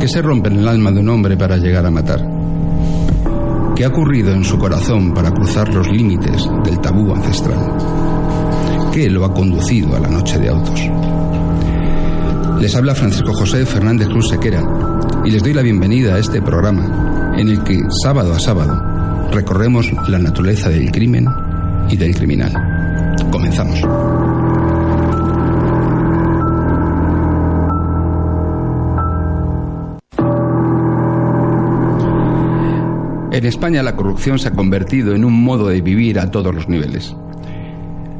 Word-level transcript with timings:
Que 0.00 0.08
se 0.08 0.22
rompe 0.22 0.48
en 0.48 0.60
el 0.60 0.66
alma 0.66 0.90
de 0.90 1.00
un 1.00 1.10
hombre 1.10 1.36
para 1.36 1.58
llegar 1.58 1.84
a 1.84 1.90
matar? 1.90 2.26
¿Qué 3.76 3.84
ha 3.84 3.88
ocurrido 3.88 4.32
en 4.32 4.42
su 4.42 4.58
corazón 4.58 5.12
para 5.12 5.30
cruzar 5.30 5.72
los 5.72 5.88
límites 5.90 6.48
del 6.64 6.80
tabú 6.80 7.14
ancestral? 7.14 7.76
¿Qué 8.92 9.10
lo 9.10 9.24
ha 9.24 9.34
conducido 9.34 9.94
a 9.94 10.00
la 10.00 10.08
noche 10.08 10.38
de 10.38 10.48
autos? 10.48 10.80
Les 12.60 12.74
habla 12.74 12.94
Francisco 12.94 13.32
José 13.34 13.64
Fernández 13.66 14.08
Cruz 14.08 14.28
Sequera 14.30 14.62
y 15.24 15.30
les 15.30 15.42
doy 15.42 15.52
la 15.52 15.62
bienvenida 15.62 16.14
a 16.14 16.18
este 16.18 16.40
programa 16.40 17.34
en 17.36 17.48
el 17.48 17.62
que 17.62 17.78
sábado 18.02 18.34
a 18.34 18.38
sábado 18.38 19.28
recorremos 19.30 19.86
la 20.08 20.18
naturaleza 20.18 20.70
del 20.70 20.90
crimen 20.90 21.26
y 21.90 21.96
del 21.96 22.14
criminal. 22.14 22.52
Comenzamos. 23.30 23.80
En 33.40 33.46
España 33.46 33.82
la 33.82 33.96
corrupción 33.96 34.38
se 34.38 34.48
ha 34.48 34.52
convertido 34.52 35.14
en 35.14 35.24
un 35.24 35.32
modo 35.32 35.68
de 35.68 35.80
vivir 35.80 36.18
a 36.18 36.30
todos 36.30 36.54
los 36.54 36.68
niveles. 36.68 37.16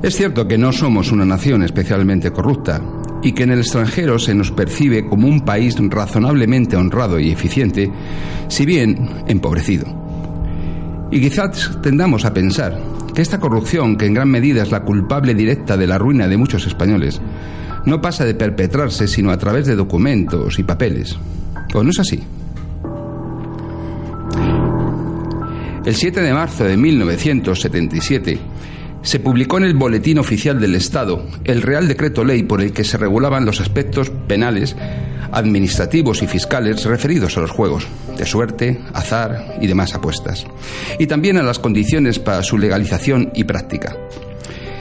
Es 0.02 0.16
cierto 0.16 0.48
que 0.48 0.56
no 0.56 0.72
somos 0.72 1.12
una 1.12 1.26
nación 1.26 1.62
especialmente 1.62 2.32
corrupta 2.32 2.80
y 3.22 3.32
que 3.32 3.42
en 3.42 3.50
el 3.50 3.58
extranjero 3.58 4.18
se 4.18 4.34
nos 4.34 4.50
percibe 4.50 5.06
como 5.06 5.28
un 5.28 5.42
país 5.42 5.76
razonablemente 5.78 6.74
honrado 6.74 7.20
y 7.20 7.30
eficiente, 7.30 7.92
si 8.48 8.64
bien 8.64 9.10
empobrecido. 9.26 9.84
Y 11.10 11.20
quizás 11.20 11.78
tendamos 11.82 12.24
a 12.24 12.32
pensar 12.32 12.80
que 13.14 13.20
esta 13.20 13.40
corrupción, 13.40 13.98
que 13.98 14.06
en 14.06 14.14
gran 14.14 14.30
medida 14.30 14.62
es 14.62 14.70
la 14.70 14.84
culpable 14.84 15.34
directa 15.34 15.76
de 15.76 15.86
la 15.86 15.98
ruina 15.98 16.28
de 16.28 16.38
muchos 16.38 16.66
españoles, 16.66 17.20
no 17.84 18.00
pasa 18.00 18.24
de 18.24 18.32
perpetrarse 18.32 19.06
sino 19.06 19.30
a 19.30 19.36
través 19.36 19.66
de 19.66 19.76
documentos 19.76 20.58
y 20.58 20.62
papeles. 20.62 21.18
¿O 21.74 21.84
no 21.84 21.90
es 21.90 21.98
así? 21.98 22.22
El 25.84 25.94
7 25.94 26.20
de 26.20 26.34
marzo 26.34 26.64
de 26.64 26.76
1977 26.76 28.38
se 29.02 29.18
publicó 29.18 29.56
en 29.56 29.64
el 29.64 29.74
Boletín 29.74 30.18
Oficial 30.18 30.60
del 30.60 30.74
Estado 30.74 31.24
el 31.44 31.62
Real 31.62 31.88
Decreto 31.88 32.22
Ley 32.22 32.42
por 32.42 32.60
el 32.60 32.72
que 32.72 32.84
se 32.84 32.98
regulaban 32.98 33.46
los 33.46 33.62
aspectos 33.62 34.10
penales, 34.28 34.76
administrativos 35.32 36.22
y 36.22 36.26
fiscales 36.26 36.84
referidos 36.84 37.38
a 37.38 37.40
los 37.40 37.50
juegos 37.50 37.86
de 38.18 38.26
suerte, 38.26 38.78
azar 38.92 39.56
y 39.62 39.68
demás 39.68 39.94
apuestas, 39.94 40.46
y 40.98 41.06
también 41.06 41.38
a 41.38 41.42
las 41.42 41.58
condiciones 41.58 42.18
para 42.18 42.42
su 42.42 42.58
legalización 42.58 43.30
y 43.34 43.44
práctica. 43.44 43.96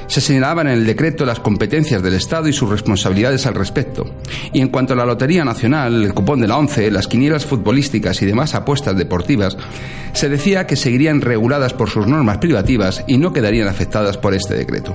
Se 0.10 0.22
señalaban 0.22 0.66
en 0.66 0.74
el 0.74 0.88
decreto 0.88 1.24
las 1.24 1.40
competencias 1.40 2.02
del 2.02 2.16
Estado 2.16 2.48
y 2.48 2.54
sus 2.54 2.68
responsabilidades 2.68 3.46
al 3.46 3.54
respecto. 3.54 4.10
Y 4.52 4.60
en 4.60 4.70
cuanto 4.70 4.94
a 4.94 4.96
la 4.96 5.06
Lotería 5.06 5.46
Nacional, 5.46 6.04
el 6.04 6.16
cupón 6.16 6.42
de 6.42 6.48
la 6.48 6.58
ONCE, 6.58 6.90
las 6.90 7.08
quinielas 7.08 7.46
futbolísticas 7.46 8.20
y 8.24 8.26
demás 8.26 8.56
apuestas 8.56 8.98
deportivas, 8.98 9.56
se 10.14 10.28
decía 10.28 10.66
que 10.66 10.76
seguirían 10.76 11.22
reguladas 11.22 11.74
por 11.74 11.92
sus 11.92 12.08
normas 12.08 12.40
privativas 12.40 13.04
y 13.06 13.20
no 13.20 13.34
quedarían 13.34 13.68
afectadas 13.68 14.18
por 14.18 14.34
este 14.34 14.56
decreto. 14.56 14.94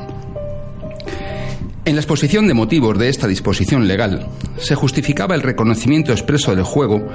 En 1.86 1.96
la 1.96 2.00
exposición 2.00 2.46
de 2.48 2.54
motivos 2.54 2.98
de 2.98 3.10
esta 3.10 3.26
disposición 3.26 3.86
legal, 3.86 4.26
se 4.56 4.74
justificaba 4.74 5.34
el 5.34 5.42
reconocimiento 5.42 6.12
expreso 6.12 6.56
del 6.56 6.64
juego 6.64 7.08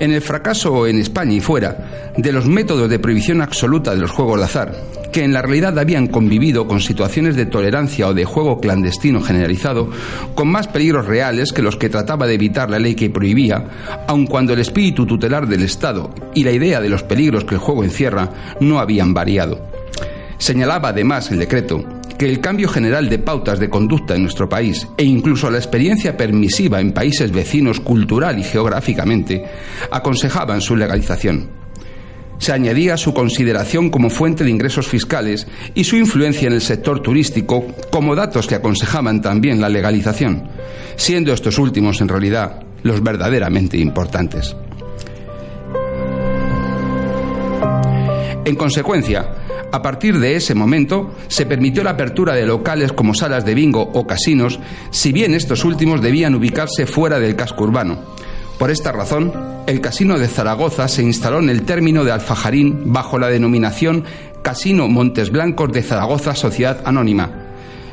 en 0.00 0.12
el 0.12 0.20
fracaso 0.20 0.88
en 0.88 0.98
España 0.98 1.34
y 1.34 1.40
fuera 1.40 2.12
de 2.16 2.32
los 2.32 2.46
métodos 2.46 2.90
de 2.90 2.98
prohibición 2.98 3.40
absoluta 3.40 3.94
de 3.94 4.00
los 4.00 4.10
juegos 4.10 4.38
de 4.38 4.44
azar, 4.44 4.74
que 5.12 5.22
en 5.22 5.32
la 5.32 5.42
realidad 5.42 5.78
habían 5.78 6.08
convivido 6.08 6.66
con 6.66 6.80
situaciones 6.80 7.36
de 7.36 7.46
tolerancia 7.46 8.08
o 8.08 8.14
de 8.14 8.24
juego 8.24 8.60
clandestino 8.60 9.22
generalizado, 9.22 9.90
con 10.34 10.48
más 10.48 10.66
peligros 10.66 11.06
reales 11.06 11.52
que 11.52 11.62
los 11.62 11.76
que 11.76 11.88
trataba 11.88 12.26
de 12.26 12.34
evitar 12.34 12.68
la 12.68 12.80
ley 12.80 12.96
que 12.96 13.10
prohibía, 13.10 13.64
aun 14.08 14.26
cuando 14.26 14.54
el 14.54 14.58
espíritu 14.58 15.06
tutelar 15.06 15.46
del 15.46 15.62
Estado 15.62 16.12
y 16.34 16.42
la 16.42 16.50
idea 16.50 16.80
de 16.80 16.88
los 16.88 17.04
peligros 17.04 17.44
que 17.44 17.54
el 17.54 17.60
juego 17.60 17.84
encierra 17.84 18.30
no 18.58 18.80
habían 18.80 19.14
variado. 19.14 19.60
Señalaba 20.38 20.88
además 20.88 21.30
el 21.30 21.38
decreto 21.38 21.84
que 22.18 22.28
el 22.28 22.40
cambio 22.40 22.68
general 22.68 23.08
de 23.08 23.18
pautas 23.18 23.58
de 23.58 23.68
conducta 23.68 24.14
en 24.14 24.22
nuestro 24.22 24.48
país 24.48 24.86
e 24.96 25.04
incluso 25.04 25.50
la 25.50 25.58
experiencia 25.58 26.16
permisiva 26.16 26.80
en 26.80 26.92
países 26.92 27.30
vecinos 27.32 27.80
cultural 27.80 28.38
y 28.38 28.42
geográficamente 28.42 29.44
aconsejaban 29.90 30.60
su 30.60 30.76
legalización. 30.76 31.50
Se 32.38 32.52
añadía 32.52 32.96
su 32.96 33.14
consideración 33.14 33.88
como 33.88 34.10
fuente 34.10 34.44
de 34.44 34.50
ingresos 34.50 34.86
fiscales 34.86 35.46
y 35.74 35.84
su 35.84 35.96
influencia 35.96 36.48
en 36.48 36.54
el 36.54 36.60
sector 36.60 37.00
turístico 37.00 37.66
como 37.90 38.14
datos 38.14 38.46
que 38.46 38.54
aconsejaban 38.54 39.22
también 39.22 39.60
la 39.60 39.70
legalización, 39.70 40.48
siendo 40.96 41.32
estos 41.32 41.58
últimos 41.58 42.00
en 42.00 42.08
realidad 42.08 42.62
los 42.82 43.02
verdaderamente 43.02 43.78
importantes. 43.78 44.54
En 48.46 48.54
consecuencia, 48.54 49.28
a 49.72 49.82
partir 49.82 50.20
de 50.20 50.36
ese 50.36 50.54
momento, 50.54 51.12
se 51.26 51.46
permitió 51.46 51.82
la 51.82 51.90
apertura 51.90 52.32
de 52.32 52.46
locales 52.46 52.92
como 52.92 53.12
salas 53.12 53.44
de 53.44 53.54
bingo 53.54 53.82
o 53.82 54.06
casinos, 54.06 54.60
si 54.92 55.10
bien 55.10 55.34
estos 55.34 55.64
últimos 55.64 56.00
debían 56.00 56.36
ubicarse 56.36 56.86
fuera 56.86 57.18
del 57.18 57.34
casco 57.34 57.64
urbano. 57.64 57.98
Por 58.56 58.70
esta 58.70 58.92
razón, 58.92 59.32
el 59.66 59.80
Casino 59.80 60.16
de 60.16 60.28
Zaragoza 60.28 60.86
se 60.86 61.02
instaló 61.02 61.40
en 61.40 61.50
el 61.50 61.62
término 61.62 62.04
de 62.04 62.12
Alfajarín 62.12 62.92
bajo 62.92 63.18
la 63.18 63.30
denominación 63.30 64.04
Casino 64.42 64.86
Montes 64.86 65.32
Blancos 65.32 65.72
de 65.72 65.82
Zaragoza 65.82 66.36
Sociedad 66.36 66.82
Anónima, 66.84 67.45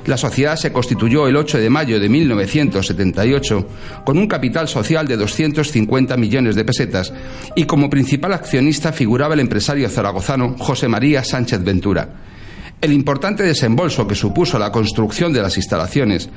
la 0.06 0.18
sociedad 0.18 0.56
se 0.56 0.72
constituyó 0.72 1.28
el 1.28 1.36
8 1.36 1.60
de 1.60 1.70
mayo 1.70 2.00
de 2.00 2.10
1978 2.10 3.68
con 4.04 4.18
un 4.18 4.28
capital 4.28 4.68
social 4.68 5.08
de 5.08 5.18
250 5.18 6.18
millones 6.18 6.56
de 6.56 6.66
pesetas 6.66 7.14
y 7.56 7.66
como 7.66 7.90
principal 7.90 8.34
accionista 8.34 8.92
figuraba 8.92 9.34
el 9.34 9.40
empresario 9.40 9.90
zaragozano 9.90 10.56
José 10.58 10.88
María 10.88 11.24
Sánchez 11.24 11.64
Ventura. 11.64 12.10
El 12.82 12.92
importante 12.92 13.44
desembolso 13.44 14.06
que 14.06 14.16
supuso 14.16 14.60
la 14.60 14.72
construcción 14.72 15.32
de 15.32 15.42
las 15.42 15.56
instalaciones 15.56 16.30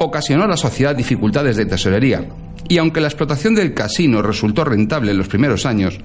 ocasionó 0.00 0.44
a 0.44 0.48
la 0.48 0.56
sociedad 0.56 0.96
dificultades 0.96 1.56
de 1.56 1.66
tesorería, 1.66 2.26
y 2.68 2.78
aunque 2.78 3.00
la 3.00 3.08
explotación 3.08 3.54
del 3.54 3.74
casino 3.74 4.22
resultó 4.22 4.64
rentable 4.64 5.10
en 5.10 5.18
los 5.18 5.28
primeros 5.28 5.66
años, 5.66 5.98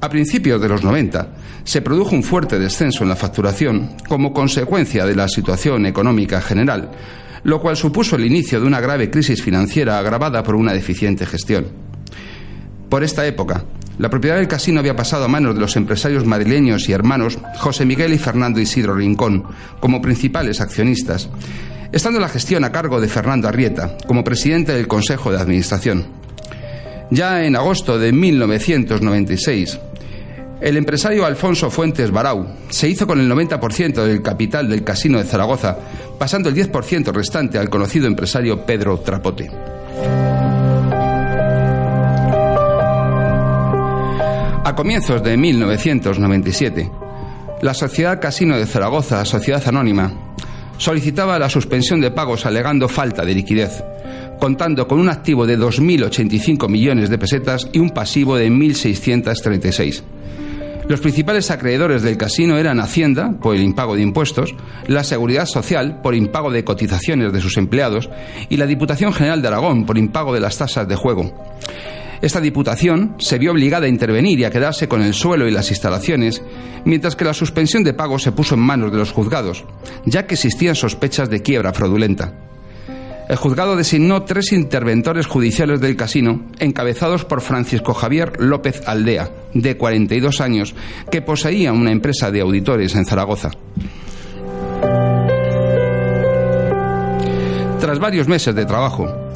a 0.00 0.08
principios 0.08 0.60
de 0.60 0.68
los 0.68 0.82
90 0.82 1.28
se 1.64 1.82
produjo 1.82 2.14
un 2.14 2.22
fuerte 2.22 2.58
descenso 2.58 3.02
en 3.02 3.10
la 3.10 3.16
facturación 3.16 3.90
como 4.08 4.32
consecuencia 4.32 5.06
de 5.06 5.14
la 5.14 5.28
situación 5.28 5.86
económica 5.86 6.40
general, 6.40 6.90
lo 7.44 7.60
cual 7.60 7.76
supuso 7.76 8.16
el 8.16 8.26
inicio 8.26 8.60
de 8.60 8.66
una 8.66 8.80
grave 8.80 9.10
crisis 9.10 9.42
financiera 9.42 9.98
agravada 9.98 10.42
por 10.42 10.54
una 10.54 10.72
deficiente 10.72 11.26
gestión. 11.26 11.66
Por 12.88 13.04
esta 13.04 13.26
época, 13.26 13.64
la 13.98 14.08
propiedad 14.08 14.36
del 14.36 14.48
casino 14.48 14.80
había 14.80 14.96
pasado 14.96 15.24
a 15.24 15.28
manos 15.28 15.54
de 15.54 15.60
los 15.60 15.76
empresarios 15.76 16.24
madrileños 16.24 16.88
y 16.88 16.92
hermanos 16.92 17.38
José 17.58 17.84
Miguel 17.84 18.14
y 18.14 18.18
Fernando 18.18 18.60
Isidro 18.60 18.94
Rincón 18.94 19.44
como 19.80 20.00
principales 20.00 20.60
accionistas, 20.60 21.28
estando 21.92 22.20
la 22.20 22.28
gestión 22.28 22.64
a 22.64 22.72
cargo 22.72 23.00
de 23.00 23.08
Fernando 23.08 23.48
Arrieta 23.48 23.96
como 24.06 24.24
presidente 24.24 24.72
del 24.72 24.88
Consejo 24.88 25.30
de 25.30 25.38
Administración. 25.38 26.06
Ya 27.10 27.44
en 27.44 27.56
agosto 27.56 27.98
de 27.98 28.12
1996, 28.12 29.78
el 30.60 30.76
empresario 30.76 31.24
Alfonso 31.24 31.70
Fuentes 31.70 32.10
Barau 32.10 32.46
se 32.68 32.88
hizo 32.88 33.06
con 33.06 33.20
el 33.20 33.30
90% 33.30 34.04
del 34.04 34.22
capital 34.22 34.68
del 34.68 34.84
Casino 34.84 35.18
de 35.18 35.24
Zaragoza, 35.24 35.78
pasando 36.18 36.48
el 36.48 36.54
10% 36.54 37.12
restante 37.12 37.58
al 37.58 37.70
conocido 37.70 38.06
empresario 38.06 38.66
Pedro 38.66 38.98
Trapote. 38.98 39.50
A 44.64 44.74
comienzos 44.76 45.22
de 45.22 45.36
1997, 45.36 46.90
la 47.62 47.72
Sociedad 47.72 48.20
Casino 48.20 48.58
de 48.58 48.66
Zaragoza, 48.66 49.24
Sociedad 49.24 49.62
Anónima, 49.66 50.27
solicitaba 50.78 51.38
la 51.38 51.50
suspensión 51.50 52.00
de 52.00 52.10
pagos 52.10 52.46
alegando 52.46 52.88
falta 52.88 53.24
de 53.24 53.34
liquidez, 53.34 53.84
contando 54.40 54.88
con 54.88 54.98
un 54.98 55.10
activo 55.10 55.46
de 55.46 55.58
2.085 55.58 56.68
millones 56.68 57.10
de 57.10 57.18
pesetas 57.18 57.68
y 57.72 57.78
un 57.78 57.90
pasivo 57.90 58.36
de 58.36 58.50
1.636. 58.50 60.02
Los 60.88 61.00
principales 61.00 61.50
acreedores 61.50 62.00
del 62.00 62.16
casino 62.16 62.56
eran 62.56 62.80
Hacienda, 62.80 63.34
por 63.42 63.54
el 63.54 63.62
impago 63.62 63.94
de 63.94 64.00
impuestos, 64.00 64.54
la 64.86 65.04
Seguridad 65.04 65.44
Social, 65.44 66.00
por 66.00 66.14
impago 66.14 66.50
de 66.50 66.64
cotizaciones 66.64 67.30
de 67.30 67.42
sus 67.42 67.58
empleados, 67.58 68.08
y 68.48 68.56
la 68.56 68.64
Diputación 68.64 69.12
General 69.12 69.42
de 69.42 69.48
Aragón, 69.48 69.84
por 69.84 69.98
impago 69.98 70.32
de 70.32 70.40
las 70.40 70.56
tasas 70.56 70.88
de 70.88 70.96
juego. 70.96 71.30
Esta 72.20 72.40
Diputación 72.40 73.14
se 73.18 73.38
vio 73.38 73.52
obligada 73.52 73.86
a 73.86 73.88
intervenir 73.88 74.40
y 74.40 74.44
a 74.44 74.50
quedarse 74.50 74.88
con 74.88 75.02
el 75.02 75.14
suelo 75.14 75.46
y 75.46 75.52
las 75.52 75.70
instalaciones, 75.70 76.42
mientras 76.84 77.14
que 77.14 77.24
la 77.24 77.34
suspensión 77.34 77.84
de 77.84 77.94
pago 77.94 78.18
se 78.18 78.32
puso 78.32 78.54
en 78.54 78.60
manos 78.60 78.90
de 78.90 78.98
los 78.98 79.12
juzgados, 79.12 79.64
ya 80.04 80.26
que 80.26 80.34
existían 80.34 80.74
sospechas 80.74 81.30
de 81.30 81.42
quiebra 81.42 81.72
fraudulenta. 81.72 82.34
El 83.28 83.36
juzgado 83.36 83.76
designó 83.76 84.22
tres 84.22 84.52
interventores 84.52 85.26
judiciales 85.26 85.80
del 85.80 85.96
casino, 85.96 86.46
encabezados 86.58 87.26
por 87.26 87.42
Francisco 87.42 87.92
Javier 87.92 88.32
López 88.40 88.82
Aldea, 88.86 89.30
de 89.52 89.76
42 89.76 90.40
años, 90.40 90.74
que 91.10 91.20
poseía 91.20 91.72
una 91.72 91.92
empresa 91.92 92.30
de 92.30 92.40
auditores 92.40 92.94
en 92.94 93.04
Zaragoza. 93.04 93.50
Tras 97.78 97.98
varios 97.98 98.28
meses 98.28 98.54
de 98.54 98.64
trabajo, 98.64 99.27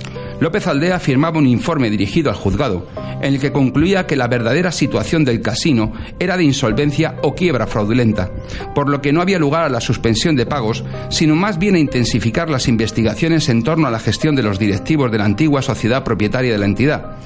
López 0.43 0.67
Aldea 0.67 0.99
firmaba 0.99 1.39
un 1.39 1.47
informe 1.47 1.89
dirigido 1.89 2.29
al 2.29 2.35
juzgado, 2.35 2.89
en 3.21 3.35
el 3.35 3.39
que 3.39 3.53
concluía 3.53 4.09
que 4.09 4.17
la 4.17 4.27
verdadera 4.27 4.73
situación 4.73 5.25
del 5.25 5.41
casino 5.41 5.93
era 6.19 6.37
de 6.37 6.43
insolvencia 6.43 7.15
o 7.23 7.33
quiebra 7.33 7.69
fraudulenta, 7.69 8.29
por 8.75 8.91
lo 8.91 9.01
que 9.01 9.13
no 9.13 9.23
había 9.23 9.39
lugar 9.39 9.63
a 9.63 9.69
la 9.69 9.81
suspensión 9.81 10.35
de 10.35 10.45
pagos, 10.45 10.83
sino 11.11 11.37
más 11.37 11.61
bien 11.61 11.77
a 11.77 11.79
intensificar 11.79 12.51
las 12.51 12.67
investigaciones 12.67 13.49
en 13.51 13.63
torno 13.63 13.87
a 13.87 13.93
la 13.93 14.01
gestión 14.01 14.35
de 14.35 14.43
los 14.43 14.59
directivos 14.59 15.13
de 15.13 15.19
la 15.19 15.27
antigua 15.27 15.63
sociedad 15.63 16.03
propietaria 16.03 16.51
de 16.51 16.59
la 16.59 16.67
entidad. 16.67 17.19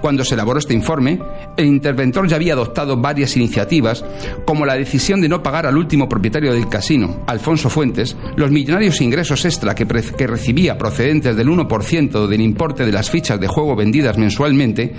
Cuando 0.00 0.24
se 0.24 0.34
elaboró 0.34 0.58
este 0.58 0.74
informe, 0.74 1.20
el 1.56 1.66
interventor 1.66 2.26
ya 2.26 2.36
había 2.36 2.54
adoptado 2.54 2.96
varias 2.96 3.36
iniciativas, 3.36 4.02
como 4.46 4.64
la 4.64 4.74
decisión 4.74 5.20
de 5.20 5.28
no 5.28 5.42
pagar 5.42 5.66
al 5.66 5.76
último 5.76 6.08
propietario 6.08 6.54
del 6.54 6.68
casino, 6.68 7.22
Alfonso 7.26 7.68
Fuentes, 7.70 8.16
los 8.34 8.50
millonarios 8.50 9.00
ingresos 9.00 9.44
extra 9.44 9.74
que, 9.74 9.84
recibía 9.84 10.78
procedentes 10.78 11.36
del 11.36 11.48
1% 11.48 12.26
del 12.26 12.40
impuesto 12.40 12.61
de 12.62 12.92
las 12.92 13.10
fichas 13.10 13.40
de 13.40 13.48
juego 13.48 13.74
vendidas 13.74 14.16
mensualmente 14.16 14.94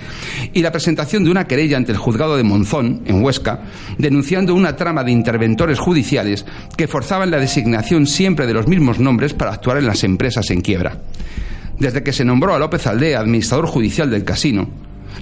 y 0.52 0.60
la 0.60 0.70
presentación 0.70 1.24
de 1.24 1.30
una 1.30 1.46
querella 1.46 1.78
ante 1.78 1.92
el 1.92 1.98
juzgado 1.98 2.36
de 2.36 2.42
Monzón, 2.42 3.02
en 3.06 3.24
Huesca, 3.24 3.62
denunciando 3.96 4.54
una 4.54 4.76
trama 4.76 5.02
de 5.02 5.12
interventores 5.12 5.78
judiciales 5.78 6.44
que 6.76 6.86
forzaban 6.86 7.30
la 7.30 7.38
designación 7.38 8.06
siempre 8.06 8.46
de 8.46 8.52
los 8.52 8.68
mismos 8.68 8.98
nombres 8.98 9.32
para 9.32 9.52
actuar 9.52 9.78
en 9.78 9.86
las 9.86 10.04
empresas 10.04 10.50
en 10.50 10.60
quiebra. 10.60 10.98
Desde 11.78 12.02
que 12.02 12.12
se 12.12 12.24
nombró 12.24 12.54
a 12.54 12.58
López 12.58 12.86
Aldea 12.86 13.20
administrador 13.20 13.66
judicial 13.66 14.10
del 14.10 14.24
casino, 14.24 14.68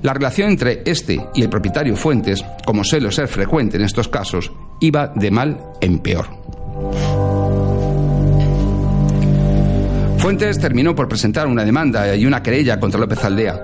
la 0.02 0.14
relación 0.14 0.50
entre 0.50 0.82
este 0.84 1.24
y 1.34 1.42
el 1.42 1.48
propietario 1.48 1.94
Fuentes, 1.96 2.44
como 2.66 2.82
suele 2.82 3.12
ser 3.12 3.28
frecuente 3.28 3.76
en 3.76 3.84
estos 3.84 4.08
casos, 4.08 4.50
iba 4.80 5.12
de 5.14 5.30
mal 5.30 5.58
en 5.80 6.00
peor. 6.00 7.31
Fuentes 10.22 10.60
terminó 10.60 10.94
por 10.94 11.08
presentar 11.08 11.48
una 11.48 11.64
demanda 11.64 12.14
y 12.14 12.26
una 12.26 12.44
querella 12.44 12.78
contra 12.78 13.00
López 13.00 13.24
Aldea. 13.24 13.60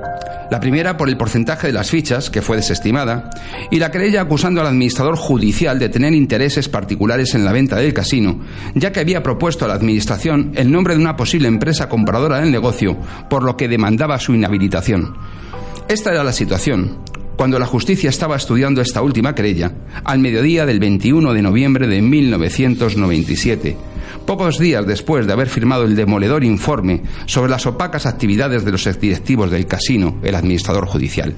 La 0.50 0.58
primera 0.58 0.96
por 0.96 1.08
el 1.08 1.16
porcentaje 1.16 1.69
de 1.69 1.72
las 1.72 1.88
fichas, 1.88 2.31
que 2.31 2.43
fue 2.43 2.56
desestimada, 2.56 3.31
y 3.70 3.78
la 3.78 3.93
querella 3.93 4.22
acusando 4.22 4.60
al 4.60 4.66
administrador 4.66 5.14
judicial 5.14 5.78
de 5.78 5.88
tener 5.88 6.14
intereses 6.14 6.69
particulares 6.69 7.37
en 7.37 7.44
la 7.44 7.52
venta 7.52 7.76
del 7.76 7.94
casino, 7.94 8.40
ya 8.75 8.90
que 8.90 8.99
había 8.99 9.22
propuesto 9.22 9.64
a 9.64 9.69
la 9.69 9.75
Administración 9.75 10.50
el 10.56 10.69
nombre 10.72 10.96
de 10.96 11.00
una 11.00 11.14
posible 11.14 11.46
empresa 11.46 11.88
compradora 11.88 12.40
del 12.40 12.50
negocio, 12.50 12.99
por 13.31 13.44
lo 13.44 13.56
que 13.56 13.69
demandaba 13.69 14.19
su 14.19 14.34
inhabilitación. 14.34 15.14
Esta 15.88 16.10
era 16.10 16.25
la 16.25 16.32
situación, 16.32 16.99
cuando 17.38 17.61
la 17.61 17.67
justicia 17.67 18.11
estaba 18.11 18.35
estudiando 18.35 18.81
esta 18.81 19.00
última 19.00 19.32
querella, 19.32 19.73
al 20.02 20.19
mediodía 20.19 20.67
del 20.67 20.81
21 20.81 21.32
de 21.32 21.40
noviembre 21.40 21.87
de 21.87 22.02
1997 22.02 23.76
pocos 24.26 24.58
días 24.58 24.87
después 24.87 25.26
de 25.26 25.32
haber 25.32 25.49
firmado 25.49 25.85
el 25.85 25.94
demoledor 25.94 26.43
informe 26.43 27.02
sobre 27.26 27.50
las 27.50 27.64
opacas 27.64 28.06
actividades 28.06 28.64
de 28.64 28.73
los 28.73 28.87
exdirectivos 28.87 29.50
del 29.50 29.67
casino, 29.67 30.19
el 30.23 30.35
administrador 30.35 30.87
judicial. 30.87 31.35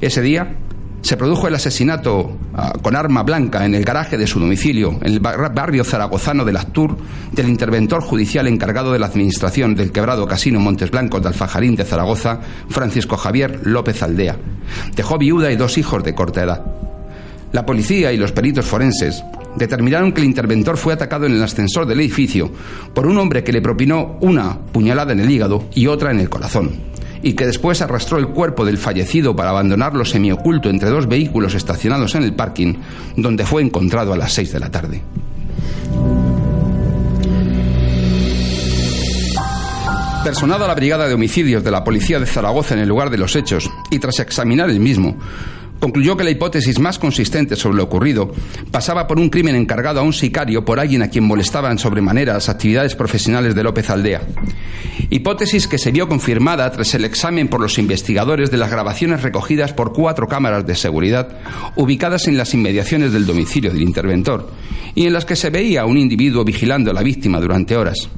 Ese 0.00 0.20
día 0.20 0.56
se 1.02 1.16
produjo 1.16 1.48
el 1.48 1.54
asesinato 1.54 2.38
ah, 2.54 2.72
con 2.80 2.96
arma 2.96 3.24
blanca 3.24 3.64
en 3.66 3.74
el 3.74 3.84
garaje 3.84 4.16
de 4.16 4.26
su 4.26 4.38
domicilio, 4.38 4.98
en 5.02 5.14
el 5.14 5.20
barrio 5.20 5.84
zaragozano 5.84 6.44
de 6.44 6.52
Lactur, 6.52 6.96
del 7.32 7.48
interventor 7.48 8.02
judicial 8.02 8.46
encargado 8.46 8.92
de 8.92 9.00
la 9.00 9.06
administración 9.06 9.74
del 9.74 9.90
quebrado 9.90 10.26
Casino 10.26 10.60
Montes 10.60 10.90
Blancos 10.90 11.22
de 11.22 11.28
Alfajarín 11.28 11.74
de 11.74 11.84
Zaragoza, 11.84 12.40
Francisco 12.68 13.16
Javier 13.16 13.60
López 13.64 14.02
Aldea. 14.02 14.36
Dejó 14.94 15.18
viuda 15.18 15.50
y 15.50 15.56
dos 15.56 15.76
hijos 15.76 16.04
de 16.04 16.14
corta 16.14 16.44
edad. 16.44 16.64
La 17.50 17.66
policía 17.66 18.12
y 18.12 18.16
los 18.16 18.32
peritos 18.32 18.64
forenses 18.64 19.22
determinaron 19.56 20.12
que 20.12 20.20
el 20.20 20.26
interventor 20.26 20.76
fue 20.76 20.92
atacado 20.92 21.26
en 21.26 21.32
el 21.32 21.42
ascensor 21.42 21.86
del 21.86 22.00
edificio 22.00 22.50
por 22.94 23.06
un 23.06 23.18
hombre 23.18 23.44
que 23.44 23.52
le 23.52 23.62
propinó 23.62 24.16
una 24.20 24.58
puñalada 24.58 25.12
en 25.12 25.20
el 25.20 25.30
hígado 25.30 25.64
y 25.74 25.86
otra 25.86 26.10
en 26.10 26.20
el 26.20 26.30
corazón, 26.30 26.70
y 27.22 27.34
que 27.34 27.46
después 27.46 27.82
arrastró 27.82 28.18
el 28.18 28.28
cuerpo 28.28 28.64
del 28.64 28.78
fallecido 28.78 29.36
para 29.36 29.50
abandonarlo 29.50 30.04
semioculto 30.04 30.68
entre 30.68 30.90
dos 30.90 31.08
vehículos 31.08 31.54
estacionados 31.54 32.14
en 32.14 32.24
el 32.24 32.34
parking, 32.34 32.74
donde 33.16 33.46
fue 33.46 33.62
encontrado 33.62 34.12
a 34.12 34.16
las 34.16 34.32
seis 34.32 34.52
de 34.52 34.60
la 34.60 34.70
tarde. 34.70 35.02
Personada 40.24 40.68
la 40.68 40.76
brigada 40.76 41.08
de 41.08 41.14
homicidios 41.14 41.64
de 41.64 41.72
la 41.72 41.82
policía 41.82 42.20
de 42.20 42.26
Zaragoza 42.26 42.74
en 42.74 42.80
el 42.80 42.88
lugar 42.88 43.10
de 43.10 43.18
los 43.18 43.34
hechos 43.34 43.68
y 43.90 43.98
tras 43.98 44.20
examinar 44.20 44.70
el 44.70 44.78
mismo, 44.78 45.16
concluyó 45.82 46.16
que 46.16 46.22
la 46.22 46.30
hipótesis 46.30 46.78
más 46.78 46.96
consistente 46.96 47.56
sobre 47.56 47.78
lo 47.78 47.82
ocurrido 47.82 48.30
pasaba 48.70 49.08
por 49.08 49.18
un 49.18 49.28
crimen 49.28 49.56
encargado 49.56 49.98
a 49.98 50.04
un 50.04 50.12
sicario 50.12 50.64
por 50.64 50.78
alguien 50.78 51.02
a 51.02 51.08
quien 51.08 51.24
molestaban 51.24 51.76
sobremanera 51.76 52.34
las 52.34 52.48
actividades 52.48 52.94
profesionales 52.94 53.56
de 53.56 53.64
López 53.64 53.90
Aldea. 53.90 54.22
Hipótesis 55.10 55.66
que 55.66 55.78
se 55.78 55.90
vio 55.90 56.06
confirmada 56.06 56.70
tras 56.70 56.94
el 56.94 57.04
examen 57.04 57.48
por 57.48 57.60
los 57.60 57.78
investigadores 57.78 58.52
de 58.52 58.58
las 58.58 58.70
grabaciones 58.70 59.22
recogidas 59.22 59.72
por 59.72 59.92
cuatro 59.92 60.28
cámaras 60.28 60.64
de 60.64 60.76
seguridad 60.76 61.40
ubicadas 61.74 62.28
en 62.28 62.36
las 62.36 62.54
inmediaciones 62.54 63.12
del 63.12 63.26
domicilio 63.26 63.72
del 63.72 63.82
interventor 63.82 64.52
y 64.94 65.06
en 65.06 65.12
las 65.12 65.24
que 65.24 65.34
se 65.34 65.50
veía 65.50 65.80
a 65.80 65.86
un 65.86 65.98
individuo 65.98 66.44
vigilando 66.44 66.92
a 66.92 66.94
la 66.94 67.02
víctima 67.02 67.40
durante 67.40 67.76
horas. 67.76 68.08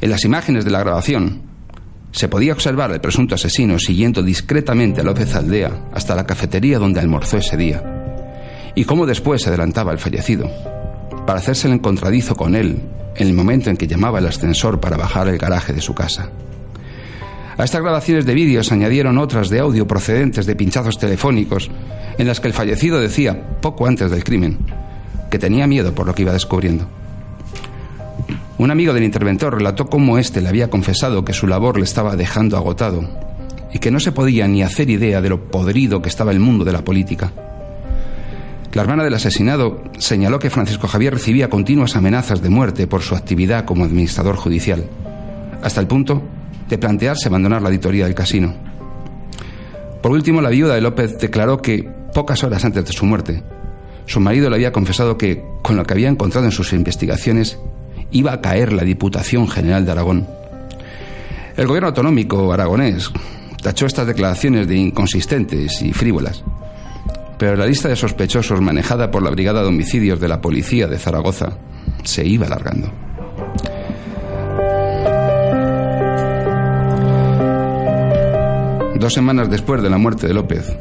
En 0.00 0.10
las 0.10 0.24
imágenes 0.24 0.64
de 0.64 0.70
la 0.70 0.78
grabación, 0.78 1.42
se 2.12 2.28
podía 2.28 2.52
observar 2.52 2.92
al 2.92 3.00
presunto 3.00 3.34
asesino 3.34 3.78
siguiendo 3.78 4.22
discretamente 4.22 5.00
a 5.00 5.04
López 5.04 5.34
Aldea 5.34 5.88
hasta 5.92 6.14
la 6.14 6.26
cafetería 6.26 6.78
donde 6.78 7.00
almorzó 7.00 7.38
ese 7.38 7.56
día, 7.56 7.82
y 8.74 8.84
cómo 8.84 9.06
después 9.06 9.42
se 9.42 9.48
adelantaba 9.48 9.92
el 9.92 9.98
fallecido, 9.98 10.50
para 11.26 11.38
hacerse 11.38 11.66
el 11.66 11.74
encontradizo 11.74 12.36
con 12.36 12.54
él 12.54 12.80
en 13.16 13.26
el 13.26 13.34
momento 13.34 13.70
en 13.70 13.76
que 13.76 13.86
llamaba 13.86 14.18
el 14.18 14.26
ascensor 14.26 14.80
para 14.80 14.96
bajar 14.96 15.28
el 15.28 15.38
garaje 15.38 15.72
de 15.72 15.80
su 15.80 15.94
casa. 15.94 16.30
A 17.56 17.64
estas 17.64 17.82
grabaciones 17.82 18.24
de 18.24 18.34
vídeo 18.34 18.62
se 18.62 18.74
añadieron 18.74 19.18
otras 19.18 19.50
de 19.50 19.60
audio 19.60 19.86
procedentes 19.86 20.46
de 20.46 20.56
pinchazos 20.56 20.98
telefónicos, 20.98 21.70
en 22.18 22.26
las 22.26 22.40
que 22.40 22.48
el 22.48 22.54
fallecido 22.54 23.00
decía, 23.00 23.58
poco 23.60 23.86
antes 23.86 24.10
del 24.10 24.24
crimen, 24.24 24.58
que 25.30 25.38
tenía 25.38 25.66
miedo 25.66 25.94
por 25.94 26.06
lo 26.06 26.14
que 26.14 26.22
iba 26.22 26.32
descubriendo. 26.32 26.88
Un 28.62 28.70
amigo 28.70 28.94
del 28.94 29.02
interventor 29.02 29.56
relató 29.56 29.86
cómo 29.86 30.18
éste 30.18 30.40
le 30.40 30.48
había 30.48 30.70
confesado 30.70 31.24
que 31.24 31.32
su 31.32 31.48
labor 31.48 31.78
le 31.78 31.82
estaba 31.82 32.14
dejando 32.14 32.56
agotado 32.56 33.02
y 33.72 33.80
que 33.80 33.90
no 33.90 33.98
se 33.98 34.12
podía 34.12 34.46
ni 34.46 34.62
hacer 34.62 34.88
idea 34.88 35.20
de 35.20 35.30
lo 35.30 35.50
podrido 35.50 36.00
que 36.00 36.08
estaba 36.08 36.30
el 36.30 36.38
mundo 36.38 36.64
de 36.64 36.70
la 36.70 36.84
política. 36.84 37.32
La 38.72 38.82
hermana 38.82 39.02
del 39.02 39.14
asesinado 39.14 39.82
señaló 39.98 40.38
que 40.38 40.48
Francisco 40.48 40.86
Javier 40.86 41.14
recibía 41.14 41.50
continuas 41.50 41.96
amenazas 41.96 42.40
de 42.40 42.50
muerte 42.50 42.86
por 42.86 43.02
su 43.02 43.16
actividad 43.16 43.64
como 43.64 43.84
administrador 43.84 44.36
judicial, 44.36 44.84
hasta 45.60 45.80
el 45.80 45.88
punto 45.88 46.22
de 46.68 46.78
plantearse 46.78 47.26
abandonar 47.26 47.62
la 47.62 47.68
auditoría 47.68 48.04
del 48.04 48.14
casino. 48.14 48.54
Por 50.00 50.12
último, 50.12 50.40
la 50.40 50.50
viuda 50.50 50.76
de 50.76 50.82
López 50.82 51.18
declaró 51.18 51.60
que, 51.60 51.90
pocas 52.14 52.44
horas 52.44 52.64
antes 52.64 52.84
de 52.84 52.92
su 52.92 53.06
muerte, 53.06 53.42
su 54.06 54.20
marido 54.20 54.48
le 54.48 54.54
había 54.54 54.70
confesado 54.70 55.18
que, 55.18 55.44
con 55.62 55.74
lo 55.74 55.82
que 55.82 55.94
había 55.94 56.08
encontrado 56.08 56.46
en 56.46 56.52
sus 56.52 56.72
investigaciones, 56.72 57.58
iba 58.12 58.32
a 58.32 58.40
caer 58.40 58.72
la 58.72 58.84
Diputación 58.84 59.48
General 59.48 59.84
de 59.84 59.92
Aragón. 59.92 60.28
El 61.56 61.66
gobierno 61.66 61.88
autonómico 61.88 62.52
aragonés 62.52 63.10
tachó 63.62 63.86
estas 63.86 64.06
declaraciones 64.06 64.68
de 64.68 64.76
inconsistentes 64.76 65.82
y 65.82 65.92
frívolas, 65.92 66.44
pero 67.38 67.56
la 67.56 67.66
lista 67.66 67.88
de 67.88 67.96
sospechosos 67.96 68.60
manejada 68.60 69.10
por 69.10 69.22
la 69.22 69.30
Brigada 69.30 69.62
de 69.62 69.68
Homicidios 69.68 70.20
de 70.20 70.28
la 70.28 70.40
Policía 70.40 70.86
de 70.86 70.98
Zaragoza 70.98 71.58
se 72.04 72.26
iba 72.26 72.46
alargando. 72.46 72.92
Dos 78.98 79.14
semanas 79.14 79.50
después 79.50 79.82
de 79.82 79.90
la 79.90 79.98
muerte 79.98 80.28
de 80.28 80.34
López, 80.34 80.76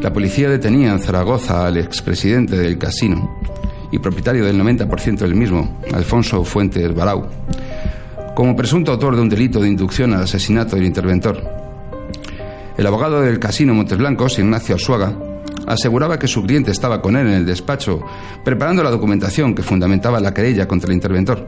la 0.00 0.12
policía 0.12 0.50
detenía 0.50 0.90
en 0.90 0.98
Zaragoza 0.98 1.64
al 1.66 1.76
expresidente 1.76 2.56
del 2.56 2.76
casino 2.76 3.38
y 3.90 3.98
propietario 3.98 4.44
del 4.44 4.60
90% 4.60 5.18
del 5.18 5.34
mismo, 5.34 5.80
Alfonso 5.92 6.44
Fuentes 6.44 6.94
Barau, 6.94 7.26
como 8.34 8.56
presunto 8.56 8.92
autor 8.92 9.16
de 9.16 9.22
un 9.22 9.28
delito 9.28 9.60
de 9.60 9.68
inducción 9.68 10.12
al 10.12 10.24
asesinato 10.24 10.76
del 10.76 10.86
interventor. 10.86 11.42
El 12.76 12.86
abogado 12.86 13.20
del 13.20 13.38
casino 13.38 13.74
Montes 13.74 13.96
Blancos, 13.96 14.38
Ignacio 14.38 14.74
Arzuaga, 14.74 15.14
aseguraba 15.66 16.18
que 16.18 16.26
su 16.26 16.42
cliente 16.42 16.70
estaba 16.70 17.00
con 17.00 17.16
él 17.16 17.28
en 17.28 17.34
el 17.34 17.46
despacho, 17.46 18.00
preparando 18.44 18.82
la 18.82 18.90
documentación 18.90 19.54
que 19.54 19.62
fundamentaba 19.62 20.20
la 20.20 20.34
querella 20.34 20.66
contra 20.66 20.88
el 20.88 20.94
interventor. 20.94 21.46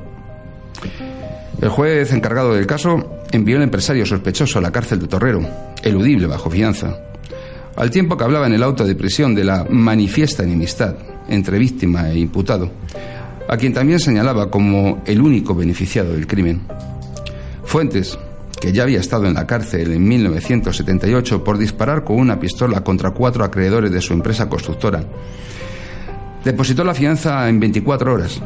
El 1.60 1.68
juez 1.68 2.12
encargado 2.12 2.54
del 2.54 2.66
caso 2.66 3.22
envió 3.32 3.56
al 3.56 3.62
empresario 3.62 4.06
sospechoso 4.06 4.58
a 4.58 4.62
la 4.62 4.70
cárcel 4.70 5.00
de 5.00 5.08
Torrero, 5.08 5.40
eludible 5.82 6.26
bajo 6.26 6.50
fianza, 6.50 6.96
al 7.74 7.90
tiempo 7.90 8.16
que 8.16 8.24
hablaba 8.24 8.46
en 8.46 8.54
el 8.54 8.62
auto 8.62 8.84
de 8.84 8.94
prisión 8.94 9.34
de 9.34 9.44
la 9.44 9.66
manifiesta 9.68 10.44
enemistad 10.44 10.94
entre 11.28 11.58
víctima 11.58 12.10
e 12.10 12.18
imputado, 12.18 12.70
a 13.48 13.56
quien 13.56 13.72
también 13.72 14.00
señalaba 14.00 14.50
como 14.50 15.02
el 15.06 15.20
único 15.20 15.54
beneficiado 15.54 16.12
del 16.12 16.26
crimen. 16.26 16.62
Fuentes, 17.64 18.18
que 18.60 18.72
ya 18.72 18.84
había 18.84 19.00
estado 19.00 19.26
en 19.26 19.34
la 19.34 19.46
cárcel 19.46 19.92
en 19.92 20.06
1978 20.06 21.44
por 21.44 21.58
disparar 21.58 22.04
con 22.04 22.18
una 22.18 22.40
pistola 22.40 22.82
contra 22.82 23.10
cuatro 23.10 23.44
acreedores 23.44 23.90
de 23.92 24.00
su 24.00 24.12
empresa 24.12 24.48
constructora, 24.48 25.04
depositó 26.44 26.84
la 26.84 26.94
fianza 26.94 27.48
en 27.48 27.60
24 27.60 28.14
horas, 28.14 28.40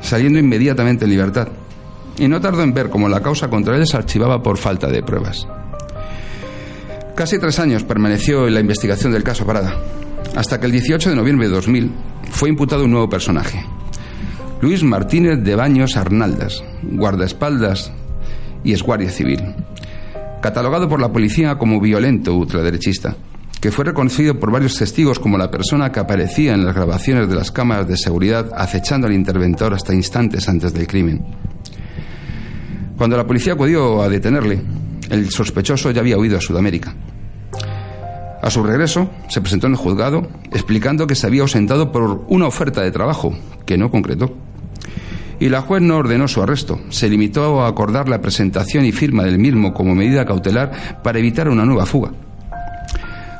saliendo 0.00 0.38
inmediatamente 0.38 1.04
en 1.04 1.10
libertad, 1.10 1.48
y 2.18 2.28
no 2.28 2.40
tardó 2.40 2.62
en 2.62 2.74
ver 2.74 2.90
cómo 2.90 3.08
la 3.08 3.22
causa 3.22 3.48
contra 3.48 3.76
él 3.76 3.86
se 3.86 3.96
archivaba 3.96 4.42
por 4.42 4.56
falta 4.56 4.88
de 4.88 5.02
pruebas. 5.02 5.46
Casi 7.14 7.38
tres 7.38 7.58
años 7.58 7.84
permaneció 7.84 8.48
en 8.48 8.54
la 8.54 8.60
investigación 8.60 9.12
del 9.12 9.22
caso 9.22 9.46
Parada, 9.46 9.76
hasta 10.34 10.58
que 10.58 10.66
el 10.66 10.72
18 10.72 11.10
de 11.10 11.16
noviembre 11.16 11.48
de 11.48 11.54
2000 11.54 11.92
fue 12.30 12.48
imputado 12.48 12.84
un 12.84 12.90
nuevo 12.90 13.08
personaje, 13.08 13.64
Luis 14.60 14.82
Martínez 14.82 15.42
de 15.42 15.56
Baños 15.56 15.96
Arnaldas, 15.96 16.64
guardaespaldas 16.82 17.92
y 18.62 18.72
es 18.72 18.82
guardia 18.82 19.10
civil, 19.10 19.40
catalogado 20.40 20.88
por 20.88 21.00
la 21.00 21.12
policía 21.12 21.58
como 21.58 21.80
violento 21.80 22.34
ultraderechista, 22.34 23.16
que 23.60 23.70
fue 23.70 23.84
reconocido 23.84 24.38
por 24.38 24.50
varios 24.50 24.76
testigos 24.76 25.18
como 25.18 25.38
la 25.38 25.50
persona 25.50 25.90
que 25.90 26.00
aparecía 26.00 26.54
en 26.54 26.64
las 26.64 26.74
grabaciones 26.74 27.28
de 27.28 27.34
las 27.34 27.50
cámaras 27.50 27.88
de 27.88 27.96
seguridad 27.96 28.50
acechando 28.56 29.06
al 29.06 29.14
interventor 29.14 29.72
hasta 29.74 29.94
instantes 29.94 30.48
antes 30.48 30.72
del 30.74 30.86
crimen. 30.86 31.24
Cuando 32.96 33.16
la 33.16 33.26
policía 33.26 33.54
acudió 33.54 34.02
a 34.02 34.08
detenerle, 34.08 34.62
el 35.10 35.30
sospechoso 35.30 35.90
ya 35.90 36.00
había 36.00 36.18
huido 36.18 36.38
a 36.38 36.40
Sudamérica. 36.40 36.94
A 38.44 38.50
su 38.50 38.62
regreso, 38.62 39.08
se 39.30 39.40
presentó 39.40 39.68
en 39.68 39.72
el 39.72 39.78
juzgado 39.78 40.28
explicando 40.52 41.06
que 41.06 41.14
se 41.14 41.26
había 41.26 41.40
ausentado 41.40 41.90
por 41.90 42.26
una 42.28 42.46
oferta 42.46 42.82
de 42.82 42.90
trabajo 42.90 43.34
que 43.64 43.78
no 43.78 43.90
concretó. 43.90 44.34
Y 45.40 45.48
la 45.48 45.62
juez 45.62 45.80
no 45.80 45.96
ordenó 45.96 46.28
su 46.28 46.42
arresto, 46.42 46.78
se 46.90 47.08
limitó 47.08 47.62
a 47.62 47.68
acordar 47.68 48.06
la 48.10 48.20
presentación 48.20 48.84
y 48.84 48.92
firma 48.92 49.24
del 49.24 49.38
mismo 49.38 49.72
como 49.72 49.94
medida 49.94 50.26
cautelar 50.26 51.00
para 51.02 51.20
evitar 51.20 51.48
una 51.48 51.64
nueva 51.64 51.86
fuga. 51.86 52.10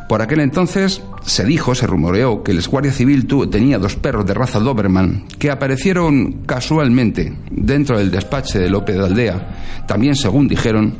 Por 0.08 0.22
aquel 0.22 0.40
entonces 0.40 1.02
se 1.22 1.44
dijo, 1.44 1.74
se 1.74 1.86
rumoreó, 1.86 2.42
que 2.42 2.52
el 2.52 2.66
Guardia 2.66 2.92
Civil 2.92 3.26
tenía 3.50 3.78
dos 3.78 3.96
perros 3.96 4.24
de 4.24 4.32
raza 4.32 4.58
Doberman 4.58 5.26
que 5.38 5.50
aparecieron 5.50 6.44
casualmente 6.46 7.36
dentro 7.50 7.98
del 7.98 8.10
despacho 8.10 8.58
de 8.58 8.70
López 8.70 8.96
de 8.96 9.04
Aldea. 9.04 9.84
También, 9.86 10.16
según 10.16 10.48
dijeron, 10.48 10.94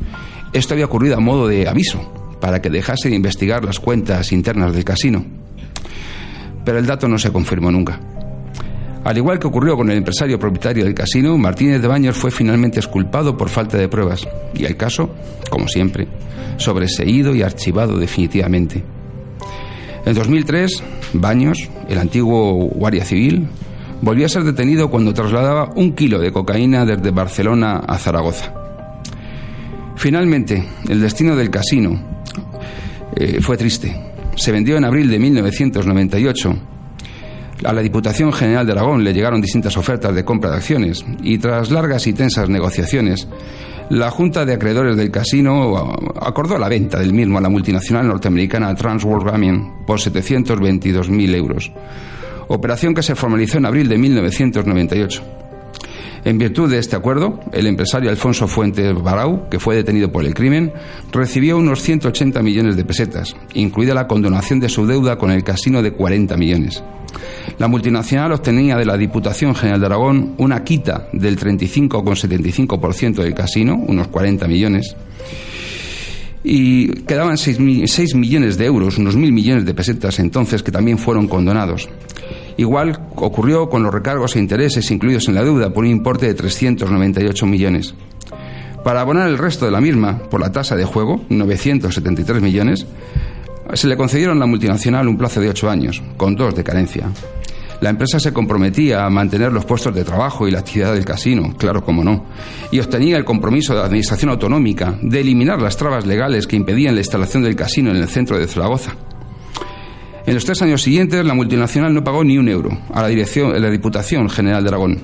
esto 0.53 0.75
había 0.75 0.85
ocurrido 0.85 1.17
a 1.17 1.19
modo 1.19 1.47
de 1.47 1.67
aviso 1.67 2.24
para 2.45 2.61
que 2.61 2.69
dejase 2.69 3.09
de 3.09 3.15
investigar 3.15 3.65
las 3.65 3.79
cuentas 3.79 4.31
internas 4.31 4.71
del 4.71 4.83
casino. 4.83 5.25
Pero 6.63 6.77
el 6.77 6.85
dato 6.85 7.07
no 7.07 7.17
se 7.17 7.31
confirmó 7.31 7.71
nunca. 7.71 7.99
Al 9.03 9.17
igual 9.17 9.39
que 9.39 9.47
ocurrió 9.47 9.75
con 9.75 9.89
el 9.89 9.97
empresario 9.97 10.37
propietario 10.37 10.83
del 10.83 10.93
casino, 10.93 11.39
Martínez 11.39 11.81
de 11.81 11.87
Baños 11.87 12.15
fue 12.15 12.29
finalmente 12.29 12.79
exculpado 12.79 13.35
por 13.35 13.49
falta 13.49 13.79
de 13.79 13.87
pruebas 13.87 14.27
y 14.53 14.65
el 14.65 14.77
caso, 14.77 15.09
como 15.49 15.67
siempre, 15.67 16.07
sobreseído 16.57 17.33
y 17.33 17.41
archivado 17.41 17.97
definitivamente. 17.97 18.83
En 20.05 20.13
2003, 20.13 20.83
Baños, 21.13 21.67
el 21.89 21.97
antiguo 21.97 22.53
guardia 22.67 23.05
civil, 23.05 23.47
volvió 24.03 24.27
a 24.27 24.29
ser 24.29 24.43
detenido 24.43 24.91
cuando 24.91 25.15
trasladaba 25.15 25.71
un 25.75 25.93
kilo 25.93 26.19
de 26.19 26.31
cocaína 26.31 26.85
desde 26.85 27.09
Barcelona 27.09 27.77
a 27.77 27.97
Zaragoza. 27.97 28.53
Finalmente, 29.95 30.63
el 30.87 31.01
destino 31.01 31.35
del 31.35 31.49
casino 31.49 32.13
eh, 33.15 33.39
fue 33.41 33.57
triste. 33.57 33.95
Se 34.35 34.51
vendió 34.51 34.77
en 34.77 34.85
abril 34.85 35.09
de 35.09 35.19
1998. 35.19 36.55
A 37.63 37.73
la 37.73 37.81
Diputación 37.81 38.33
General 38.33 38.65
de 38.65 38.73
Aragón 38.73 39.03
le 39.03 39.13
llegaron 39.13 39.41
distintas 39.41 39.77
ofertas 39.77 40.13
de 40.13 40.25
compra 40.25 40.51
de 40.51 40.57
acciones 40.57 41.05
y 41.23 41.37
tras 41.37 41.71
largas 41.71 42.05
y 42.05 42.13
tensas 42.13 42.49
negociaciones, 42.49 43.27
la 43.89 44.09
Junta 44.09 44.45
de 44.45 44.53
Acreedores 44.53 44.97
del 44.97 45.11
Casino 45.11 45.95
acordó 46.19 46.57
la 46.57 46.67
venta 46.67 46.99
del 46.99 47.13
mismo 47.13 47.37
a 47.37 47.41
la 47.41 47.49
multinacional 47.49 48.07
norteamericana 48.07 48.73
Trans 48.73 49.03
World 49.03 49.29
Gaming 49.29 49.85
por 49.85 49.99
722.000 49.99 51.35
euros, 51.35 51.71
operación 52.47 52.95
que 52.95 53.03
se 53.03 53.15
formalizó 53.15 53.59
en 53.59 53.67
abril 53.67 53.87
de 53.87 53.97
1998. 53.99 55.23
En 56.25 56.39
virtud 56.39 56.71
de 56.71 56.79
este 56.79 56.95
acuerdo, 56.95 57.39
el 57.53 57.67
empresario 57.67 58.09
Alfonso 58.09 58.47
Fuentes 58.47 58.95
Barau, 58.95 59.47
que 59.47 59.59
fue 59.59 59.75
detenido 59.75 60.11
por 60.11 60.25
el 60.25 60.33
crimen, 60.33 60.73
recibió 61.11 61.55
unos 61.55 61.83
180 61.83 62.41
millones 62.41 62.75
de 62.75 62.83
pesetas, 62.83 63.35
incluida 63.53 63.93
la 63.93 64.07
condonación 64.07 64.59
de 64.59 64.67
su 64.67 64.87
deuda 64.87 65.19
con 65.19 65.29
el 65.29 65.43
casino 65.43 65.83
de 65.83 65.91
40 65.91 66.35
millones. 66.35 66.83
La 67.59 67.67
multinacional 67.67 68.31
obtenía 68.31 68.75
de 68.75 68.85
la 68.85 68.97
Diputación 68.97 69.53
General 69.53 69.79
de 69.79 69.85
Aragón 69.85 70.33
una 70.39 70.63
quita 70.63 71.09
del 71.13 71.37
35,75% 71.37 73.21
del 73.21 73.35
casino, 73.35 73.75
unos 73.87 74.07
40 74.07 74.47
millones, 74.47 74.95
y 76.43 76.87
quedaban 77.03 77.37
6, 77.37 78.15
millones 78.15 78.57
de 78.57 78.65
euros, 78.65 78.97
unos 78.97 79.15
mil 79.15 79.31
millones 79.31 79.65
de 79.65 79.73
pesetas 79.73 80.19
entonces 80.19 80.61
que 80.63 80.71
también 80.71 80.97
fueron 80.97 81.27
condonados. 81.27 81.89
Igual 82.57 82.99
ocurrió 83.15 83.69
con 83.69 83.83
los 83.83 83.93
recargos 83.93 84.35
e 84.35 84.39
intereses 84.39 84.89
incluidos 84.91 85.27
en 85.27 85.35
la 85.35 85.43
deuda 85.43 85.71
por 85.71 85.83
un 85.83 85.91
importe 85.91 86.25
de 86.25 86.33
398 86.33 87.45
millones. 87.45 87.93
Para 88.83 89.01
abonar 89.01 89.27
el 89.27 89.37
resto 89.37 89.65
de 89.65 89.71
la 89.71 89.81
misma 89.81 90.19
por 90.29 90.39
la 90.39 90.51
tasa 90.51 90.75
de 90.75 90.85
juego, 90.85 91.21
973 91.29 92.41
millones, 92.41 92.85
se 93.73 93.87
le 93.87 93.97
concedieron 93.97 94.37
a 94.37 94.41
la 94.41 94.45
multinacional 94.45 95.07
un 95.07 95.17
plazo 95.17 95.41
de 95.41 95.49
ocho 95.49 95.69
años, 95.69 96.01
con 96.17 96.35
dos 96.35 96.55
de 96.55 96.63
carencia. 96.63 97.09
La 97.81 97.89
empresa 97.89 98.19
se 98.19 98.31
comprometía 98.31 99.05
a 99.05 99.09
mantener 99.09 99.51
los 99.51 99.65
puestos 99.65 99.93
de 99.93 100.03
trabajo 100.03 100.47
y 100.47 100.51
la 100.51 100.59
actividad 100.59 100.93
del 100.93 101.03
casino, 101.03 101.53
claro 101.57 101.83
como 101.83 102.03
no, 102.03 102.25
y 102.71 102.79
obtenía 102.79 103.17
el 103.17 103.25
compromiso 103.25 103.73
de 103.73 103.79
la 103.79 103.85
Administración 103.85 104.31
Autonómica 104.31 104.97
de 105.01 105.19
eliminar 105.19 105.61
las 105.61 105.75
trabas 105.75 106.05
legales 106.05 106.47
que 106.47 106.55
impedían 106.55 106.95
la 106.95 107.01
instalación 107.01 107.43
del 107.43 107.55
casino 107.55 107.91
en 107.91 107.97
el 107.97 108.07
centro 108.07 108.39
de 108.39 108.47
Zaragoza. 108.47 108.95
En 110.27 110.33
los 110.33 110.43
tres 110.43 110.61
años 110.63 110.81
siguientes, 110.81 111.23
la 111.23 111.35
multinacional 111.35 111.93
no 111.93 112.03
pagó 112.03 112.23
ni 112.23 112.37
un 112.37 112.49
euro 112.49 112.75
a 112.91 113.03
la, 113.03 113.07
dirección, 113.07 113.55
a 113.55 113.59
la 113.59 113.69
Diputación 113.69 114.27
General 114.27 114.63
de 114.63 114.69
Aragón, 114.69 114.99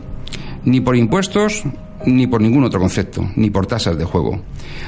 ni 0.66 0.82
por 0.82 0.96
impuestos 0.96 1.64
ni 2.08 2.26
por 2.26 2.42
ningún 2.42 2.64
otro 2.64 2.80
concepto, 2.80 3.30
ni 3.36 3.52
por 3.52 3.68
tasas 3.68 3.98
de 3.98 4.06
juego. 4.06 4.42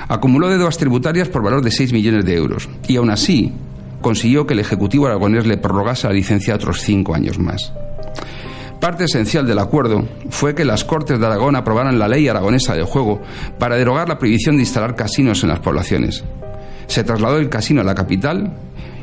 Acumuló 0.08 0.50
deudas 0.50 0.80
tributarias 0.80 1.30
por 1.30 1.44
valor 1.44 1.62
de 1.62 1.70
6 1.70 1.94
millones 1.94 2.26
de 2.26 2.36
euros 2.36 2.68
y 2.88 2.96
aún 2.96 3.12
así 3.12 3.54
consiguió 4.02 4.48
que 4.48 4.56
el 4.56 4.60
Ejecutivo 4.60 5.06
aragonés 5.06 5.46
le 5.46 5.58
prorrogase 5.58 6.08
la 6.08 6.14
licencia 6.14 6.56
otros 6.56 6.82
cinco 6.82 7.14
años 7.14 7.38
más. 7.38 7.72
Parte 8.80 9.06
esencial 9.06 9.46
del 9.46 9.60
acuerdo 9.60 10.06
fue 10.30 10.56
que 10.56 10.66
las 10.66 10.84
Cortes 10.84 11.20
de 11.20 11.26
Aragón 11.26 11.56
aprobaran 11.56 12.00
la 12.00 12.08
ley 12.08 12.28
aragonesa 12.28 12.74
del 12.74 12.86
juego 12.86 13.22
para 13.60 13.76
derogar 13.76 14.10
la 14.10 14.18
prohibición 14.18 14.58
de 14.58 14.64
instalar 14.64 14.96
casinos 14.96 15.44
en 15.44 15.50
las 15.50 15.60
poblaciones. 15.60 16.24
Se 16.88 17.04
trasladó 17.04 17.38
el 17.38 17.50
casino 17.50 17.82
a 17.82 17.86
la 17.86 17.96
capital 17.96 18.58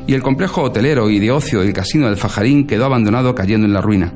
y 0.07 0.13
el 0.13 0.21
complejo 0.21 0.63
hotelero 0.63 1.09
y 1.09 1.19
de 1.19 1.31
ocio 1.31 1.61
del 1.61 1.73
casino 1.73 2.07
del 2.07 2.17
Fajarín 2.17 2.67
quedó 2.67 2.85
abandonado 2.85 3.35
cayendo 3.35 3.67
en 3.67 3.73
la 3.73 3.81
ruina. 3.81 4.13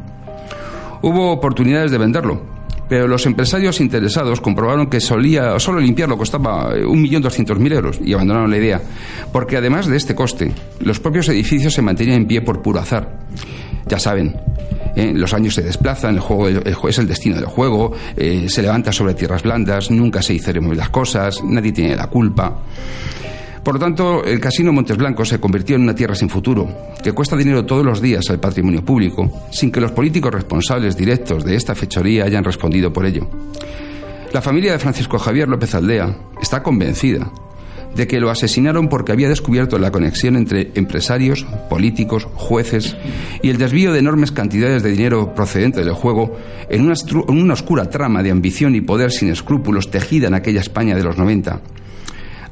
Hubo 1.02 1.32
oportunidades 1.32 1.92
de 1.92 1.98
venderlo, 1.98 2.42
pero 2.88 3.08
los 3.08 3.26
empresarios 3.26 3.82
interesados 3.82 4.42
comprobaron 4.42 4.88
que 4.88 5.00
solía, 5.00 5.60
solo 5.60 5.80
limpiarlo 5.80 6.18
costaba 6.18 6.74
1.200.000 6.76 7.74
euros 7.74 8.00
y 8.04 8.14
abandonaron 8.14 8.52
la 8.52 8.58
idea, 8.58 8.82
porque 9.32 9.58
además 9.58 9.88
de 9.88 9.98
este 9.98 10.16
coste, 10.16 10.52
los 10.80 11.00
propios 11.00 11.30
edificios 11.30 11.74
se 11.74 11.82
mantenían 11.82 12.22
en 12.22 12.28
pie 12.28 12.42
por 12.42 12.62
puro 12.62 12.80
azar. 12.80 13.20
Ya 13.88 14.00
saben, 14.00 14.36
¿eh? 14.96 15.14
los 15.14 15.34
años 15.34 15.56
se 15.56 15.62
desplazan, 15.62 16.16
el 16.16 16.22
juego 16.22 16.48
es 16.90 16.98
el 16.98 17.08
destino 17.08 17.36
del 17.36 17.46
juego, 17.46 17.94
eh, 18.16 18.46
se 18.50 18.62
levanta 18.62 18.92
sobre 18.92 19.14
tierras 19.14 19.44
blandas, 19.44 19.92
nunca 19.92 20.22
se 20.22 20.34
hicieron 20.34 20.76
las 20.76 20.90
cosas, 20.90 21.44
nadie 21.44 21.72
tiene 21.72 21.96
la 21.96 22.08
culpa. 22.08 22.62
Por 23.66 23.74
lo 23.74 23.80
tanto, 23.80 24.24
el 24.24 24.40
Casino 24.40 24.72
Montes 24.72 24.96
Blancos 24.96 25.30
se 25.30 25.40
convirtió 25.40 25.76
en 25.76 25.82
una 25.82 25.96
tierra 25.96 26.14
sin 26.14 26.30
futuro, 26.30 26.70
que 27.04 27.14
cuesta 27.14 27.36
dinero 27.36 27.66
todos 27.66 27.84
los 27.84 28.00
días 28.00 28.30
al 28.30 28.40
patrimonio 28.40 28.86
público, 28.86 29.28
sin 29.50 29.72
que 29.72 29.82
los 29.82 29.92
políticos 29.92 30.32
responsables 30.32 30.96
directos 30.96 31.44
de 31.44 31.56
esta 31.56 31.74
fechoría 31.74 32.26
hayan 32.26 32.44
respondido 32.44 32.94
por 32.94 33.08
ello. 33.08 33.28
La 34.32 34.44
familia 34.44 34.72
de 34.72 34.78
Francisco 34.78 35.18
Javier 35.18 35.48
López 35.48 35.74
Aldea 35.74 36.16
está 36.40 36.62
convencida 36.62 37.32
de 37.96 38.06
que 38.06 38.20
lo 38.20 38.30
asesinaron 38.30 38.88
porque 38.88 39.14
había 39.14 39.30
descubierto 39.30 39.80
la 39.80 39.90
conexión 39.90 40.36
entre 40.36 40.70
empresarios, 40.76 41.44
políticos, 41.68 42.28
jueces 42.36 42.96
y 43.42 43.50
el 43.50 43.58
desvío 43.58 43.94
de 43.94 44.00
enormes 44.00 44.32
cantidades 44.32 44.84
de 44.84 44.92
dinero 44.92 45.34
procedente 45.34 45.84
del 45.84 45.94
juego 45.94 46.38
en 46.70 46.82
una, 46.84 46.94
en 46.94 47.42
una 47.42 47.54
oscura 47.56 47.90
trama 47.90 48.22
de 48.22 48.30
ambición 48.30 48.76
y 48.76 48.82
poder 48.82 49.12
sin 49.12 49.32
escrúpulos 49.32 49.90
tejida 49.90 50.28
en 50.28 50.36
aquella 50.36 50.62
España 50.62 50.94
de 50.94 51.04
los 51.04 51.18
90 51.18 51.62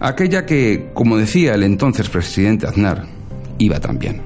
aquella 0.04 0.46
que, 0.46 0.90
como 0.94 1.18
decía 1.18 1.56
el 1.56 1.64
entonces 1.64 2.10
presidente 2.10 2.68
Aznar, 2.68 3.06
iba 3.58 3.80
tan 3.80 3.98
bien. 3.98 4.22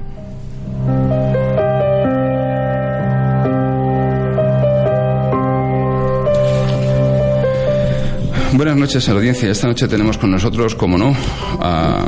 Buenas 8.54 8.76
noches 8.76 9.08
a 9.08 9.12
la 9.12 9.18
audiencia. 9.18 9.48
Esta 9.50 9.68
noche 9.68 9.86
tenemos 9.86 10.18
con 10.18 10.32
nosotros, 10.32 10.74
como 10.74 10.98
no, 10.98 11.14
a, 11.60 12.04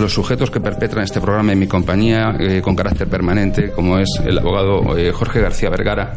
los 0.00 0.14
sujetos 0.14 0.50
que 0.50 0.58
perpetran 0.58 1.04
este 1.04 1.20
programa 1.20 1.52
en 1.52 1.58
mi 1.58 1.66
compañía 1.66 2.34
eh, 2.40 2.62
con 2.62 2.74
carácter 2.74 3.08
permanente, 3.08 3.72
como 3.72 3.98
es 3.98 4.08
el 4.24 4.38
abogado 4.38 4.96
eh, 4.96 5.12
Jorge 5.12 5.42
García 5.42 5.68
Vergara, 5.68 6.14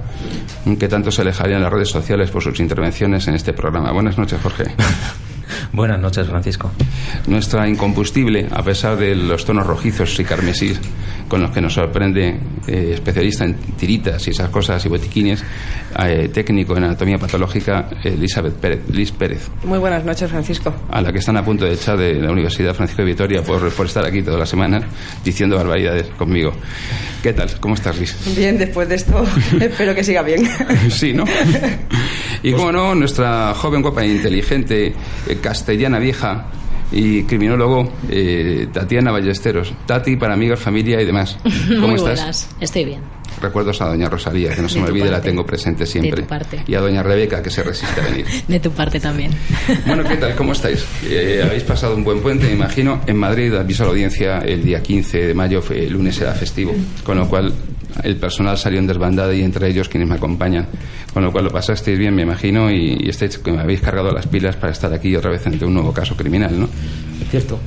que 0.80 0.88
tanto 0.88 1.12
se 1.12 1.24
alejaría 1.24 1.58
en 1.58 1.64
las 1.64 1.74
redes 1.74 1.90
sociales 1.90 2.32
por 2.32 2.42
sus 2.42 2.58
intervenciones 2.62 3.28
en 3.28 3.36
este 3.36 3.52
programa. 3.52 3.92
Buenas 3.92 4.18
noches, 4.18 4.40
Jorge. 4.42 4.64
Buenas 5.76 6.00
noches, 6.00 6.26
Francisco. 6.26 6.72
Nuestra 7.28 7.68
incombustible, 7.68 8.48
a 8.50 8.64
pesar 8.64 8.96
de 8.96 9.14
los 9.14 9.44
tonos 9.44 9.68
rojizos 9.68 10.18
y 10.22 10.24
carmesí 10.24 10.74
con 11.28 11.42
los 11.42 11.52
que 11.52 11.60
nos 11.60 11.74
sorprende, 11.74 12.40
eh, 12.66 12.92
especialista 12.94 13.44
en 13.44 13.56
tiritas 13.56 14.26
y 14.26 14.32
esas 14.32 14.50
cosas 14.50 14.86
y 14.86 14.88
botiquines, 14.88 15.44
eh, 16.00 16.30
técnico 16.30 16.78
en 16.78 16.86
anatomía 16.86 17.18
patológica, 17.18 17.90
Elizabeth 18.02 18.54
Pérez, 18.54 18.90
Liz 18.90 19.12
Pérez. 19.12 19.50
Muy 19.66 19.78
buenas 19.78 20.06
noches, 20.06 20.30
Francisco. 20.30 20.74
A 20.90 21.02
la 21.02 21.12
que 21.12 21.20
están 21.20 21.36
a 21.36 21.44
punto 21.44 21.66
de 21.66 21.74
echar 21.74 21.98
de 21.98 22.14
la 22.14 22.32
Universidad 22.32 22.74
Francisco 22.74 23.02
de 23.02 23.10
Vitoria 23.10 23.44
por, 23.44 23.70
por 23.74 23.86
estar 23.86 24.06
aquí 24.06 24.22
toda 24.22 24.38
la 24.38 24.46
semana 24.46 24.80
diciendo 25.26 25.58
barbaridades 25.58 26.08
conmigo. 26.18 26.54
¿Qué 27.22 27.34
tal? 27.34 27.50
¿Cómo 27.60 27.74
estás, 27.74 28.00
Liz? 28.00 28.16
Bien, 28.38 28.58
después 28.58 28.88
de 28.88 28.96
esto, 28.96 29.26
espero 29.60 29.94
que 29.94 30.06
siga 30.06 30.22
bien. 30.22 30.48
sí, 30.90 31.12
¿no? 31.12 31.26
Y 32.46 32.54
como 32.54 32.72
no, 32.72 32.94
nuestra 32.94 33.56
joven, 33.56 33.82
guapa 33.82 34.04
e 34.04 34.08
inteligente 34.08 34.94
eh, 35.28 35.38
castellana 35.66 35.98
vieja 35.98 36.46
y 36.92 37.24
criminólogo 37.24 37.92
eh, 38.08 38.68
Tatiana 38.72 39.12
Ballesteros. 39.12 39.74
Tati 39.88 40.16
para 40.16 40.36
amigos, 40.36 40.60
familia 40.60 41.02
y 41.02 41.06
demás. 41.06 41.40
¿Cómo 41.68 41.88
Muy 41.88 41.96
estás? 41.96 42.20
Buenas. 42.20 42.50
Estoy 42.62 42.86
bien. 42.86 43.02
Recuerdos 43.42 43.82
a 43.82 43.88
doña 43.88 44.08
Rosalía, 44.08 44.54
que 44.54 44.62
no 44.62 44.70
se 44.70 44.80
me 44.80 44.86
olvide, 44.90 45.10
la 45.10 45.22
tengo 45.22 45.44
presente 45.44 45.88
siempre. 45.88 46.18
De 46.18 46.22
tu 46.22 46.28
parte. 46.28 46.64
Y 46.68 46.76
a 46.76 46.82
doña 46.82 47.02
Rebeca, 47.02 47.42
que 47.42 47.50
se 47.50 47.64
resiste 47.64 48.00
a 48.00 48.04
venir. 48.04 48.28
De 48.48 48.60
tu 48.60 48.70
parte 48.70 49.00
también. 49.00 49.32
Bueno, 49.88 50.04
¿qué 50.04 50.18
tal? 50.18 50.36
¿Cómo 50.36 50.52
estáis? 50.52 50.86
Eh, 51.04 51.42
habéis 51.44 51.64
pasado 51.64 51.96
un 51.96 52.04
buen 52.04 52.20
puente, 52.20 52.46
me 52.46 52.54
imagino. 52.54 53.02
En 53.08 53.18
Madrid, 53.18 53.56
aviso 53.56 53.82
a 53.82 53.86
la 53.88 53.92
audiencia, 53.94 54.38
el 54.38 54.64
día 54.64 54.84
15 54.84 55.18
de 55.26 55.34
mayo, 55.34 55.64
el 55.72 55.92
lunes 55.92 56.22
era 56.22 56.36
festivo, 56.36 56.76
con 57.04 57.18
lo 57.18 57.28
cual 57.28 57.52
el 58.04 58.18
personal 58.18 58.58
salió 58.58 58.80
en 58.80 58.88
desbandada 58.88 59.34
y 59.34 59.42
entre 59.42 59.70
ellos 59.70 59.90
quienes 59.90 60.10
me 60.10 60.16
acompañan. 60.16 60.68
Con 61.14 61.24
lo 61.24 61.32
cual 61.32 61.46
lo 61.46 61.52
pasasteis 61.52 61.98
bien, 61.98 62.16
me 62.16 62.24
imagino, 62.24 62.70
y, 62.70 62.98
y 63.00 63.10
estáis, 63.10 63.38
que 63.38 63.52
me 63.52 63.62
habéis 63.62 63.82
cargado 63.82 64.12
las 64.12 64.28
pilas 64.28 64.56
para 64.56 64.72
estar 64.72 64.94
aquí 64.94 65.16
otra 65.16 65.32
vez 65.32 65.46
ante 65.48 65.66
un 65.66 65.74
nuevo 65.74 65.94
caso 65.94 66.16
criminal, 66.16 66.60
¿no? 66.60 66.68
Cierto. 67.30 67.60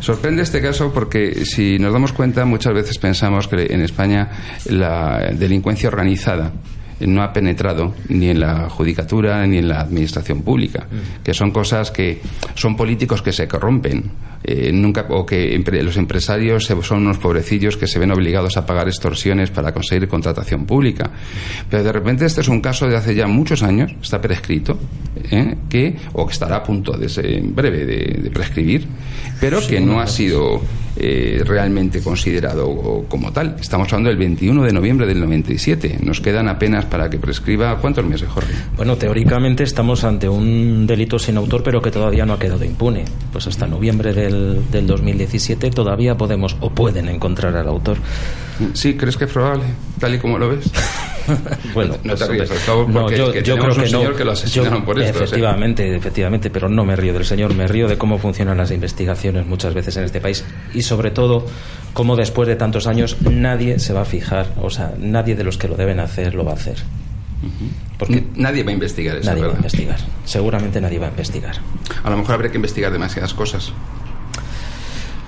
Sorprende 0.00 0.42
este 0.42 0.60
caso 0.60 0.92
porque 0.92 1.44
si 1.44 1.78
nos 1.78 1.92
damos 1.92 2.12
cuenta 2.12 2.44
muchas 2.44 2.74
veces 2.74 2.98
pensamos 2.98 3.48
que 3.48 3.66
en 3.70 3.80
España 3.80 4.30
la 4.66 5.30
delincuencia 5.32 5.88
organizada 5.88 6.52
no 7.00 7.22
ha 7.22 7.32
penetrado 7.32 7.94
ni 8.08 8.28
en 8.28 8.40
la 8.40 8.68
judicatura 8.70 9.46
ni 9.46 9.58
en 9.58 9.68
la 9.68 9.80
administración 9.80 10.42
pública, 10.42 10.86
que 11.22 11.34
son 11.34 11.50
cosas 11.50 11.90
que 11.90 12.20
son 12.54 12.76
políticos 12.76 13.20
que 13.22 13.32
se 13.32 13.48
corrompen, 13.48 14.04
eh, 14.46 14.70
nunca 14.72 15.06
o 15.08 15.24
que 15.24 15.58
empre- 15.58 15.82
los 15.82 15.96
empresarios 15.96 16.64
son 16.82 17.02
unos 17.02 17.18
pobrecillos 17.18 17.76
que 17.78 17.86
se 17.86 17.98
ven 17.98 18.12
obligados 18.12 18.56
a 18.58 18.66
pagar 18.66 18.88
extorsiones 18.88 19.50
para 19.50 19.72
conseguir 19.72 20.06
contratación 20.06 20.66
pública. 20.66 21.10
Pero 21.70 21.82
de 21.82 21.92
repente 21.92 22.26
este 22.26 22.42
es 22.42 22.48
un 22.48 22.60
caso 22.60 22.86
de 22.86 22.96
hace 22.96 23.14
ya 23.14 23.26
muchos 23.26 23.62
años, 23.62 23.92
está 24.02 24.20
prescrito, 24.20 24.78
¿eh? 25.30 25.56
que 25.68 25.96
o 26.12 26.26
que 26.26 26.32
estará 26.32 26.56
a 26.56 26.62
punto 26.62 26.92
de 26.96 27.08
ser 27.08 27.26
en 27.26 27.54
breve 27.54 27.86
de, 27.86 28.20
de 28.22 28.30
prescribir, 28.30 28.86
pero 29.40 29.66
que 29.66 29.80
no 29.80 30.00
ha 30.00 30.06
sido 30.06 30.60
eh, 30.96 31.42
realmente 31.44 32.00
considerado 32.00 33.04
como 33.08 33.32
tal. 33.32 33.56
Estamos 33.60 33.92
hablando 33.92 34.10
del 34.10 34.18
21 34.18 34.62
de 34.62 34.72
noviembre 34.72 35.06
del 35.06 35.20
97. 35.20 35.98
Nos 36.02 36.20
quedan 36.20 36.48
apenas 36.48 36.84
para 36.84 37.10
que 37.10 37.18
prescriba. 37.18 37.76
¿Cuántos 37.78 38.04
meses, 38.04 38.28
Jorge? 38.28 38.52
Bueno, 38.76 38.96
teóricamente 38.96 39.64
estamos 39.64 40.04
ante 40.04 40.28
un 40.28 40.86
delito 40.86 41.18
sin 41.18 41.36
autor, 41.36 41.62
pero 41.62 41.82
que 41.82 41.90
todavía 41.90 42.24
no 42.24 42.34
ha 42.34 42.38
quedado 42.38 42.64
impune. 42.64 43.04
Pues 43.32 43.46
hasta 43.46 43.66
noviembre 43.66 44.12
del, 44.12 44.70
del 44.70 44.86
2017 44.86 45.70
todavía 45.70 46.16
podemos 46.16 46.56
o 46.60 46.70
pueden 46.70 47.08
encontrar 47.08 47.56
al 47.56 47.68
autor. 47.68 47.98
¿Sí? 48.72 48.94
¿Crees 48.94 49.16
que 49.16 49.24
es 49.24 49.32
probable? 49.32 49.64
Tal 49.98 50.14
y 50.14 50.18
como 50.18 50.38
lo 50.38 50.48
ves. 50.48 50.70
Bueno, 51.74 51.96
No 52.04 52.14
te 52.14 52.26
pues, 52.26 52.28
rías, 52.28 52.28
hombre, 52.30 52.46
por 52.46 52.56
favor, 52.58 52.88
no, 52.88 53.00
porque 53.02 53.16
yo, 53.18 53.32
que 53.32 53.42
creo 53.42 53.54
un 53.56 53.60
que 53.62 53.66
no. 53.78 53.86
señor 53.86 54.16
que 54.16 54.24
lo 54.24 54.32
asesinaron 54.32 54.80
Yo- 54.80 54.84
por 54.84 55.00
esto, 55.00 55.10
o 55.10 55.14
sea. 55.16 55.24
Efectivamente, 55.24 55.96
efectivamente, 55.96 56.50
pero 56.50 56.68
no 56.68 56.84
me 56.84 56.96
río 56.96 57.12
del 57.12 57.24
señor, 57.24 57.54
me 57.54 57.66
río 57.66 57.88
de 57.88 57.96
cómo 57.98 58.18
funcionan 58.18 58.58
las 58.58 58.70
investigaciones 58.70 59.46
muchas 59.46 59.74
veces 59.74 59.96
en 59.96 60.04
este 60.04 60.20
país 60.20 60.44
y 60.74 60.82
sobre 60.82 61.10
todo 61.10 61.46
cómo 61.92 62.16
después 62.16 62.46
de 62.48 62.56
tantos 62.56 62.86
años 62.86 63.16
nadie 63.22 63.78
se 63.78 63.92
va 63.92 64.02
a 64.02 64.04
fijar, 64.04 64.48
o 64.60 64.70
sea, 64.70 64.92
nadie 64.98 65.34
de 65.36 65.44
los 65.44 65.56
que 65.58 65.68
lo 65.68 65.76
deben 65.76 66.00
hacer 66.00 66.34
lo 66.34 66.44
va 66.44 66.52
a 66.52 66.54
hacer. 66.54 66.76
Porque 67.98 68.24
Nadie 68.36 68.62
va 68.64 68.70
a 68.70 68.72
investigar 68.72 69.16
eso, 69.18 69.28
nadie 69.30 69.42
va 69.46 69.52
a 69.52 69.56
investigar. 69.56 69.98
Seguramente 70.24 70.80
nadie 70.80 70.98
va 70.98 71.06
a 71.06 71.10
investigar. 71.10 71.56
A 72.02 72.08
lo 72.10 72.16
mejor 72.16 72.34
habría 72.36 72.50
que 72.50 72.56
investigar 72.56 72.90
demasiadas 72.90 73.34
cosas. 73.34 73.70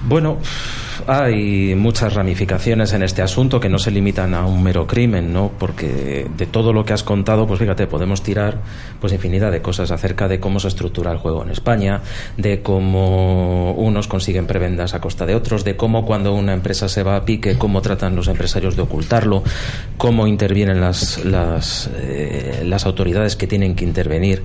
Bueno, 0.09 0.39
hay 1.07 1.75
muchas 1.75 2.15
ramificaciones 2.15 2.93
en 2.93 3.03
este 3.03 3.23
asunto 3.23 3.61
que 3.61 3.69
no 3.69 3.79
se 3.79 3.91
limitan 3.91 4.35
a 4.35 4.47
un 4.47 4.63
mero 4.63 4.87
crimen, 4.87 5.33
¿no? 5.33 5.53
Porque 5.59 6.27
de 6.37 6.47
todo 6.47 6.73
lo 6.73 6.85
que 6.85 6.93
has 6.93 7.03
contado, 7.03 7.47
pues 7.47 7.61
fíjate, 7.61 7.87
podemos 7.87 8.23
tirar 8.23 8.59
pues 9.01 9.13
infinidad 9.13 9.53
de 9.53 9.63
cosas 9.63 9.91
acerca 9.91 10.29
de 10.29 10.41
cómo 10.41 10.61
se 10.61 10.69
estructura 10.69 11.13
el 11.13 11.19
juego 11.19 11.43
en 11.43 11.51
España, 11.51 12.01
de 12.37 12.63
cómo 12.63 13.73
unos 13.73 14.09
consiguen 14.09 14.47
prebendas 14.47 14.95
a 14.95 15.01
costa 15.01 15.27
de 15.27 15.35
otros, 15.35 15.65
de 15.65 15.77
cómo 15.77 16.05
cuando 16.05 16.35
una 16.35 16.53
empresa 16.53 16.89
se 16.89 17.03
va 17.03 17.17
a 17.17 17.25
pique, 17.25 17.59
cómo 17.59 17.83
tratan 17.83 18.17
los 18.17 18.29
empresarios 18.29 18.77
de 18.77 18.83
ocultarlo, 18.83 19.43
cómo 19.97 20.27
intervienen 20.27 20.81
las, 20.81 21.25
las, 21.25 21.91
eh, 21.97 22.63
las 22.65 22.87
autoridades 22.87 23.37
que 23.37 23.47
tienen 23.47 23.75
que 23.75 23.85
intervenir 23.85 24.43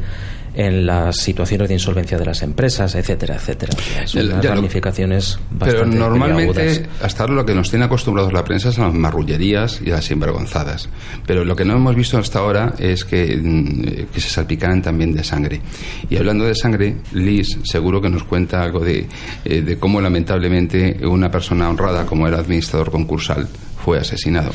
en 0.54 0.86
las 0.86 1.18
situaciones 1.18 1.68
de 1.70 1.76
insolvencia 1.76 2.18
de 2.18 2.26
las 2.26 2.42
empresas, 2.42 2.94
etcétera, 2.96 3.36
etcétera. 3.36 3.74
Son 4.06 4.26
unas 4.26 4.42
ya 4.44 4.50
lo- 4.50 4.56
ramificaciones 4.56 5.40
Pero 5.60 5.72
bastante 5.74 5.96
normalmente, 5.98 6.54
peliagudas. 6.54 6.90
hasta 7.04 7.24
ahora 7.24 7.36
lo 7.36 7.46
que 7.46 7.56
nos 7.56 7.70
tiene 7.70 7.86
acostumbrados 7.86 8.34
la 8.34 8.44
prensa 8.44 8.72
son 8.72 8.86
las 8.86 8.94
marrullerías 8.94 9.82
y 9.82 9.86
las 9.90 10.06
sinvergonzadas. 10.06 10.90
Pero 11.26 11.46
lo 11.46 11.56
que 11.56 11.64
no 11.66 11.76
hemos 11.76 11.96
visto 11.96 12.18
hasta 12.18 12.40
ahora 12.40 12.74
es 12.80 13.06
que, 13.06 13.38
mm, 13.42 13.82
que 14.14 14.20
se 14.22 14.30
salpicaran 14.30 14.82
también 14.82 15.14
de 15.14 15.24
sangre. 15.24 15.62
Y 16.10 16.18
hablando 16.18 16.46
de 16.46 16.56
sangre, 16.56 16.98
Liz 17.14 17.58
seguro 17.64 18.02
que 18.02 18.10
nos 18.10 18.24
cuenta 18.24 18.62
algo 18.62 18.80
de, 18.82 19.08
eh, 19.46 19.62
de 19.62 19.78
cómo 19.78 20.02
lamentablemente 20.02 20.98
una 21.06 21.30
persona 21.32 21.70
honrada 21.70 22.06
como 22.06 22.28
el 22.28 22.34
administrador 22.34 22.92
concursal 22.92 23.48
fue 23.84 24.00
asesinado. 24.00 24.52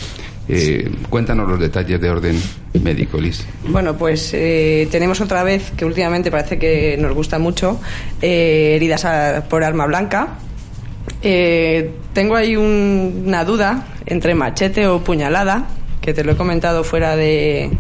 Eh, 0.49 0.91
cuéntanos 1.11 1.49
los 1.49 1.59
detalles 1.59 2.01
de 2.01 2.09
orden 2.11 2.41
médico, 2.83 3.21
Liz. 3.21 3.45
Bueno, 3.69 3.97
pues 3.97 4.31
eh, 4.33 4.87
tenemos 4.91 5.21
otra 5.21 5.43
vez, 5.43 5.73
que 5.77 5.85
últimamente 5.85 6.31
parece 6.31 6.59
que 6.59 6.97
nos 6.99 7.13
gusta 7.15 7.39
mucho, 7.39 7.81
eh, 8.23 8.75
heridas 8.77 9.43
por 9.49 9.65
arma 9.65 9.87
blanca. 9.87 10.39
Eh, 11.23 11.91
tengo 12.13 12.37
ahí 12.37 12.57
un- 12.57 13.25
una 13.27 13.45
duda 13.45 13.87
entre 14.07 14.35
machete 14.35 14.87
o 14.87 15.03
puñalada, 15.03 15.67
que 16.01 16.15
te 16.15 16.23
lo 16.23 16.33
he 16.33 16.37
comentado 16.37 16.85
fuera 16.85 17.17
de, 17.17 17.71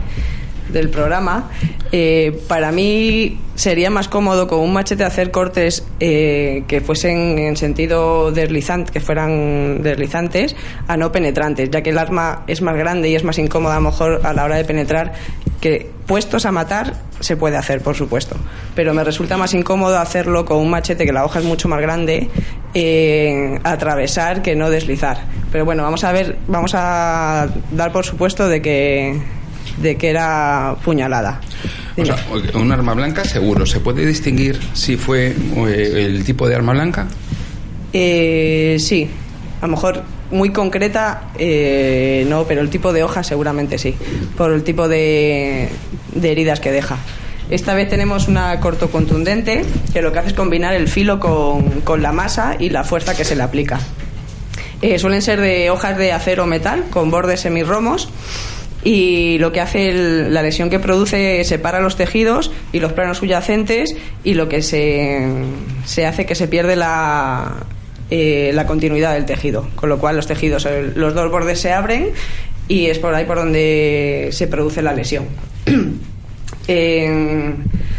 del 0.68 0.90
programa. 0.90 1.50
Eh, 1.92 2.40
para 2.48 2.72
mí 2.72 3.38
sería 3.54 3.90
más 3.90 4.08
cómodo 4.08 4.48
con 4.48 4.60
un 4.60 4.72
machete 4.72 5.04
hacer 5.04 5.30
cortes 5.30 5.84
eh, 6.00 6.64
que 6.68 6.80
fuesen 6.80 7.38
en 7.38 7.56
sentido 7.56 8.32
deslizante, 8.32 8.92
que 8.92 9.00
fueran 9.00 9.82
deslizantes, 9.82 10.54
a 10.86 10.96
no 10.96 11.10
penetrantes, 11.12 11.70
ya 11.70 11.82
que 11.82 11.90
el 11.90 11.98
arma 11.98 12.44
es 12.46 12.60
más 12.62 12.76
grande 12.76 13.08
y 13.08 13.14
es 13.14 13.24
más 13.24 13.38
incómoda 13.38 13.76
a 13.76 13.80
lo 13.80 13.90
mejor 13.90 14.20
a 14.24 14.32
la 14.32 14.44
hora 14.44 14.56
de 14.56 14.64
penetrar, 14.64 15.14
que 15.60 15.90
puestos 16.06 16.44
a 16.46 16.52
matar 16.52 16.94
se 17.20 17.36
puede 17.36 17.56
hacer, 17.56 17.80
por 17.80 17.94
supuesto, 17.94 18.36
pero 18.74 18.92
me 18.92 19.02
resulta 19.02 19.36
más 19.36 19.54
incómodo 19.54 19.98
hacerlo 19.98 20.44
con 20.44 20.58
un 20.58 20.70
machete 20.70 21.06
que 21.06 21.12
la 21.12 21.24
hoja 21.24 21.38
es 21.38 21.44
mucho 21.44 21.68
más 21.68 21.80
grande, 21.80 22.28
eh, 22.74 23.58
atravesar 23.64 24.42
que 24.42 24.54
no 24.54 24.68
deslizar. 24.70 25.18
Pero 25.50 25.64
bueno, 25.64 25.82
vamos 25.82 26.04
a 26.04 26.12
ver, 26.12 26.36
vamos 26.46 26.72
a 26.74 27.48
dar 27.70 27.92
por 27.92 28.04
supuesto 28.04 28.48
de 28.48 28.60
que 28.60 29.18
de 29.76 29.96
que 29.96 30.10
era 30.10 30.76
puñalada. 30.84 31.40
O 31.96 32.02
Dime. 32.02 32.16
sea, 32.16 32.60
un 32.60 32.72
arma 32.72 32.94
blanca 32.94 33.24
seguro. 33.24 33.66
¿Se 33.66 33.80
puede 33.80 34.04
distinguir 34.06 34.60
si 34.74 34.96
fue 34.96 35.28
eh, 35.68 36.06
el 36.06 36.24
tipo 36.24 36.48
de 36.48 36.54
arma 36.54 36.72
blanca? 36.72 37.06
Eh, 37.92 38.76
sí, 38.78 39.08
a 39.60 39.66
lo 39.66 39.72
mejor 39.72 40.02
muy 40.30 40.50
concreta 40.50 41.30
eh, 41.38 42.26
no, 42.28 42.44
pero 42.44 42.60
el 42.60 42.68
tipo 42.68 42.92
de 42.92 43.04
hoja 43.04 43.22
seguramente 43.22 43.78
sí, 43.78 43.94
por 44.36 44.52
el 44.52 44.64
tipo 44.64 44.88
de, 44.88 45.68
de 46.14 46.32
heridas 46.32 46.60
que 46.60 46.72
deja. 46.72 46.98
Esta 47.48 47.74
vez 47.74 47.88
tenemos 47.88 48.26
una 48.26 48.58
corto 48.58 48.90
contundente 48.90 49.64
que 49.92 50.02
lo 50.02 50.12
que 50.12 50.18
hace 50.18 50.28
es 50.30 50.34
combinar 50.34 50.74
el 50.74 50.88
filo 50.88 51.20
con, 51.20 51.80
con 51.82 52.02
la 52.02 52.10
masa 52.12 52.56
y 52.58 52.70
la 52.70 52.82
fuerza 52.82 53.14
que 53.14 53.24
se 53.24 53.36
le 53.36 53.44
aplica. 53.44 53.78
Eh, 54.82 54.98
suelen 54.98 55.22
ser 55.22 55.40
de 55.40 55.70
hojas 55.70 55.96
de 55.96 56.12
acero 56.12 56.42
o 56.44 56.46
metal 56.46 56.84
con 56.90 57.10
bordes 57.10 57.40
semirromos 57.40 58.10
y 58.86 59.36
lo 59.38 59.50
que 59.50 59.60
hace 59.60 59.88
el- 59.88 60.32
la 60.32 60.42
lesión 60.42 60.70
que 60.70 60.78
produce 60.78 61.42
separa 61.42 61.80
los 61.80 61.96
tejidos 61.96 62.52
y 62.72 62.78
los 62.78 62.92
planos 62.92 63.18
subyacentes 63.18 63.96
y 64.22 64.34
lo 64.34 64.48
que 64.48 64.62
se, 64.62 65.26
se 65.84 66.06
hace 66.06 66.24
que 66.24 66.36
se 66.36 66.46
pierde 66.46 66.76
la, 66.76 67.64
eh, 68.12 68.52
la 68.54 68.64
continuidad 68.64 69.14
del 69.14 69.24
tejido, 69.24 69.68
con 69.74 69.88
lo 69.88 69.98
cual 69.98 70.14
los 70.14 70.28
tejidos, 70.28 70.68
los 70.94 71.14
dos 71.14 71.28
bordes 71.32 71.58
se 71.58 71.72
abren 71.72 72.10
y 72.68 72.86
es 72.86 73.00
por 73.00 73.12
ahí 73.12 73.24
por 73.24 73.38
donde 73.38 74.28
se 74.30 74.46
produce 74.46 74.82
la 74.82 74.92
lesión. 74.92 75.24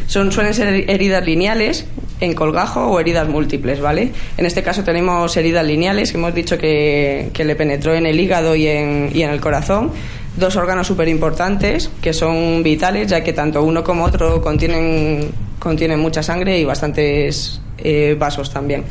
son, 0.08 0.32
suelen 0.32 0.54
ser 0.54 0.90
heridas 0.90 1.26
lineales 1.26 1.86
en 2.20 2.34
colgajo 2.34 2.88
o 2.88 3.00
heridas 3.00 3.28
múltiples, 3.28 3.80
¿vale? 3.80 4.12
En 4.38 4.46
este 4.46 4.64
caso 4.64 4.84
tenemos 4.84 5.36
heridas 5.38 5.66
lineales 5.66 6.12
que 6.12 6.18
hemos 6.18 6.34
dicho 6.34 6.58
que, 6.58 7.30
le 7.38 7.56
penetró 7.56 7.94
en 7.94 8.06
el 8.06 8.20
hígado 8.20 8.56
y 8.56 8.68
en, 8.68 9.12
y 9.14 9.22
en 9.24 9.30
el 9.30 9.40
corazón. 9.40 9.92
Dos 10.38 10.56
órganos 10.56 10.86
súper 10.86 11.08
importantes 11.08 11.90
que 12.00 12.14
son 12.14 12.62
vitales, 12.62 13.08
ya 13.08 13.24
que 13.24 13.34
tanto 13.34 13.64
uno 13.64 13.84
como 13.84 14.06
otro 14.06 14.40
contienen, 14.40 15.32
contienen 15.58 16.00
mucha 16.00 16.22
sangre 16.22 16.60
y 16.60 16.64
bastantes 16.64 17.60
eh, 17.80 18.16
vasos 18.18 18.54
también. 18.54 18.84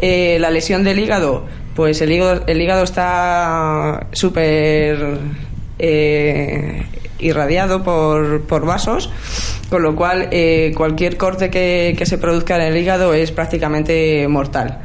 Eh, 0.00 0.38
la 0.40 0.50
lesión 0.50 0.84
del 0.84 0.98
hígado, 0.98 1.44
pues 1.74 2.00
el 2.00 2.10
hígado, 2.12 2.42
el 2.46 2.60
hígado 2.60 2.84
está 2.84 4.06
súper 4.12 5.18
eh, 5.78 6.86
irradiado 7.18 7.82
por, 7.82 8.42
por, 8.42 8.64
vasos, 8.64 9.10
con 9.68 9.82
lo 9.82 9.94
cual 9.94 10.28
eh, 10.30 10.72
cualquier 10.76 11.16
corte 11.16 11.50
que, 11.50 11.94
que, 11.98 12.06
se 12.06 12.18
produzca 12.18 12.56
en 12.56 12.62
el 12.62 12.76
hígado 12.76 13.12
es 13.12 13.30
prácticamente 13.30 14.26
mortal. 14.28 14.78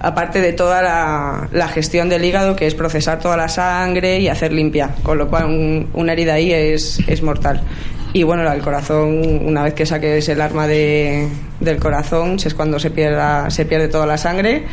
Aparte 0.00 0.40
de 0.40 0.52
toda 0.52 0.80
la, 0.82 1.48
la, 1.52 1.68
gestión 1.68 2.08
del 2.08 2.24
hígado, 2.24 2.54
que 2.54 2.66
es 2.66 2.74
procesar 2.74 3.18
toda 3.18 3.36
la 3.36 3.48
sangre 3.48 4.20
y 4.20 4.28
hacer 4.28 4.52
limpia, 4.52 4.94
con 5.02 5.18
lo 5.18 5.28
cual 5.28 5.86
una 5.92 6.12
herida 6.12 6.34
ahí 6.34 6.52
es, 6.52 7.00
es 7.08 7.22
mortal. 7.22 7.62
Y 8.12 8.22
bueno, 8.22 8.50
el 8.50 8.62
corazón, 8.62 9.40
una 9.44 9.62
vez 9.62 9.74
que 9.74 9.84
saques 9.84 10.28
el 10.28 10.40
arma 10.40 10.66
de, 10.66 11.28
del 11.60 11.78
corazón, 11.78 12.36
es 12.42 12.54
cuando 12.54 12.78
se, 12.78 12.90
pierda, 12.90 13.50
se 13.50 13.64
pierde 13.64 13.88
toda 13.88 14.06
la 14.06 14.16
sangre 14.16 14.64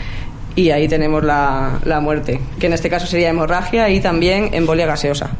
y 0.56 0.70
ahí 0.70 0.88
tenemos 0.88 1.24
la, 1.24 1.80
la, 1.84 2.00
muerte, 2.00 2.40
que 2.60 2.68
en 2.68 2.74
este 2.74 2.90
caso 2.90 3.06
sería 3.06 3.30
hemorragia 3.30 3.90
y 3.90 4.00
también 4.00 4.50
embolia 4.54 4.86
gaseosa. 4.86 5.32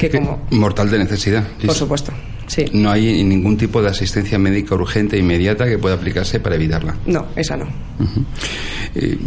Que 0.00 0.10
como, 0.10 0.40
Mortal 0.50 0.90
de 0.90 0.98
necesidad. 0.98 1.44
Por 1.64 1.76
supuesto, 1.76 2.12
sí. 2.46 2.64
No 2.72 2.90
hay 2.90 3.22
ningún 3.24 3.56
tipo 3.56 3.82
de 3.82 3.88
asistencia 3.88 4.38
médica 4.38 4.74
urgente 4.74 5.16
e 5.16 5.20
inmediata 5.20 5.66
que 5.66 5.78
pueda 5.78 5.94
aplicarse 5.96 6.40
para 6.40 6.56
evitarla. 6.56 6.96
No, 7.06 7.26
esa 7.36 7.56
no. 7.56 7.66
eh, 8.94 9.18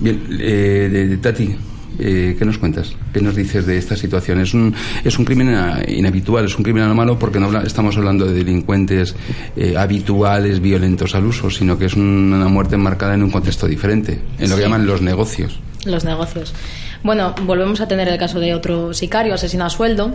bien, 0.00 0.22
eh, 0.40 0.88
de, 0.90 1.08
de, 1.08 1.16
Tati, 1.18 1.54
eh, 1.98 2.36
¿Qué 2.38 2.44
nos 2.44 2.58
cuentas? 2.58 2.92
¿Qué 3.12 3.20
nos 3.20 3.34
dices 3.34 3.66
de 3.66 3.76
esta 3.76 3.96
situación? 3.96 4.40
Es 4.40 4.54
un, 4.54 4.74
es 5.04 5.18
un 5.18 5.24
crimen 5.24 5.48
inhabitual, 5.88 6.44
es 6.44 6.56
un 6.56 6.62
crimen 6.62 6.84
anormal 6.84 7.16
porque 7.18 7.40
no 7.40 7.60
estamos 7.60 7.96
hablando 7.96 8.24
de 8.26 8.34
delincuentes 8.34 9.16
eh, 9.56 9.74
habituales, 9.76 10.60
violentos 10.60 11.14
al 11.16 11.26
uso, 11.26 11.50
sino 11.50 11.76
que 11.76 11.86
es 11.86 11.94
una 11.94 12.48
muerte 12.48 12.76
enmarcada 12.76 13.14
en 13.14 13.24
un 13.24 13.30
contexto 13.30 13.66
diferente, 13.66 14.20
en 14.38 14.48
lo 14.48 14.56
que 14.56 14.62
llaman 14.62 14.86
los 14.86 15.02
negocios. 15.02 15.58
Los 15.84 16.04
negocios. 16.04 16.54
Bueno, 17.02 17.34
volvemos 17.44 17.80
a 17.80 17.88
tener 17.88 18.08
el 18.08 18.18
caso 18.18 18.38
de 18.38 18.54
otro 18.54 18.92
sicario 18.94 19.34
asesino 19.34 19.64
a 19.64 19.70
sueldo 19.70 20.14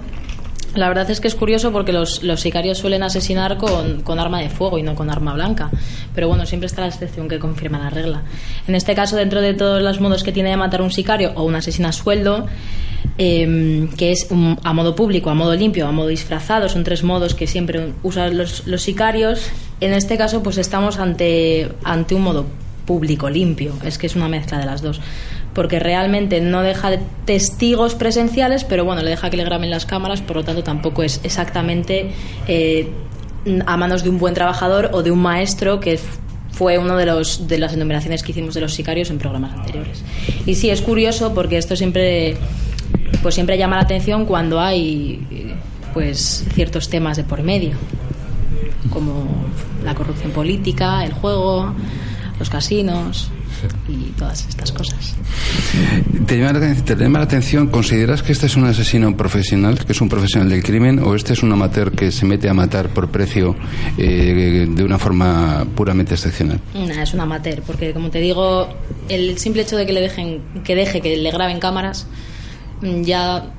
la 0.76 0.88
verdad 0.88 1.10
es 1.12 1.20
que 1.20 1.28
es 1.28 1.36
curioso 1.36 1.72
porque 1.72 1.94
los, 1.94 2.22
sicarios 2.38 2.78
suelen 2.78 3.04
asesinar 3.04 3.58
con, 3.58 4.20
arma 4.20 4.40
de 4.40 4.50
fuego 4.50 4.78
y 4.78 4.84
no 4.84 4.96
con 4.96 5.10
arma 5.10 5.34
blanca. 5.34 5.70
Pero 6.16 6.28
bueno, 6.28 6.46
siempre 6.46 6.68
está 6.68 6.82
la 6.82 6.88
excepción 6.88 7.28
que 7.28 7.40
confirma 7.40 7.80
la 7.80 7.90
regla. 7.90 8.24
En 8.68 8.76
este 8.76 8.96
caso, 8.96 9.16
dentro 9.16 9.42
de 9.42 9.54
todos 9.54 9.82
los 9.82 10.00
modos 10.00 10.24
que 10.24 10.32
tiene 10.32 10.50
de 10.50 10.58
matar 10.58 10.82
un 10.82 10.92
sicario 10.92 11.32
o 11.36 11.44
un 11.44 11.56
asesino 11.56 11.88
a 11.88 11.92
sueldo, 11.92 12.48
eh, 13.18 13.88
que 13.98 14.12
es 14.12 14.28
a 14.64 14.74
modo 14.74 14.96
público, 14.96 15.30
a 15.30 15.36
modo 15.36 15.56
limpio, 15.56 15.88
a 15.88 15.92
modo 15.92 16.08
disfrazado, 16.08 16.70
son 16.70 16.84
tres 16.84 17.04
modos 17.04 17.36
que 17.36 17.48
siempre 17.48 17.94
usan 18.02 18.38
los, 18.38 18.66
los 18.66 18.82
sicarios. 18.82 19.50
En 19.80 19.94
este 19.94 20.18
caso, 20.18 20.42
pues 20.42 20.58
estamos 20.58 20.98
ante, 20.98 21.72
ante 21.84 22.16
un 22.16 22.24
modo 22.24 22.46
público, 22.86 23.30
limpio. 23.30 23.74
Es 23.84 23.98
que 23.98 24.08
es 24.08 24.16
una 24.16 24.28
mezcla 24.28 24.58
de 24.58 24.66
las 24.66 24.82
dos 24.82 25.00
porque 25.54 25.80
realmente 25.80 26.42
no 26.42 26.62
deja 26.62 26.92
testigos 27.26 27.96
presenciales, 27.96 28.64
pero 28.64 28.86
bueno, 28.86 29.02
le 29.04 29.12
deja 29.12 29.30
que 29.30 29.38
le 29.38 29.44
graben 29.44 29.70
las 29.70 29.86
cámaras, 29.86 30.22
por 30.22 30.38
lo 30.38 30.44
tanto 30.44 30.64
tampoco 30.64 31.04
es 31.04 31.20
exactamente 31.24 32.12
eh, 32.48 32.90
a 33.66 33.78
manos 33.78 34.04
de 34.04 34.10
un 34.10 34.18
buen 34.18 34.34
trabajador 34.34 34.90
o 34.94 35.04
de 35.04 35.12
un 35.12 35.22
maestro 35.22 35.80
que 35.80 36.00
fue 36.52 36.78
una 36.78 36.96
de, 36.96 37.06
los, 37.06 37.48
de 37.48 37.58
las 37.58 37.74
enumeraciones 37.74 38.24
que 38.24 38.32
hicimos 38.32 38.54
de 38.54 38.62
los 38.62 38.74
sicarios 38.74 39.10
en 39.10 39.18
programas 39.18 39.54
anteriores. 39.54 40.04
Y 40.46 40.56
sí, 40.56 40.70
es 40.70 40.82
curioso 40.82 41.34
porque 41.34 41.58
esto 41.58 41.76
siempre, 41.76 42.38
pues 43.22 43.36
siempre 43.36 43.58
llama 43.58 43.76
la 43.78 43.84
atención 43.84 44.26
cuando 44.26 44.60
hay 44.60 45.56
pues 45.94 46.46
ciertos 46.54 46.90
temas 46.90 47.18
de 47.18 47.24
por 47.24 47.44
medio, 47.44 47.74
como 48.90 49.26
la 49.84 49.94
corrupción 49.94 50.32
política, 50.32 51.04
el 51.06 51.14
juego, 51.14 51.74
los 52.40 52.50
casinos, 52.50 53.32
y 53.88 54.12
todas 54.18 54.48
estas 54.48 54.72
cosas. 54.72 55.16
¿Te 56.26 56.38
llama, 56.38 57.20
la, 57.20 57.24
atención? 57.24 57.68
¿Consideras 57.68 58.24
que 58.24 58.32
este 58.32 58.48
es 58.48 58.56
un 58.56 58.66
asesino 58.66 59.16
profesional, 59.16 59.84
que 59.86 59.92
es 59.92 60.02
un 60.02 60.10
profesional 60.10 60.50
del 60.50 60.64
crimen, 60.64 61.00
o 61.00 61.16
este 61.16 61.34
es 61.34 61.44
un 61.44 61.52
amateur 61.52 61.92
que 61.92 62.12
se 62.12 62.26
mete 62.26 62.50
a 62.50 62.54
matar 62.54 62.90
por 62.90 63.10
precio 63.10 63.56
eh, 63.98 64.68
de 64.70 64.84
una 64.84 65.00
forma 65.00 65.66
puramente 65.76 66.14
excepcional? 66.14 66.60
es 66.74 67.14
un 67.14 67.20
amateur, 67.20 67.62
porque 67.62 67.94
como 67.94 68.10
te 68.10 68.20
digo, 68.20 68.70
el 69.10 69.38
simple 69.38 69.64
hecho 69.64 69.78
de 69.78 69.86
que 69.86 69.94
le 69.94 70.02
dejen, 70.02 70.42
que 70.64 70.76
deje 70.76 71.02
que 71.02 71.18
le 71.18 71.32
graben 71.32 71.60
cámaras, 71.60 72.08
ya 72.82 73.52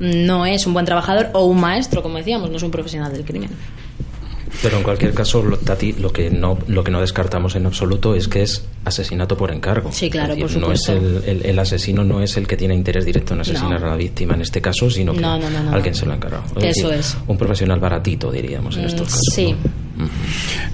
no 0.00 0.46
es 0.46 0.66
un 0.66 0.72
buen 0.72 0.86
trabajador 0.86 1.30
o 1.34 1.44
un 1.44 1.60
maestro, 1.60 2.02
como 2.02 2.18
decíamos, 2.18 2.50
no 2.50 2.56
es 2.56 2.62
un 2.62 2.70
profesional 2.70 3.12
del 3.12 3.24
crimen. 3.24 3.50
Pero 4.64 4.78
en 4.78 4.82
cualquier 4.82 5.12
caso, 5.12 5.42
lo, 5.42 5.58
Tati, 5.58 5.92
lo 5.92 6.10
que 6.10 6.30
no 6.30 6.56
lo 6.68 6.82
que 6.82 6.90
no 6.90 7.02
descartamos 7.02 7.54
en 7.54 7.66
absoluto 7.66 8.14
es 8.14 8.28
que 8.28 8.42
es 8.42 8.64
asesinato 8.86 9.36
por 9.36 9.52
encargo. 9.52 9.92
Sí, 9.92 10.08
claro, 10.08 10.34
por 10.36 10.56
No 10.56 10.72
es 10.72 10.88
el, 10.88 11.42
el, 11.44 11.58
asesino 11.58 12.02
no 12.02 12.22
es 12.22 12.38
el 12.38 12.46
que 12.46 12.56
tiene 12.56 12.74
interés 12.74 13.04
directo 13.04 13.34
en 13.34 13.42
asesinar 13.42 13.84
a 13.84 13.90
la 13.90 13.96
víctima 13.96 14.32
en 14.32 14.40
este 14.40 14.62
caso, 14.62 14.88
sino 14.88 15.12
que 15.12 15.22
alguien 15.22 15.94
se 15.94 16.06
lo 16.06 16.12
ha 16.12 16.14
encargado. 16.14 16.44
Eso 16.62 16.90
es. 16.90 17.14
Un 17.26 17.36
profesional 17.36 17.78
baratito, 17.78 18.32
diríamos, 18.32 18.78
en 18.78 18.86
estos 18.86 19.02
mm, 19.02 19.10
casos. 19.10 19.34
Sí. 19.34 19.54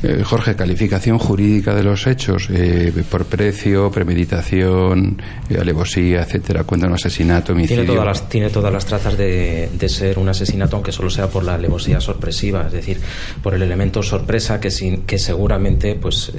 Eh, 0.02 0.22
Jorge, 0.24 0.56
calificación 0.56 1.18
jurídica 1.18 1.74
de 1.74 1.83
los 1.83 2.06
hechos 2.06 2.48
eh, 2.50 2.92
por 3.11 3.26
precio, 3.26 3.90
premeditación, 3.90 5.20
eh, 5.48 5.59
alevosía, 5.61 6.22
etcétera. 6.22 6.64
Cuenta 6.64 6.87
un 6.87 6.94
asesinato, 6.94 7.52
homicidio. 7.52 7.85
Tiene 7.85 7.92
todas 7.92 8.06
las, 8.06 8.28
tiene 8.28 8.50
todas 8.50 8.72
las 8.72 8.87
trazas 8.87 9.16
de, 9.18 9.68
de, 9.72 9.88
ser 9.88 10.18
un 10.18 10.28
asesinato, 10.28 10.76
aunque 10.76 10.92
solo 10.92 11.11
sea 11.11 11.28
por 11.28 11.44
la 11.44 11.54
alevosía 11.54 12.00
sorpresiva, 12.00 12.66
es 12.66 12.72
decir, 12.72 13.00
por 13.42 13.54
el 13.54 13.62
elemento 13.62 14.02
sorpresa 14.02 14.61
que, 14.61 14.70
sin, 14.70 15.02
que 15.02 15.18
seguramente, 15.18 15.94
pues. 15.96 16.33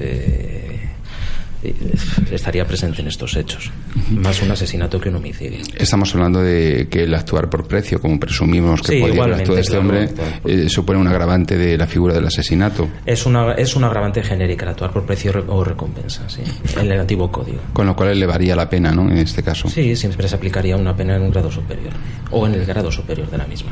Estaría 2.31 2.65
presente 2.65 3.01
en 3.01 3.07
estos 3.07 3.35
hechos. 3.35 3.71
Más 4.11 4.41
un 4.41 4.51
asesinato 4.51 4.99
que 4.99 5.09
un 5.09 5.15
homicidio. 5.15 5.59
Estamos 5.77 6.13
hablando 6.15 6.41
de 6.41 6.87
que 6.89 7.03
el 7.03 7.13
actuar 7.13 7.49
por 7.49 7.67
precio, 7.67 7.99
como 7.99 8.19
presumimos 8.19 8.81
que 8.81 8.93
sí, 8.93 8.99
podría 8.99 9.35
actuar 9.35 9.59
este 9.59 9.77
hombre, 9.77 10.09
eh, 10.45 10.69
supone 10.69 10.99
un 10.99 11.07
agravante 11.07 11.57
de 11.57 11.77
la 11.77 11.87
figura 11.87 12.13
del 12.13 12.25
asesinato. 12.25 12.87
Es 13.05 13.25
una, 13.25 13.53
es 13.53 13.75
un 13.75 13.83
agravante 13.83 14.23
genérica, 14.23 14.65
el 14.65 14.71
actuar 14.71 14.91
por 14.91 15.05
precio 15.05 15.31
o 15.47 15.63
recompensa, 15.63 16.27
sí, 16.27 16.41
en 16.79 16.91
el 16.91 16.99
antiguo 16.99 17.31
código. 17.31 17.59
Con 17.73 17.85
lo 17.85 17.95
cual 17.95 18.09
elevaría 18.09 18.55
la 18.55 18.69
pena, 18.69 18.91
¿no? 18.91 19.09
En 19.09 19.17
este 19.17 19.43
caso. 19.43 19.69
Sí, 19.69 19.95
siempre 19.95 20.27
se 20.27 20.35
aplicaría 20.35 20.75
una 20.77 20.95
pena 20.95 21.15
en 21.15 21.23
un 21.23 21.31
grado 21.31 21.51
superior 21.51 21.93
o 22.31 22.47
en 22.47 22.55
el 22.55 22.65
grado 22.65 22.91
superior 22.91 23.29
de 23.29 23.37
la 23.37 23.45
misma. 23.45 23.71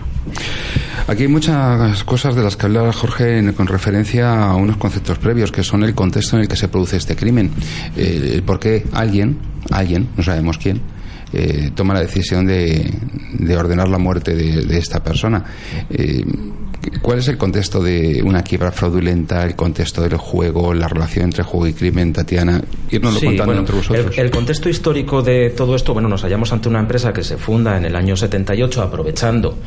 Aquí 1.08 1.24
hay 1.24 1.28
muchas 1.28 2.04
cosas 2.04 2.36
de 2.36 2.44
las 2.44 2.56
que 2.56 2.68
hablaba 2.68 2.94
Jorge 2.94 3.54
con 3.54 3.68
referencia 3.68 4.44
a 4.44 4.56
unos 4.56 4.78
conceptos 4.78 5.18
previos, 5.18 5.52
que 5.52 5.64
son 5.64 5.84
el 5.84 5.96
contexto 5.96 6.36
en 6.36 6.44
el 6.44 6.48
que 6.48 6.56
se 6.56 6.68
produce 6.68 6.98
este 6.98 7.16
crimen. 7.16 7.52
Eh, 7.96 8.42
por 8.46 8.60
qué 8.60 8.86
alguien, 8.94 9.38
alguien, 9.72 10.10
no 10.16 10.24
sabemos 10.24 10.58
quién, 10.58 10.82
eh, 11.32 11.72
toma 11.76 11.94
la 11.94 12.02
decisión 12.02 12.46
de, 12.48 12.92
de, 13.34 13.58
ordenar 13.58 13.88
la 13.88 14.00
muerte 14.00 14.36
de, 14.36 14.66
de 14.66 14.78
esta 14.78 15.04
persona. 15.04 15.44
Eh, 15.90 16.26
¿Cuál 17.02 17.20
es 17.20 17.28
el 17.28 17.38
contexto 17.38 17.84
de 17.84 18.22
una 18.24 18.42
quiebra 18.42 18.72
fraudulenta, 18.72 19.44
el 19.44 19.56
contexto 19.56 20.02
del 20.02 20.16
juego, 20.18 20.74
la 20.74 20.88
relación 20.88 21.26
entre 21.26 21.44
juego 21.44 21.68
y 21.68 21.74
crimen, 21.74 22.14
Tatiana? 22.14 22.62
Irnoslo 22.90 23.20
sí, 23.20 23.26
contando 23.28 23.46
bueno, 23.46 23.60
entre 23.62 23.76
vosotros. 23.76 24.18
El, 24.18 24.26
el, 24.26 24.32
contexto 24.32 24.70
histórico 24.70 25.22
de 25.22 25.50
todo 25.50 25.76
esto, 25.76 25.94
bueno, 25.94 26.08
nos 26.08 26.24
hallamos 26.24 26.52
ante 26.54 26.70
una 26.70 26.80
empresa 26.80 27.12
que 27.12 27.24
se 27.24 27.38
funda 27.38 27.78
en 27.78 27.86
el 27.86 27.96
año 27.96 28.16
78 28.16 28.82
aprovechando 28.82 29.58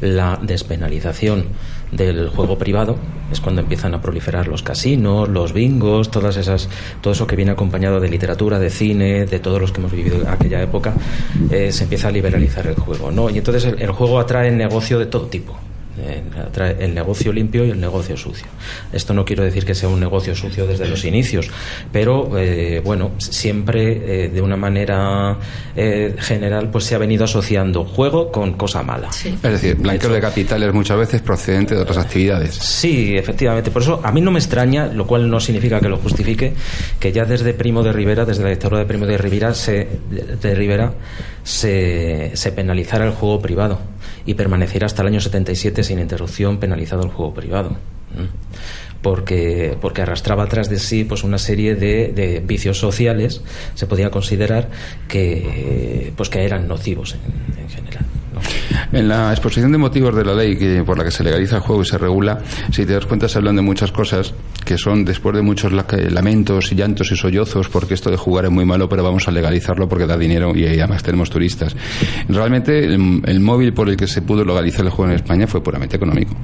la 0.00 0.38
despenalización 0.40 1.46
del 1.92 2.28
juego 2.28 2.58
privado 2.58 2.96
es 3.32 3.40
cuando 3.40 3.60
empiezan 3.60 3.94
a 3.94 4.02
proliferar 4.02 4.48
los 4.48 4.62
casinos, 4.62 5.28
los 5.28 5.52
bingos, 5.52 6.10
todas 6.10 6.36
esas, 6.36 6.68
todo 7.00 7.12
eso 7.12 7.26
que 7.26 7.36
viene 7.36 7.52
acompañado 7.52 8.00
de 8.00 8.08
literatura, 8.08 8.58
de 8.58 8.70
cine, 8.70 9.26
de 9.26 9.38
todos 9.38 9.60
los 9.60 9.72
que 9.72 9.80
hemos 9.80 9.92
vivido 9.92 10.20
en 10.20 10.28
aquella 10.28 10.62
época, 10.62 10.94
eh, 11.50 11.70
se 11.72 11.84
empieza 11.84 12.08
a 12.08 12.10
liberalizar 12.10 12.66
el 12.66 12.74
juego, 12.74 13.10
¿no? 13.10 13.30
Y 13.30 13.38
entonces 13.38 13.64
el, 13.64 13.80
el 13.80 13.92
juego 13.92 14.18
atrae 14.18 14.50
negocio 14.50 14.98
de 14.98 15.06
todo 15.06 15.26
tipo 15.26 15.56
el 16.78 16.94
negocio 16.94 17.32
limpio 17.32 17.64
y 17.64 17.70
el 17.70 17.80
negocio 17.80 18.16
sucio. 18.16 18.46
Esto 18.92 19.14
no 19.14 19.24
quiero 19.24 19.44
decir 19.44 19.64
que 19.64 19.74
sea 19.74 19.88
un 19.88 20.00
negocio 20.00 20.34
sucio 20.34 20.66
desde 20.66 20.88
los 20.88 21.04
inicios, 21.04 21.48
pero 21.92 22.38
eh, 22.38 22.80
bueno, 22.84 23.12
siempre 23.18 24.24
eh, 24.24 24.28
de 24.28 24.40
una 24.40 24.56
manera 24.56 25.36
eh, 25.76 26.14
general 26.18 26.70
pues 26.70 26.84
se 26.84 26.94
ha 26.94 26.98
venido 26.98 27.24
asociando 27.24 27.84
juego 27.84 28.30
con 28.30 28.54
cosa 28.54 28.82
mala. 28.82 29.08
Es 29.10 29.42
decir, 29.42 29.76
blanqueo 29.76 30.10
de 30.10 30.20
capitales 30.20 30.72
muchas 30.72 30.98
veces 30.98 31.22
procedente 31.22 31.74
de 31.74 31.82
otras 31.82 31.98
actividades. 31.98 32.54
Sí, 32.54 33.16
efectivamente. 33.16 33.70
Por 33.70 33.82
eso 33.82 34.00
a 34.02 34.12
mí 34.12 34.20
no 34.20 34.30
me 34.30 34.38
extraña, 34.38 34.86
lo 34.86 35.06
cual 35.06 35.30
no 35.30 35.40
significa 35.40 35.80
que 35.80 35.88
lo 35.88 35.98
justifique, 35.98 36.54
que 36.98 37.12
ya 37.12 37.24
desde 37.24 37.54
Primo 37.54 37.82
de 37.82 37.92
Rivera, 37.92 38.24
desde 38.24 38.42
la 38.42 38.50
dictadura 38.50 38.80
de 38.80 38.86
Primo 38.86 39.06
de 39.06 39.18
Rivera, 39.18 39.54
se, 39.54 39.88
de 40.10 40.54
Rivera, 40.54 40.92
se, 41.42 42.32
se 42.34 42.52
penalizara 42.52 43.04
el 43.04 43.12
juego 43.12 43.40
privado 43.40 43.89
y 44.26 44.34
permaneciera 44.34 44.86
hasta 44.86 45.02
el 45.02 45.08
año 45.08 45.20
77 45.20 45.82
sin 45.82 45.98
interrupción 45.98 46.58
penalizado 46.58 47.02
el 47.02 47.10
juego 47.10 47.34
privado. 47.34 47.76
Porque, 49.02 49.78
porque 49.80 50.02
arrastraba 50.02 50.44
atrás 50.44 50.68
de 50.68 50.78
sí 50.78 51.04
pues 51.04 51.24
una 51.24 51.38
serie 51.38 51.74
de, 51.74 52.42
vicios 52.44 52.78
sociales, 52.78 53.40
se 53.74 53.86
podía 53.86 54.10
considerar 54.10 54.68
que, 55.08 56.12
pues 56.16 56.28
que 56.28 56.44
eran 56.44 56.68
nocivos 56.68 57.16
en 57.58 57.68
general. 57.68 58.04
En 58.92 59.08
la 59.08 59.30
exposición 59.30 59.72
de 59.72 59.78
motivos 59.78 60.14
de 60.14 60.24
la 60.24 60.34
ley 60.34 60.56
que, 60.56 60.82
por 60.84 60.98
la 60.98 61.04
que 61.04 61.10
se 61.10 61.22
legaliza 61.22 61.56
el 61.56 61.62
juego 61.62 61.82
y 61.82 61.84
se 61.84 61.98
regula, 61.98 62.38
si 62.72 62.86
te 62.86 62.94
das 62.94 63.06
cuenta 63.06 63.28
se 63.28 63.38
hablan 63.38 63.56
de 63.56 63.62
muchas 63.62 63.92
cosas 63.92 64.34
que 64.64 64.78
son 64.78 65.04
después 65.04 65.34
de 65.34 65.42
muchos 65.42 65.72
lamentos 65.72 66.72
y 66.72 66.74
llantos 66.74 67.10
y 67.12 67.16
sollozos 67.16 67.68
porque 67.68 67.94
esto 67.94 68.10
de 68.10 68.16
jugar 68.16 68.44
es 68.44 68.50
muy 68.50 68.64
malo 68.64 68.88
pero 68.88 69.02
vamos 69.02 69.26
a 69.28 69.30
legalizarlo 69.30 69.88
porque 69.88 70.06
da 70.06 70.16
dinero 70.16 70.54
y 70.54 70.66
además 70.66 71.02
tenemos 71.02 71.30
turistas. 71.30 71.74
Realmente 72.28 72.84
el, 72.84 73.40
móvil 73.40 73.72
por 73.72 73.88
el 73.88 73.96
que 73.96 74.06
se 74.06 74.22
pudo 74.22 74.44
legalizar 74.44 74.84
el 74.84 74.90
juego 74.90 75.10
en 75.10 75.16
España 75.16 75.46
fue 75.46 75.62
puramente 75.62 75.96
económico. 75.96 76.34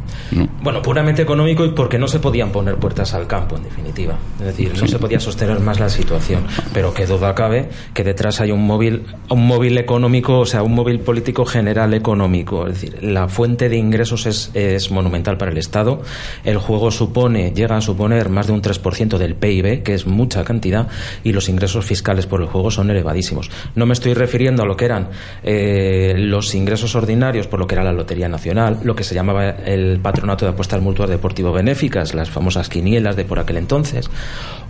Bueno, 0.62 0.83
puramente 0.83 1.22
económico 1.22 1.64
y 1.64 1.70
porque 1.70 1.99
no 1.99 2.09
se 2.09 2.18
podían 2.18 2.51
poner 2.51 2.77
puertas 2.77 3.14
al 3.14 3.27
campo 3.27 3.57
en 3.57 3.64
definitiva. 3.64 4.16
Es 4.40 4.46
decir, 4.46 4.72
no 4.81 4.87
se 4.87 4.99
podía 4.99 5.20
sostener 5.20 5.61
más 5.61 5.81
la 5.81 5.88
situación. 5.88 6.44
Pero 6.72 6.92
que 6.94 7.07
duda 7.07 7.35
cabe 7.35 7.68
que 7.94 8.05
detrás 8.05 8.40
hay 8.40 8.51
un 8.51 8.66
móvil, 8.66 9.07
un 9.31 9.46
móvil 9.46 9.79
económico, 9.79 10.40
o 10.40 10.46
sea, 10.46 10.62
un 10.62 10.75
móvil 10.75 11.01
político 11.01 11.44
general 11.44 11.76
económico. 11.77 12.67
Es 12.67 12.81
decir, 12.81 13.03
la 13.03 13.29
fuente 13.29 13.69
de 13.69 13.77
ingresos 13.77 14.27
es, 14.27 14.51
es 14.55 14.91
monumental 14.91 15.37
para 15.37 15.53
el 15.53 15.59
Estado. 15.59 16.03
El 16.45 16.59
juego 16.59 16.91
supone, 16.91 17.53
llega 17.53 17.77
a 17.77 17.81
suponer 17.81 18.29
más 18.29 18.47
de 18.47 18.53
un 18.53 18.62
3% 18.62 19.19
del 19.19 19.35
PIB, 19.35 19.83
que 19.83 19.95
es 19.95 20.07
mucha 20.07 20.45
cantidad, 20.45 20.89
y 21.23 21.33
los 21.33 21.49
ingresos 21.49 21.85
fiscales 21.85 22.27
por 22.27 22.41
el 22.41 22.47
juego 22.47 22.71
son 22.71 22.91
elevadísimos. 22.91 23.51
No 23.75 23.87
me 23.87 23.93
estoy 23.93 24.15
refiriendo 24.15 24.62
a 24.62 24.67
lo 24.67 24.77
que 24.77 24.87
eran 24.87 25.11
eh, 25.43 26.15
los 26.17 26.55
ingresos 26.55 26.95
ordinarios 26.95 27.47
por 27.47 27.61
lo 27.61 27.67
que 27.67 27.75
era 27.75 27.85
la 27.85 27.93
Lotería 27.93 28.29
Nacional, 28.29 28.81
lo 28.83 28.97
que 28.97 29.05
se 29.05 29.15
llamaba 29.15 29.51
el 29.51 30.01
Patronato 30.01 30.45
de 30.45 30.53
Apuestas 30.53 30.81
Mutuas 30.81 31.11
Deportivo 31.11 31.53
Benéficas, 31.53 32.15
las 32.15 32.31
famosas 32.31 32.69
quinielas 32.69 33.17
de 33.17 33.25
por 33.25 33.39
aquel 33.39 33.59
entonces, 33.59 34.11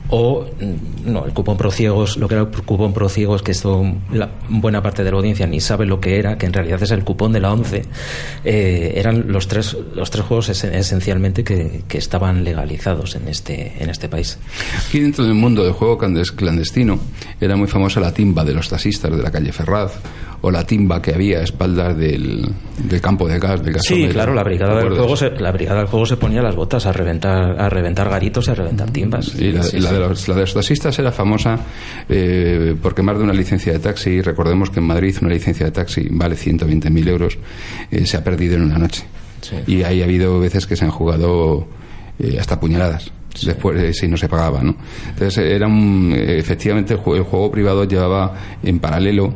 o 0.09 0.47
no, 1.05 1.25
el 1.25 1.33
cupón 1.33 1.57
pro 1.57 1.71
ciegos, 1.71 2.16
lo 2.16 2.29
que 2.29 2.35
era 2.35 2.42
el 2.42 2.49
cupón 2.49 2.92
pro 2.92 3.09
ciegos, 3.09 3.42
que 3.42 3.53
esto 3.53 3.85
la 4.12 4.31
buena 4.49 4.83
parte 4.83 5.05
de 5.05 5.11
la 5.11 5.16
audiencia 5.16 5.47
ni 5.47 5.61
sabe 5.61 5.87
lo 5.87 6.01
que 6.01 6.19
era, 6.19 6.38
que 6.38 6.47
en 6.47 6.53
realidad 6.53 6.83
es 6.83 6.90
el 6.90 7.05
cupón 7.05 7.33
de 7.33 7.40
la 7.40 7.53
11, 7.53 7.85
eh, 8.45 8.92
eran 8.97 9.33
los 9.33 9.49
tres, 9.49 9.77
los 9.95 10.11
tres 10.11 10.25
juegos 10.25 10.49
esencialmente 10.49 11.45
que, 11.45 11.83
que, 11.88 11.99
estaban 11.99 12.45
legalizados 12.45 13.16
en 13.16 13.29
este, 13.29 13.73
en 13.83 13.90
este 13.90 14.09
país. 14.09 14.38
Aquí 14.87 15.01
dentro 15.01 15.25
del 15.25 15.35
mundo 15.35 15.64
del 15.64 15.73
juego 15.73 15.99
clandestino 15.99 16.99
era 17.40 17.57
muy 17.57 17.69
famosa 17.69 18.01
la 18.01 18.12
timba 18.12 18.45
de 18.45 18.55
los 18.55 18.69
taxistas 18.69 19.16
de 19.16 19.23
la 19.23 19.31
calle 19.31 19.53
Ferraz 19.53 19.92
o 20.40 20.51
la 20.51 20.64
timba 20.64 21.01
que 21.01 21.14
había 21.14 21.38
a 21.38 21.42
espaldas 21.42 21.96
del, 21.96 22.46
del 22.79 23.01
campo 23.01 23.29
de 23.29 23.38
gas, 23.38 23.62
del 23.62 23.81
Sí, 23.81 24.09
claro, 24.09 24.35
la 24.35 24.42
brigada, 24.42 24.79
del 24.79 24.90
juego 24.90 25.16
se, 25.16 25.31
la 25.31 25.53
brigada 25.53 25.81
del 25.81 25.88
juego 25.88 26.07
se 26.07 26.16
ponía 26.16 26.42
las 26.42 26.55
botas 26.55 26.87
a 26.87 26.92
reventar, 26.92 27.61
a 27.61 27.68
reventar 27.68 28.09
garitos 28.09 28.49
y 28.49 28.51
a 28.51 28.55
reventar 28.55 28.90
timbas. 28.90 29.35
Y 29.35 29.53
la, 29.53 29.62
de, 29.62 29.99
los, 29.99 30.29
la 30.29 30.35
de 30.35 30.40
los 30.42 30.55
taxistas 30.55 30.99
era 30.99 31.12
famosa 31.12 31.59
eh, 32.09 32.75
porque 32.81 33.03
más 33.03 33.18
de 33.18 33.25
una 33.25 33.33
licencia 33.33 33.72
de 33.72 33.79
taxi, 33.79 34.20
recordemos 34.20 34.70
que 34.70 34.81
en 34.81 34.87
Madrid 34.87 35.16
una 35.20 35.31
licencia 35.31 35.66
de 35.66 35.72
taxi 35.72 36.09
vale 36.11 36.37
120.000 36.37 37.09
euros, 37.09 37.38
eh, 37.90 38.07
se 38.07 38.16
ha 38.16 38.25
perdido 38.25 38.57
en 38.57 38.62
una 38.62 38.79
noche. 38.79 39.05
Y 39.66 39.83
ahí 39.83 40.03
ha 40.03 40.05
habido 40.05 40.40
veces 40.40 40.66
que 40.66 40.77
se 40.77 40.85
han 40.85 40.90
jugado 40.90 41.66
eh, 42.18 42.37
hasta 42.40 42.59
puñaladas 42.59 43.12
después 43.44 43.96
si 43.99 44.09
no 44.09 44.16
se 44.16 44.31
pagaba 44.31 44.62
¿no? 44.62 44.75
entonces 45.11 45.44
era 45.44 45.66
un, 45.66 46.11
efectivamente 46.16 46.94
el 46.94 47.01
juego 47.01 47.51
privado 47.51 47.85
llevaba 47.85 48.35
en 48.62 48.79
paralelo 48.79 49.35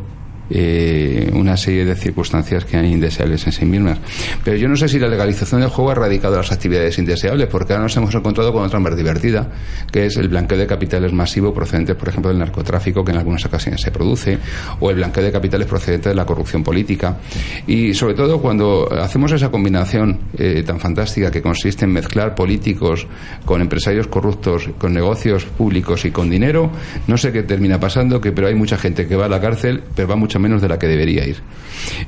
eh, 0.50 1.30
una 1.32 1.56
serie 1.56 1.84
de 1.84 1.94
circunstancias 1.94 2.64
que 2.64 2.76
han 2.76 2.84
indeseables 2.84 3.46
en 3.46 3.52
sí 3.52 3.64
mismas. 3.64 3.98
Pero 4.44 4.56
yo 4.56 4.68
no 4.68 4.76
sé 4.76 4.88
si 4.88 4.98
la 4.98 5.08
legalización 5.08 5.60
del 5.60 5.70
juego 5.70 5.90
ha 5.90 5.92
erradicado 5.92 6.36
las 6.36 6.50
actividades 6.50 6.98
indeseables, 6.98 7.46
porque 7.48 7.72
ahora 7.72 7.84
nos 7.84 7.96
hemos 7.96 8.14
encontrado 8.14 8.52
con 8.52 8.64
otra 8.64 8.80
más 8.80 8.96
divertida, 8.96 9.48
que 9.92 10.06
es 10.06 10.16
el 10.16 10.28
blanqueo 10.28 10.58
de 10.58 10.66
capitales 10.66 11.12
masivo 11.12 11.54
procedente, 11.54 11.94
por 11.94 12.08
ejemplo, 12.08 12.30
del 12.30 12.38
narcotráfico, 12.38 13.04
que 13.04 13.12
en 13.12 13.18
algunas 13.18 13.44
ocasiones 13.46 13.80
se 13.80 13.92
produce, 13.92 14.38
o 14.80 14.90
el 14.90 14.96
blanqueo 14.96 15.24
de 15.24 15.32
capitales 15.32 15.68
procedente 15.68 16.08
de 16.08 16.14
la 16.14 16.24
corrupción 16.24 16.64
política. 16.64 17.18
Y 17.66 17.94
sobre 17.94 18.14
todo 18.14 18.40
cuando 18.40 18.88
hacemos 18.92 19.30
esa 19.32 19.50
combinación 19.50 20.18
eh, 20.36 20.62
tan 20.66 20.80
fantástica 20.80 21.30
que 21.30 21.42
consiste 21.42 21.84
en 21.84 21.92
mezclar 21.92 22.34
políticos 22.34 23.06
con 23.44 23.60
empresarios 23.60 24.08
corruptos, 24.08 24.68
con 24.78 24.92
negocios 24.92 25.44
públicos 25.44 26.04
y 26.04 26.10
con 26.10 26.28
dinero, 26.28 26.70
no 27.06 27.16
sé 27.16 27.30
qué 27.30 27.44
termina 27.44 27.78
pasando, 27.78 28.20
que 28.20 28.32
pero 28.32 28.48
hay 28.48 28.54
mucha 28.54 28.76
gente 28.76 29.06
que 29.06 29.14
va 29.16 29.26
a 29.26 29.28
la 29.28 29.40
cárcel, 29.40 29.82
pero 29.94 30.08
va 30.08 30.16
mucha 30.16 30.39
menos 30.40 30.60
de 30.62 30.68
la 30.68 30.78
que 30.78 30.86
debería 30.86 31.26
ir. 31.26 31.36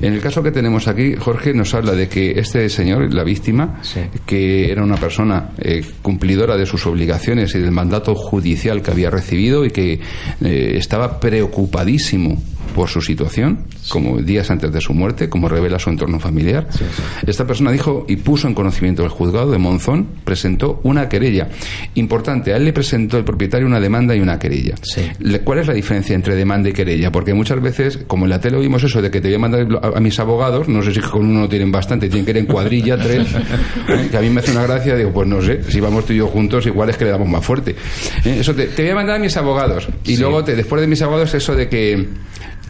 En 0.01 0.13
el 0.13 0.21
caso 0.21 0.43
que 0.43 0.51
tenemos 0.51 0.87
aquí, 0.87 1.15
Jorge 1.15 1.53
nos 1.53 1.73
habla 1.73 1.93
de 1.93 2.07
que 2.07 2.39
este 2.39 2.69
señor, 2.69 3.13
la 3.13 3.23
víctima, 3.23 3.81
que 4.25 4.71
era 4.71 4.83
una 4.83 4.97
persona 4.97 5.51
eh, 5.57 5.83
cumplidora 6.01 6.57
de 6.57 6.65
sus 6.65 6.85
obligaciones 6.85 7.55
y 7.55 7.59
del 7.59 7.71
mandato 7.71 8.15
judicial 8.15 8.81
que 8.81 8.91
había 8.91 9.09
recibido 9.09 9.65
y 9.65 9.71
que 9.71 9.99
eh, 10.43 10.73
estaba 10.75 11.19
preocupadísimo 11.19 12.41
por 12.75 12.89
su 12.89 13.01
situación, 13.01 13.65
como 13.89 14.21
días 14.21 14.49
antes 14.49 14.71
de 14.71 14.81
su 14.81 14.93
muerte, 14.93 15.29
como 15.29 15.47
revela 15.47 15.79
su 15.79 15.89
entorno 15.89 16.19
familiar. 16.19 16.67
Esta 17.25 17.45
persona 17.45 17.71
dijo 17.71 18.05
y 18.07 18.17
puso 18.17 18.47
en 18.47 18.53
conocimiento 18.53 19.03
del 19.03 19.11
juzgado 19.11 19.51
de 19.51 19.57
Monzón, 19.57 20.07
presentó 20.23 20.79
una 20.83 21.07
querella. 21.09 21.49
Importante, 21.95 22.53
a 22.53 22.57
él 22.57 22.65
le 22.65 22.73
presentó 22.73 23.17
el 23.17 23.23
propietario 23.23 23.67
una 23.67 23.79
demanda 23.79 24.15
y 24.15 24.19
una 24.19 24.39
querella. 24.39 24.75
¿Cuál 25.43 25.59
es 25.59 25.67
la 25.67 25.73
diferencia 25.73 26.15
entre 26.15 26.35
demanda 26.35 26.69
y 26.69 26.73
querella? 26.73 27.11
Porque 27.11 27.33
muchas 27.33 27.61
veces, 27.61 27.99
como 28.07 28.25
en 28.25 28.31
la 28.31 28.39
tele 28.39 28.57
oímos 28.57 28.83
eso 28.83 29.01
de 29.01 29.11
que 29.11 29.21
te 29.21 29.27
voy 29.27 29.35
a 29.35 29.39
mandar 29.39 29.67
a, 29.95 29.99
mis 29.99 30.19
abogados, 30.19 30.67
no 30.67 30.81
sé 30.81 30.93
si 30.93 30.99
con 30.99 31.25
uno 31.25 31.47
tienen 31.47 31.71
bastante, 31.71 32.07
tienen 32.07 32.25
que 32.25 32.31
ir 32.31 32.37
en 32.37 32.45
cuadrilla, 32.45 32.97
tres, 32.97 33.27
¿eh? 33.89 34.07
que 34.09 34.17
a 34.17 34.21
mí 34.21 34.29
me 34.29 34.39
hace 34.39 34.51
una 34.51 34.63
gracia, 34.63 34.95
digo, 34.95 35.11
pues 35.11 35.27
no 35.27 35.41
sé, 35.41 35.63
si 35.69 35.79
vamos 35.79 36.05
tú 36.05 36.13
y 36.13 36.17
yo 36.17 36.27
juntos, 36.27 36.65
igual 36.65 36.89
es 36.89 36.97
que 36.97 37.05
le 37.05 37.11
damos 37.11 37.27
más 37.27 37.45
fuerte. 37.45 37.75
¿Eh? 38.25 38.37
Eso 38.39 38.53
te, 38.53 38.69
voy 38.75 38.89
a 38.89 38.95
mandar 38.95 39.15
a 39.17 39.19
mis 39.19 39.35
abogados. 39.37 39.87
Y 40.05 40.17
luego, 40.17 40.43
te, 40.43 40.55
después 40.55 40.81
de 40.81 40.87
mis 40.87 41.01
abogados, 41.01 41.33
eso 41.33 41.55
de 41.55 41.69
que 41.69 42.07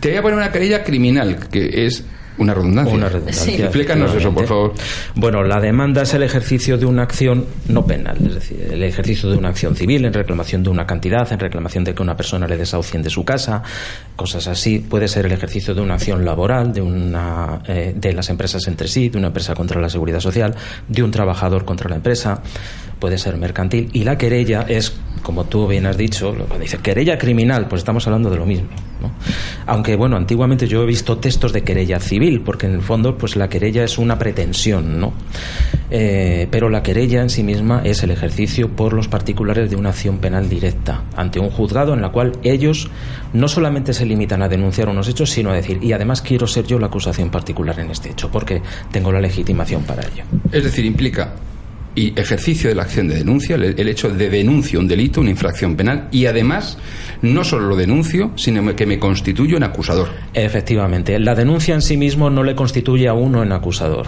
te 0.04 0.10
voy 0.10 0.18
a 0.18 0.22
poner 0.22 0.38
una 0.38 0.52
querella 0.52 0.84
criminal, 0.84 1.48
que 1.50 1.86
es 1.86 2.04
una 2.38 2.54
redundancia. 2.54 2.94
Una 2.94 3.08
redundancia. 3.08 3.56
Explícanos 3.56 4.14
eso, 4.14 4.34
por 4.34 4.46
favor. 4.46 4.74
Bueno, 5.16 5.44
la 5.44 5.62
demanda 5.62 6.02
es 6.02 6.14
el 6.14 6.24
ejercicio 6.24 6.78
de 6.78 6.86
una 6.86 7.04
acción 7.04 7.46
no 7.70 7.86
penal, 7.86 8.18
es 8.18 8.34
decir, 8.34 8.70
el 8.70 8.84
ejercicio 8.84 9.30
de 9.30 9.38
una 9.38 9.48
acción 9.48 9.78
civil 9.78 10.04
en 10.04 10.12
reclamación 10.12 10.62
de 10.62 10.70
una 10.70 10.86
cantidad, 10.86 11.32
en 11.32 11.40
reclamación 11.40 11.86
de 11.86 11.96
que 11.96 12.02
una 12.02 12.18
persona 12.18 12.48
le 12.48 12.58
desahucien 12.58 13.02
de 13.02 13.10
su 13.10 13.24
casa, 13.24 13.64
cosas 14.18 14.48
así. 14.48 14.80
Puede 14.80 15.08
ser 15.08 15.26
el 15.26 15.32
ejercicio 15.32 15.74
de 15.74 15.80
una 15.80 15.94
acción 15.94 16.26
laboral, 16.26 16.74
de, 16.74 16.82
una, 16.82 17.62
eh, 17.66 17.94
de 17.96 18.12
las 18.12 18.30
empresas 18.30 18.68
entre 18.68 18.90
sí, 18.90 19.08
de 19.08 19.18
una 19.18 19.28
empresa 19.28 19.56
contra 19.56 19.80
la 19.80 19.88
seguridad 19.88 20.20
social, 20.20 20.54
de 20.90 21.02
un 21.02 21.12
trabajador 21.12 21.64
contra 21.64 21.90
la 21.90 21.96
empresa, 21.96 22.42
puede 23.04 23.18
ser 23.18 23.36
mercantil. 23.36 23.90
Y 23.92 24.06
la 24.06 24.18
querella 24.18 24.62
es 24.62 24.94
como 25.24 25.44
tú 25.44 25.68
bien 25.68 25.86
has 25.86 25.98
dicho, 25.98 26.34
que 26.50 26.60
dice 26.60 26.78
querella 26.78 27.18
criminal, 27.18 27.68
pues 27.68 27.82
estamos 27.82 28.08
hablando 28.08 28.30
de 28.30 28.38
lo 28.38 28.46
mismo. 28.46 28.70
¿no? 29.02 29.12
Aunque, 29.66 29.98
bueno, 29.98 30.16
antiguamente 30.16 30.70
yo 30.70 30.84
he 30.84 30.86
visto 30.86 31.18
textos 31.18 31.52
de 31.52 31.64
querella 31.64 32.00
civil, 32.00 32.40
porque 32.40 32.68
en 32.68 32.74
el 32.74 32.82
fondo, 32.82 33.18
pues 33.18 33.36
la 33.36 33.50
querella 33.50 33.84
es 33.84 33.98
una 33.98 34.18
pretensión, 34.18 35.02
¿no? 35.02 35.12
Eh, 35.92 36.48
pero 36.50 36.70
la 36.70 36.82
querella 36.82 37.22
en 37.22 37.30
sí 37.30 37.44
misma 37.44 37.82
es 37.84 38.04
el 38.04 38.12
ejercicio 38.12 38.70
por 38.70 38.94
los 38.94 39.10
particulares 39.10 39.70
de 39.70 39.76
una 39.76 39.90
acción 39.90 40.20
penal 40.20 40.48
directa 40.48 41.04
ante 41.18 41.40
un 41.40 41.50
juzgado 41.50 41.94
en 41.94 42.02
la 42.02 42.10
cual 42.10 42.34
ellos 42.44 42.90
no 43.34 43.50
solamente 43.50 43.94
se 43.94 44.06
limitan 44.06 44.42
a 44.42 44.48
denunciar 44.48 44.88
unos 44.88 45.10
hechos, 45.10 45.30
sino 45.30 45.50
a 45.50 45.56
decir, 45.56 45.80
y 45.84 45.92
además 45.92 46.22
quiero 46.22 46.48
ser 46.48 46.66
yo 46.66 46.80
la 46.80 46.88
acusación 46.88 47.30
particular 47.30 47.78
en 47.80 47.92
este 47.92 48.12
hecho, 48.12 48.32
porque 48.32 48.62
tengo 48.92 49.12
la 49.12 49.20
legitimación 49.20 49.84
para 49.84 50.04
ello. 50.04 50.24
Es 50.54 50.64
decir, 50.64 50.86
implica 50.86 51.34
y 51.96 52.20
ejercicio 52.20 52.70
de 52.70 52.76
la 52.76 52.84
acción 52.84 53.08
de 53.08 53.16
denuncia, 53.16 53.56
el, 53.56 53.88
hecho 53.88 54.10
de 54.10 54.30
denuncio 54.30 54.80
un 54.80 54.88
delito, 54.88 55.22
una 55.22 55.30
infracción 55.30 55.76
penal, 55.76 56.08
y 56.12 56.26
además 56.26 56.78
no 57.22 57.44
solo 57.44 57.68
lo 57.68 57.76
denuncio, 57.76 58.32
sino 58.36 58.76
que 58.76 58.86
me 58.86 59.00
constituyo 59.00 59.58
en 59.58 59.64
acusador. 59.64 60.10
Efectivamente, 60.34 61.20
la 61.20 61.36
denuncia 61.36 61.76
en 61.76 61.82
sí 61.82 61.98
mismo 61.98 62.30
no 62.30 62.44
le 62.44 62.56
constituye 62.56 63.08
a 63.08 63.14
uno 63.14 63.44
en 63.44 63.52
acusador. 63.52 64.08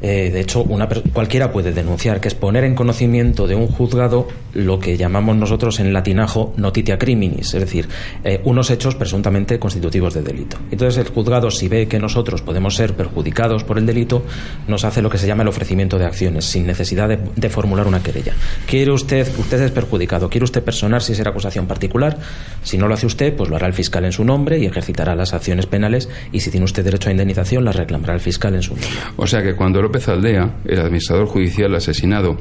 Eh, 0.00 0.30
de 0.30 0.40
hecho, 0.40 0.62
una, 0.62 0.88
cualquiera 1.12 1.52
puede 1.52 1.72
denunciar, 1.72 2.20
que 2.20 2.28
es 2.28 2.34
poner 2.34 2.64
en 2.64 2.74
conocimiento 2.74 3.46
de 3.46 3.54
un 3.54 3.66
juzgado 3.66 4.28
lo 4.54 4.78
que 4.78 4.96
llamamos 4.96 5.36
nosotros 5.36 5.80
en 5.80 5.92
latinajo 5.92 6.54
notitia 6.56 6.98
criminis, 6.98 7.54
es 7.54 7.60
decir, 7.60 7.88
eh, 8.24 8.40
unos 8.44 8.70
hechos 8.70 8.94
presuntamente 8.94 9.58
constitutivos 9.58 10.14
de 10.14 10.22
delito. 10.22 10.56
Entonces, 10.70 11.04
el 11.04 11.12
juzgado, 11.12 11.50
si 11.50 11.68
ve 11.68 11.88
que 11.88 11.98
nosotros 11.98 12.42
podemos 12.42 12.76
ser 12.76 12.94
perjudicados 12.94 13.64
por 13.64 13.78
el 13.78 13.86
delito, 13.86 14.22
nos 14.66 14.84
hace 14.84 15.02
lo 15.02 15.10
que 15.10 15.18
se 15.18 15.26
llama 15.26 15.42
el 15.42 15.48
ofrecimiento 15.48 15.98
de 15.98 16.06
acciones, 16.06 16.44
sin 16.44 16.66
necesidad 16.66 17.08
de, 17.08 17.48
formular 17.48 17.86
una 17.86 18.02
querella. 18.02 18.34
¿Quiere 18.66 18.92
usted, 18.92 19.26
usted 19.38 19.62
es 19.62 19.70
perjudicado, 19.70 20.28
quiere 20.28 20.44
usted 20.44 20.62
personar 20.62 21.02
si 21.02 21.12
es 21.12 21.20
acusación 21.28 21.66
particular? 21.66 22.18
Si 22.62 22.76
no 22.76 22.88
lo 22.88 22.94
hace 22.94 23.06
usted, 23.06 23.34
pues 23.34 23.48
lo 23.48 23.56
hará 23.56 23.66
el 23.66 23.72
fiscal 23.72 24.04
en 24.04 24.12
su 24.12 24.24
nombre 24.24 24.58
y 24.58 24.66
ejercitará 24.66 25.14
las 25.14 25.32
acciones 25.32 25.66
penales 25.66 26.08
y 26.32 26.40
si 26.40 26.50
tiene 26.50 26.64
usted 26.64 26.84
derecho 26.84 27.08
a 27.08 27.12
indemnización, 27.12 27.64
las 27.64 27.76
reclamará 27.76 28.14
el 28.14 28.20
fiscal 28.20 28.54
en 28.54 28.62
su 28.62 28.74
nombre. 28.74 28.88
O 29.16 29.26
sea 29.28 29.42
que 29.42 29.54
cuando 29.54 29.80
López 29.80 30.08
Aldea, 30.08 30.56
el 30.64 30.80
administrador 30.80 31.26
judicial 31.26 31.74
asesinado, 31.74 32.36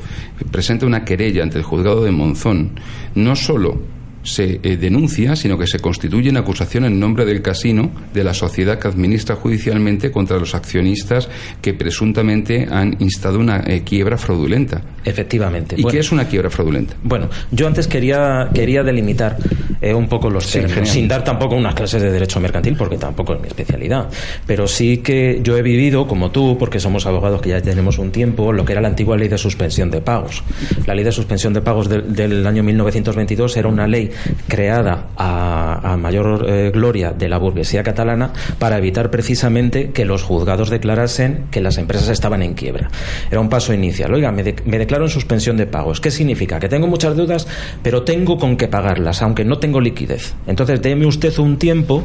presenta 0.52 0.86
una 0.86 1.04
querella 1.06 1.43
ante 1.43 1.58
el 1.58 1.63
juzgado 1.63 2.04
de 2.04 2.12
Monzón, 2.12 2.71
no 3.15 3.36
solo 3.36 3.96
se 4.28 4.60
eh, 4.62 4.78
denuncia, 4.78 5.36
sino 5.36 5.58
que 5.58 5.68
se 5.68 5.80
constituye 5.80 6.30
en 6.30 6.38
acusación 6.38 6.84
en 6.84 7.00
nombre 7.00 7.26
del 7.26 7.42
casino 7.42 7.90
de 8.13 8.24
la 8.24 8.34
sociedad 8.34 8.78
que 8.78 8.90
administra 8.90 9.36
judicialmente 9.36 10.12
contra 10.12 10.38
los 10.38 10.54
accionistas 10.54 11.30
que 11.62 11.74
presuntamente 11.74 12.68
han 12.70 12.98
instado 13.00 13.40
una 13.40 13.63
eh, 13.66 13.84
quiebra 13.86 14.18
fraudulenta. 14.18 14.82
Efectivamente. 15.06 15.76
¿Y 15.78 15.86
qué 15.86 16.00
es 16.00 16.12
una 16.12 16.26
quiebra 16.28 16.50
fraudulenta? 16.50 16.96
Bueno, 17.04 17.30
yo 17.52 17.68
antes 17.68 17.88
quería, 17.88 18.50
quería 18.54 18.84
delimitar 18.84 19.38
eh, 19.82 19.94
un 19.94 20.10
poco 20.10 20.30
los 20.30 20.52
términos, 20.52 20.90
sin 20.90 21.08
dar 21.08 21.24
tampoco 21.24 21.56
unas 21.56 21.74
clases 21.74 22.02
de 22.02 22.12
derecho 22.12 22.42
mercantil, 22.42 22.76
porque 22.76 22.98
tampoco 22.98 23.34
es 23.36 23.42
mi 23.42 23.48
especialidad. 23.48 24.10
Pero 24.46 24.68
sí 24.68 24.98
que 24.98 25.40
yo 25.42 25.58
he 25.58 25.62
vivido, 25.62 26.06
como 26.06 26.32
tú, 26.32 26.58
porque 26.60 26.82
somos 26.82 27.06
abogados 27.06 27.42
que 27.42 27.50
ya 27.50 27.62
tenemos 27.62 27.98
un 27.98 28.12
tiempo, 28.12 28.52
lo 28.52 28.66
que 28.66 28.74
era 28.74 28.82
la 28.82 28.90
antigua 28.90 29.16
ley 29.16 29.30
de 29.30 29.38
suspensión 29.38 29.90
de 29.90 30.02
pagos. 30.02 30.44
La 30.86 30.94
ley 30.94 31.06
de 31.06 31.13
suspensión 31.13 31.54
de 31.54 31.62
pagos 31.62 31.88
del 31.88 32.46
año 32.46 32.63
1922 32.63 33.56
era 33.56 33.70
una 33.70 33.88
ley 33.88 34.12
creada 34.47 35.08
a, 35.17 35.97
mayor 35.97 36.45
eh, 36.47 36.71
gloria 36.73 37.12
de 37.12 37.30
la 37.30 37.38
burguesía 37.38 37.84
catalana 37.84 38.32
para 38.60 38.77
evitar 38.77 39.10
precisamente 39.10 39.91
que 39.91 40.06
los 40.06 40.23
juzgados 40.23 40.69
declarasen 40.69 41.45
que 41.51 41.62
las 41.62 41.77
empresas 41.77 42.10
estaban 42.10 42.41
en 42.41 42.53
quiebra. 42.53 42.89
Era 43.32 43.39
un 43.39 43.49
paso 43.49 43.73
inicial. 43.73 44.13
Oiga, 44.13 44.32
me, 44.32 44.43
declaro 44.43 45.06
en 45.06 45.10
suspensión 45.10 45.58
de 45.58 45.65
pagos. 45.65 46.01
¿Qué 46.01 46.12
significa? 46.12 46.60
Que 46.60 46.69
tengo 46.69 46.88
muchas 46.88 47.15
deudas, 47.15 47.47
pero 47.82 48.03
tengo 48.03 48.38
con 48.38 48.58
qué 48.58 48.67
pagarlas, 48.67 49.21
aunque 49.21 49.45
no 49.45 49.58
tengo 49.60 49.82
liquidez. 49.82 50.36
Entonces, 50.45 50.82
déme 50.82 51.06
usted 51.06 51.38
un 51.39 51.58
tiempo 51.58 52.03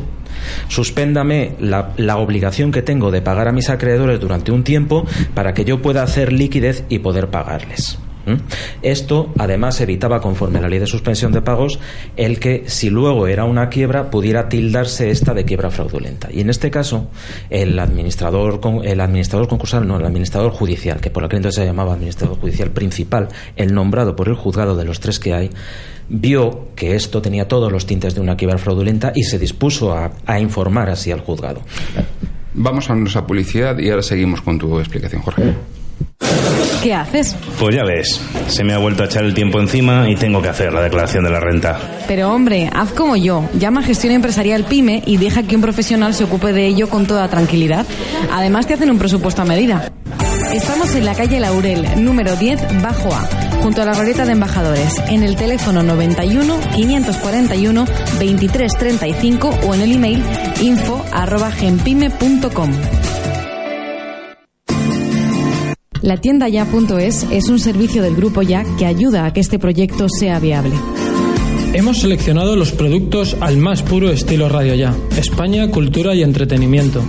suspéndame 0.68 1.52
la, 1.60 2.16
obligación 2.16 2.72
que 2.72 2.82
tengo 2.82 3.10
de 3.10 3.22
pagar 3.22 3.48
a 3.48 3.52
mis 3.52 3.68
acreedores 3.70 4.20
durante 4.20 4.52
un 4.52 4.64
tiempo 4.64 5.04
para 5.34 5.54
que 5.54 5.64
yo 5.64 5.82
pueda 5.82 6.02
hacer 6.02 6.32
liquidez 6.32 6.84
y 6.88 7.00
poder 7.00 7.28
pagarles. 7.28 7.98
¿Mm? 8.26 8.34
Esto, 8.82 9.32
además, 9.38 9.80
evitaba, 9.80 10.20
conforme 10.20 10.58
a 10.58 10.62
la 10.62 10.68
ley 10.68 10.78
de 10.78 10.86
suspensión 10.86 11.32
de 11.32 11.42
pagos, 11.42 11.78
el 12.16 12.38
que 12.38 12.64
si 12.66 12.90
luego 12.90 13.26
era 13.26 13.44
una 13.44 13.68
quiebra, 13.68 14.10
pudiera 14.10 14.48
tildarse 14.48 15.10
esta 15.10 15.34
de 15.34 15.44
quiebra 15.44 15.70
fraudulenta. 15.70 16.28
Y 16.32 16.40
en 16.40 16.50
este 16.50 16.70
caso, 16.70 17.08
el 17.50 17.78
administrador, 17.78 18.60
el 18.84 19.00
administrador 19.00 19.48
concursal, 19.48 19.86
no, 19.86 19.96
el 19.96 20.04
administrador 20.04 20.52
judicial, 20.52 21.00
que 21.00 21.10
por 21.10 21.24
aquel 21.24 21.38
entonces 21.38 21.62
se 21.62 21.66
llamaba 21.66 21.94
administrador 21.94 22.38
judicial 22.38 22.70
principal, 22.70 23.28
el 23.56 23.74
nombrado 23.74 24.16
por 24.16 24.28
el 24.28 24.34
juzgado 24.34 24.76
de 24.76 24.84
los 24.84 25.00
tres 25.00 25.18
que 25.18 25.34
hay, 25.34 25.50
vio 26.08 26.68
que 26.76 26.94
esto 26.94 27.22
tenía 27.22 27.48
todos 27.48 27.72
los 27.72 27.86
tintes 27.86 28.14
de 28.14 28.20
una 28.20 28.36
quiebra 28.36 28.58
fraudulenta 28.58 29.12
y 29.14 29.24
se 29.24 29.38
dispuso 29.38 29.92
a, 29.92 30.12
a 30.26 30.40
informar 30.40 30.90
así 30.90 31.10
al 31.10 31.20
juzgado. 31.20 31.62
Vamos 32.54 32.90
a 32.90 32.94
nuestra 32.94 33.26
publicidad 33.26 33.78
y 33.78 33.88
ahora 33.88 34.02
seguimos 34.02 34.42
con 34.42 34.58
tu 34.58 34.78
explicación, 34.78 35.22
Jorge. 35.22 35.54
¿Qué 36.82 36.92
haces? 36.94 37.36
Pues 37.60 37.76
ya 37.76 37.84
ves, 37.84 38.20
se 38.48 38.64
me 38.64 38.72
ha 38.72 38.78
vuelto 38.78 39.04
a 39.04 39.06
echar 39.06 39.24
el 39.24 39.34
tiempo 39.34 39.60
encima 39.60 40.10
y 40.10 40.16
tengo 40.16 40.42
que 40.42 40.48
hacer 40.48 40.72
la 40.72 40.82
declaración 40.82 41.22
de 41.22 41.30
la 41.30 41.38
renta. 41.38 41.78
Pero 42.08 42.32
hombre, 42.32 42.68
haz 42.72 42.90
como 42.90 43.16
yo, 43.16 43.48
llama 43.56 43.82
a 43.82 43.84
Gestión 43.84 44.12
Empresarial 44.12 44.64
PYME 44.64 45.02
y 45.06 45.16
deja 45.16 45.44
que 45.44 45.54
un 45.54 45.62
profesional 45.62 46.12
se 46.12 46.24
ocupe 46.24 46.52
de 46.52 46.66
ello 46.66 46.88
con 46.88 47.06
toda 47.06 47.28
tranquilidad. 47.28 47.86
Además 48.32 48.66
te 48.66 48.74
hacen 48.74 48.90
un 48.90 48.98
presupuesto 48.98 49.42
a 49.42 49.44
medida. 49.44 49.92
Estamos 50.52 50.92
en 50.96 51.04
la 51.04 51.14
calle 51.14 51.38
Laurel, 51.38 52.04
número 52.04 52.34
10, 52.34 52.82
bajo 52.82 53.14
A, 53.14 53.28
junto 53.62 53.82
a 53.82 53.84
la 53.84 53.94
glorieta 53.94 54.26
de 54.26 54.32
embajadores, 54.32 55.00
en 55.06 55.22
el 55.22 55.36
teléfono 55.36 55.84
91 55.84 56.58
541 56.74 57.84
2335 57.84 59.50
o 59.66 59.74
en 59.74 59.80
el 59.82 59.92
email 59.92 60.22
info 60.60 61.04
arroba 61.12 61.52
genpime.com. 61.52 62.72
La 66.02 66.16
tienda 66.16 66.48
ya.es 66.48 67.26
es 67.30 67.48
un 67.48 67.60
servicio 67.60 68.02
del 68.02 68.16
Grupo 68.16 68.42
Ya 68.42 68.64
que 68.76 68.86
ayuda 68.86 69.24
a 69.24 69.32
que 69.32 69.38
este 69.38 69.60
proyecto 69.60 70.08
sea 70.08 70.40
viable. 70.40 70.74
Hemos 71.74 72.00
seleccionado 72.00 72.56
los 72.56 72.72
productos 72.72 73.36
al 73.40 73.56
más 73.56 73.82
puro 73.82 74.10
estilo 74.10 74.48
Radio 74.48 74.74
Ya, 74.74 74.96
España, 75.16 75.70
cultura 75.70 76.16
y 76.16 76.22
entretenimiento. 76.22 77.04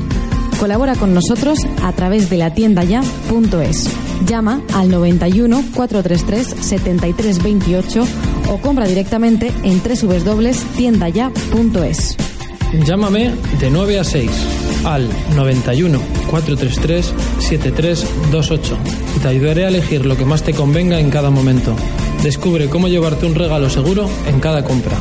Colabora 0.60 0.96
con 0.96 1.16
nosotros 1.16 1.58
a 1.82 1.92
través 1.94 2.30
de 2.30 2.38
la 2.38 2.54
tienda 2.54 2.84
ya.es. 2.84 3.90
Llama 4.28 4.62
al 4.74 4.92
91 4.92 5.64
433 5.76 6.64
7328 6.64 8.06
o 8.52 8.60
compra 8.60 8.86
directamente 8.88 9.52
en 9.64 9.82
www.tiendaya.es. 9.82 12.33
Llámame 12.74 13.32
de 13.60 13.70
9 13.70 14.00
a 14.00 14.04
6 14.04 14.32
al 14.84 15.08
91 15.36 16.00
433 16.30 17.14
7328 17.40 18.78
y 19.16 19.20
te 19.20 19.28
ayudaré 19.28 19.66
a 19.66 19.68
elegir 19.68 20.06
lo 20.06 20.18
que 20.18 20.26
más 20.26 20.44
te 20.44 20.54
convenga 20.54 21.00
en 21.00 21.12
cada 21.12 21.30
momento. 21.30 21.76
Descubre 22.24 22.70
cómo 22.70 22.88
llevarte 22.88 23.28
un 23.28 23.36
regalo 23.36 23.70
seguro 23.70 24.10
en 24.28 24.40
cada 24.40 24.64
compra. 24.64 24.98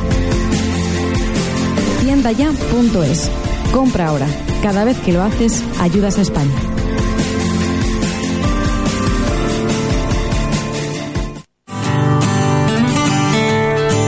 Tiendaya.es. 2.01 3.31
Compra 3.71 4.07
ahora. 4.07 4.27
Cada 4.61 4.85
vez 4.85 4.97
que 4.99 5.11
lo 5.11 5.23
haces, 5.23 5.63
ayudas 5.79 6.19
a 6.19 6.21
España. 6.21 6.51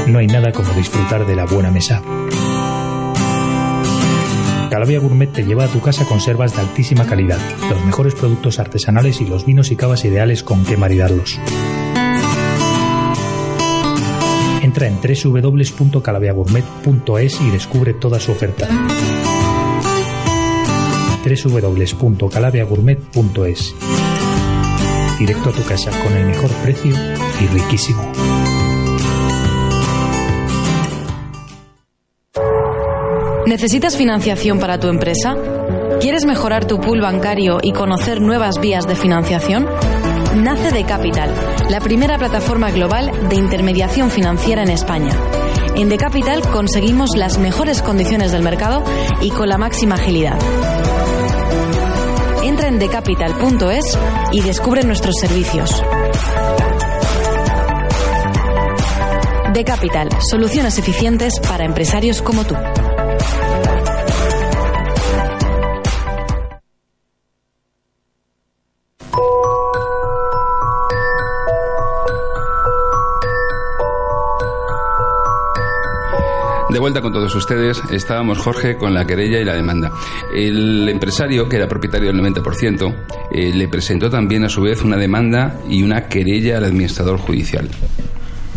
No 0.07 0.19
hay 0.19 0.27
nada 0.27 0.51
como 0.51 0.71
disfrutar 0.73 1.25
de 1.25 1.35
la 1.35 1.45
buena 1.45 1.71
mesa 1.71 2.01
Calavia 4.85 4.99
Gourmet 4.99 5.33
te 5.33 5.43
lleva 5.43 5.63
a 5.63 5.67
tu 5.67 5.81
casa 5.81 6.05
conservas 6.05 6.55
de 6.55 6.61
altísima 6.61 7.07
calidad, 7.07 7.39
los 7.71 7.83
mejores 7.83 8.13
productos 8.13 8.59
artesanales 8.59 9.19
y 9.19 9.25
los 9.25 9.43
vinos 9.43 9.71
y 9.71 9.75
cavas 9.75 10.05
ideales 10.05 10.43
con 10.43 10.63
que 10.63 10.77
maridarlos. 10.77 11.39
Entra 14.61 14.85
en 14.85 14.99
www.calaviagourmet.es 15.01 17.41
y 17.41 17.49
descubre 17.49 17.95
toda 17.95 18.19
su 18.19 18.31
oferta. 18.31 18.69
www.calaviagourmet.es 21.25 23.75
Directo 25.17 25.49
a 25.49 25.51
tu 25.51 25.63
casa 25.63 25.89
con 26.03 26.13
el 26.13 26.27
mejor 26.27 26.51
precio 26.61 26.93
y 27.41 27.47
riquísimo. 27.47 28.03
¿Necesitas 33.45 33.95
financiación 33.95 34.59
para 34.59 34.79
tu 34.79 34.87
empresa? 34.87 35.35
¿Quieres 36.01 36.25
mejorar 36.25 36.65
tu 36.65 36.79
pool 36.79 36.99
bancario 37.01 37.59
y 37.61 37.73
conocer 37.73 38.19
nuevas 38.19 38.59
vías 38.59 38.87
de 38.87 38.95
financiación? 38.95 39.67
Nace 40.35 40.71
de 40.71 40.83
Capital, 40.83 41.29
la 41.69 41.79
primera 41.79 42.17
plataforma 42.17 42.71
global 42.71 43.11
de 43.29 43.35
intermediación 43.35 44.09
financiera 44.09 44.63
en 44.63 44.71
España. 44.71 45.15
En 45.75 45.89
The 45.89 45.97
Capital 45.97 46.41
conseguimos 46.41 47.11
las 47.15 47.37
mejores 47.37 47.83
condiciones 47.83 48.31
del 48.31 48.41
mercado 48.41 48.83
y 49.21 49.29
con 49.29 49.47
la 49.47 49.59
máxima 49.59 49.95
agilidad. 49.95 50.39
Entra 52.43 52.67
en 52.67 52.79
decapital.es 52.79 53.99
y 54.31 54.41
descubre 54.41 54.83
nuestros 54.83 55.15
servicios. 55.19 55.83
The 59.53 59.63
Capital, 59.63 60.09
soluciones 60.19 60.79
eficientes 60.79 61.39
para 61.39 61.63
empresarios 61.63 62.23
como 62.23 62.43
tú. 62.43 62.55
Vuelta 76.85 77.01
con 77.01 77.13
todos 77.13 77.33
ustedes, 77.33 77.81
estábamos 77.89 78.37
Jorge 78.37 78.77
con 78.77 78.93
la 78.93 79.07
querella 79.07 79.39
y 79.39 79.43
la 79.43 79.55
demanda. 79.55 79.91
El 80.31 80.87
empresario, 80.87 81.49
que 81.49 81.55
era 81.55 81.67
propietario 81.67 82.13
del 82.13 82.21
90%, 82.21 82.95
eh, 83.31 83.51
le 83.55 83.67
presentó 83.67 84.07
también 84.07 84.43
a 84.43 84.49
su 84.49 84.61
vez 84.61 84.83
una 84.83 84.95
demanda 84.95 85.61
y 85.67 85.81
una 85.81 86.07
querella 86.07 86.59
al 86.59 86.65
administrador 86.65 87.17
judicial. 87.17 87.67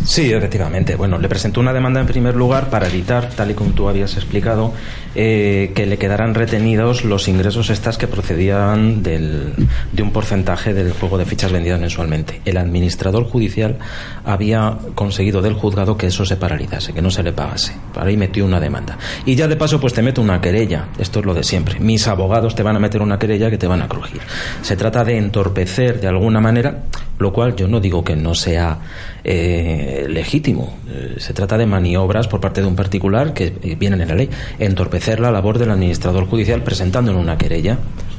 Sí, 0.05 0.31
efectivamente. 0.33 0.95
Bueno, 0.95 1.19
le 1.19 1.29
presentó 1.29 1.59
una 1.59 1.73
demanda 1.73 1.99
en 1.99 2.07
primer 2.07 2.35
lugar 2.35 2.69
para 2.69 2.87
evitar, 2.87 3.29
tal 3.29 3.51
y 3.51 3.53
como 3.53 3.71
tú 3.71 3.89
habías 3.89 4.15
explicado, 4.15 4.73
eh, 5.15 5.71
que 5.75 5.85
le 5.85 5.97
quedaran 5.97 6.35
retenidos 6.35 7.03
los 7.03 7.27
ingresos 7.27 7.69
estas 7.69 7.97
que 7.97 8.07
procedían 8.07 9.03
del, 9.03 9.53
de 9.91 10.03
un 10.03 10.11
porcentaje 10.11 10.73
del 10.73 10.93
juego 10.93 11.17
de 11.17 11.25
fichas 11.25 11.51
vendidas 11.51 11.79
mensualmente. 11.79 12.41
El 12.45 12.57
administrador 12.57 13.25
judicial 13.25 13.77
había 14.25 14.77
conseguido 14.95 15.41
del 15.41 15.53
juzgado 15.53 15.97
que 15.97 16.07
eso 16.07 16.25
se 16.25 16.37
paralizase, 16.37 16.93
que 16.93 17.01
no 17.01 17.11
se 17.11 17.23
le 17.23 17.33
pagase. 17.33 17.73
Ahí 17.95 18.17
metió 18.17 18.45
una 18.45 18.59
demanda. 18.59 18.97
Y 19.25 19.35
ya 19.35 19.47
de 19.47 19.55
paso, 19.55 19.79
pues 19.79 19.93
te 19.93 20.01
meto 20.01 20.21
una 20.21 20.41
querella. 20.41 20.87
Esto 20.97 21.19
es 21.19 21.25
lo 21.25 21.33
de 21.33 21.43
siempre. 21.43 21.79
Mis 21.79 22.07
abogados 22.07 22.55
te 22.55 22.63
van 22.63 22.75
a 22.75 22.79
meter 22.79 23.01
una 23.01 23.19
querella 23.19 23.49
que 23.49 23.57
te 23.57 23.67
van 23.67 23.81
a 23.81 23.87
crujir. 23.87 24.21
Se 24.61 24.75
trata 24.75 25.03
de 25.03 25.17
entorpecer 25.17 25.99
de 25.99 26.07
alguna 26.07 26.39
manera, 26.39 26.83
lo 27.17 27.33
cual 27.33 27.55
yo 27.55 27.67
no 27.67 27.79
digo 27.79 28.03
que 28.03 28.15
no 28.15 28.33
sea 28.33 28.79
eh, 29.23 29.88
legítimo. 30.07 30.73
Eh, 30.89 31.15
se 31.17 31.33
trata 31.33 31.57
de 31.57 31.65
maniobras 31.65 32.27
por 32.27 32.41
parte 32.41 32.61
de 32.61 32.67
un 32.67 32.75
particular 32.75 33.33
que 33.33 33.53
eh, 33.61 33.75
vienen 33.79 34.01
en 34.01 34.07
la 34.09 34.15
ley. 34.15 34.29
Entorpecer 34.59 35.19
la 35.19 35.31
labor 35.31 35.57
del 35.57 35.71
administrador 35.71 36.27
judicial 36.27 36.63
presentando 36.63 37.11
en 37.11 37.17
una 37.17 37.37
querella, 37.37 37.77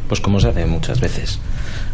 pues 0.09 0.21
como 0.21 0.41
se 0.41 0.49
hace 0.49 0.67
muchas 0.67 1.01
veces. 1.01 1.39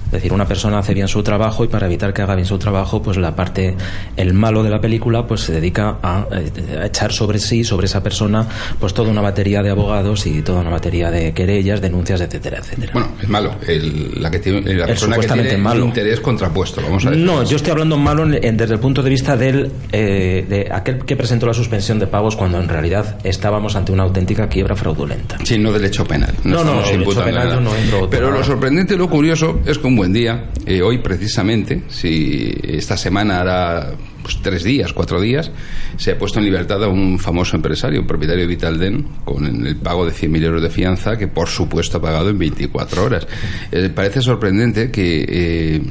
Es 0.07 0.12
decir, 0.12 0.32
una 0.32 0.46
persona 0.46 0.78
hace 0.78 0.94
bien 0.94 1.09
su 1.09 1.22
trabajo 1.22 1.64
y 1.64 1.68
para 1.68 1.86
evitar 1.86 2.14
que 2.14 2.22
haga 2.22 2.34
bien 2.34 2.46
su 2.46 2.59
trabajo, 2.59 3.02
pues 3.02 3.16
la 3.16 3.34
parte, 3.34 3.74
el 4.16 4.34
malo 4.34 4.62
de 4.62 4.70
la 4.70 4.80
película, 4.80 5.26
pues 5.26 5.40
se 5.42 5.52
dedica 5.52 5.98
a, 6.02 6.26
eh, 6.30 6.78
a 6.80 6.86
echar 6.86 7.12
sobre 7.12 7.38
sí, 7.38 7.64
sobre 7.64 7.86
esa 7.86 8.02
persona, 8.02 8.46
pues 8.78 8.94
toda 8.94 9.11
una 9.11 9.20
batería 9.20 9.62
de 9.62 9.70
abogados 9.70 10.26
y 10.26 10.42
toda 10.42 10.61
una 10.61 10.70
batería 10.70 11.11
de 11.11 11.32
querellas, 11.34 11.80
denuncias, 11.80 12.20
etcétera, 12.20 12.59
etcétera. 12.59 12.92
Bueno, 12.92 13.09
es 13.20 13.28
malo. 13.28 13.57
El, 13.66 14.22
la 14.22 14.30
que 14.30 14.38
tiene, 14.38 14.74
la 14.74 14.86
persona 14.86 15.18
que 15.18 15.26
tiene 15.26 15.57
malo. 15.57 15.82
un 15.82 15.88
interés 15.88 16.20
contrapuesto, 16.20 16.80
vamos 16.82 17.04
a 17.04 17.11
decir. 17.11 17.24
No, 17.24 17.42
yo 17.42 17.57
estoy 17.57 17.72
hablando 17.72 17.96
malo 17.96 18.22
en- 18.24 18.44
en- 18.44 18.57
desde 18.57 18.74
el 18.74 18.80
punto 18.80 19.02
de 19.02 19.11
vista 19.11 19.36
del, 19.36 19.70
eh, 19.92 20.46
de 20.48 20.68
aquel 20.72 21.04
que 21.04 21.16
presentó 21.16 21.46
la 21.46 21.54
suspensión 21.54 21.98
de 21.98 22.07
pagos 22.07 22.36
cuando 22.36 22.59
en 22.61 22.68
realidad 22.68 23.18
estábamos 23.24 23.74
ante 23.76 23.92
una 23.92 24.04
auténtica 24.04 24.48
quiebra 24.48 24.76
fraudulenta. 24.76 25.36
Sí, 25.44 25.59
no 25.59 25.72
del 25.72 25.84
hecho 25.84 26.04
penal. 26.07 26.32
No, 26.44 26.62
no, 26.64 26.80
estamos 26.80 26.90
el 26.92 27.02
hecho 27.02 27.24
penal 27.24 27.48
yo 27.50 27.61
no 27.61 27.74
entro 27.74 28.09
Pero 28.11 28.30
lo 28.30 28.44
sorprendente 28.44 28.94
y 28.94 28.96
lo 28.96 29.09
curioso 29.11 29.61
es 29.66 29.78
que 29.78 29.86
un 29.86 29.95
buen 29.97 30.12
día, 30.12 30.51
eh, 30.66 30.82
hoy 30.82 30.99
precisamente, 30.99 31.84
si 31.88 32.55
esta 32.62 32.97
semana 32.97 33.40
hará 33.40 33.94
pues, 34.22 34.38
tres 34.42 34.62
días, 34.62 34.92
cuatro 34.92 35.20
días, 35.20 35.51
se 35.97 36.12
ha 36.12 36.18
puesto 36.18 36.38
en 36.38 36.44
libertad 36.44 36.84
a 36.84 36.88
un 36.88 37.18
famoso 37.18 37.57
empresario, 37.57 38.01
un 38.01 38.07
propietario 38.07 38.42
de 38.42 38.49
Vitalden, 38.49 39.07
con 39.24 39.66
el 39.66 39.76
pago 39.76 40.05
de 40.05 40.12
100.000 40.12 40.44
euros 40.44 40.62
de 40.62 40.70
fianza, 40.70 41.16
que 41.16 41.28
por 41.28 41.49
supuesto 41.49 41.99
ha 41.99 42.03
pagado 42.03 42.28
en 42.28 42.38
24 42.38 43.05
horas. 43.05 43.26
Eh, 43.72 43.88
parece 43.94 44.20
sorprendente 44.20 44.90
que, 44.90 45.24
eh, 45.28 45.82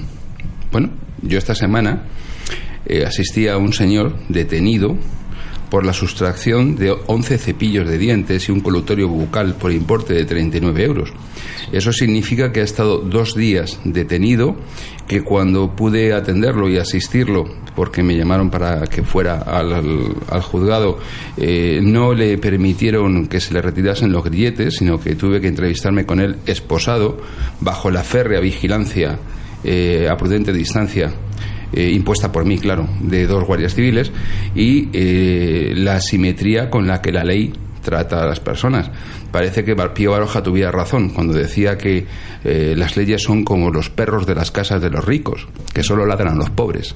bueno, 0.71 0.91
yo 1.21 1.37
esta 1.37 1.55
semana 1.55 2.03
eh, 2.85 3.05
asistí 3.05 3.47
a 3.47 3.57
un 3.57 3.73
señor 3.73 4.15
detenido 4.29 4.97
por 5.75 5.85
la 5.85 5.91
sustracción 5.91 6.77
de 6.77 6.95
11 7.05 7.37
cepillos 7.37 7.85
de 7.85 7.97
dientes 7.97 8.47
y 8.47 8.51
un 8.53 8.61
colutorio 8.61 9.09
bucal 9.09 9.55
por 9.55 9.73
importe 9.73 10.13
de 10.13 10.23
39 10.23 10.81
euros. 10.85 11.09
Eso 11.69 11.91
significa 11.91 12.53
que 12.53 12.61
ha 12.61 12.63
estado 12.63 12.99
dos 12.99 13.35
días 13.35 13.77
detenido, 13.83 14.55
que 15.05 15.21
cuando 15.21 15.75
pude 15.75 16.13
atenderlo 16.13 16.69
y 16.69 16.77
asistirlo, 16.77 17.43
porque 17.75 18.03
me 18.03 18.15
llamaron 18.15 18.49
para 18.49 18.87
que 18.87 19.03
fuera 19.03 19.39
al, 19.39 20.41
juzgado, 20.43 20.97
eh, 21.35 21.81
no 21.83 22.13
le 22.13 22.37
permitieron 22.37 23.27
que 23.27 23.41
se 23.41 23.53
le 23.53 23.61
retirasen 23.61 24.13
los 24.13 24.23
grilletes, 24.23 24.75
sino 24.75 24.97
que 24.97 25.15
tuve 25.15 25.41
que 25.41 25.49
entrevistarme 25.49 26.05
con 26.05 26.21
él 26.21 26.37
esposado, 26.45 27.17
bajo 27.59 27.91
la 27.91 28.03
férrea 28.05 28.39
vigilancia 28.39 29.19
eh, 29.61 30.07
a 30.09 30.15
prudente 30.15 30.53
distancia 30.53 31.11
eh, 31.75 31.91
impuesta 31.91 32.31
por 32.31 32.45
mí, 32.45 32.57
claro, 32.57 32.87
de 33.01 33.27
dos 33.27 33.43
guardias 33.43 33.75
civiles 33.75 34.11
y 34.55 34.89
eh, 34.93 35.73
la 35.75 35.99
simetría 35.99 36.69
con 36.69 36.87
la 36.87 37.01
que 37.01 37.11
la 37.11 37.23
ley 37.23 37.53
trata 37.85 38.23
a 38.23 38.25
las 38.25 38.39
personas. 38.39 38.89
Parece 39.31 39.63
que 39.63 39.75
Pío 39.75 40.11
Baroja 40.11 40.41
tuviera 40.41 40.71
razón 40.71 41.09
cuando 41.09 41.33
decía 41.33 41.77
que 41.77 42.05
eh, 42.43 42.73
las 42.75 42.97
leyes 42.97 43.21
son 43.21 43.43
como 43.43 43.69
los 43.69 43.89
perros 43.89 44.25
de 44.25 44.33
las 44.33 44.49
casas 44.49 44.81
de 44.81 44.89
los 44.89 45.05
ricos, 45.05 45.47
que 45.73 45.83
solo 45.83 46.05
ladran 46.05 46.33
a 46.33 46.35
los 46.37 46.49
pobres. 46.49 46.95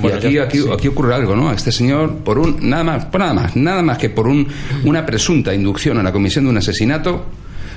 Bueno, 0.00 0.16
y 0.16 0.26
aquí, 0.26 0.38
aquí, 0.38 0.58
sí. 0.58 0.68
aquí 0.72 0.88
ocurre 0.88 1.14
algo, 1.14 1.36
¿no? 1.36 1.52
Este 1.52 1.70
señor, 1.70 2.16
por 2.16 2.38
un, 2.38 2.56
nada 2.68 2.84
más, 2.84 3.04
por 3.06 3.20
nada 3.20 3.34
más, 3.34 3.56
nada 3.56 3.82
más 3.82 3.98
que 3.98 4.10
por 4.10 4.26
un, 4.26 4.48
una 4.84 5.06
presunta 5.06 5.54
inducción 5.54 5.98
a 5.98 6.02
la 6.02 6.10
comisión 6.10 6.44
de 6.44 6.50
un 6.50 6.58
asesinato, 6.58 7.26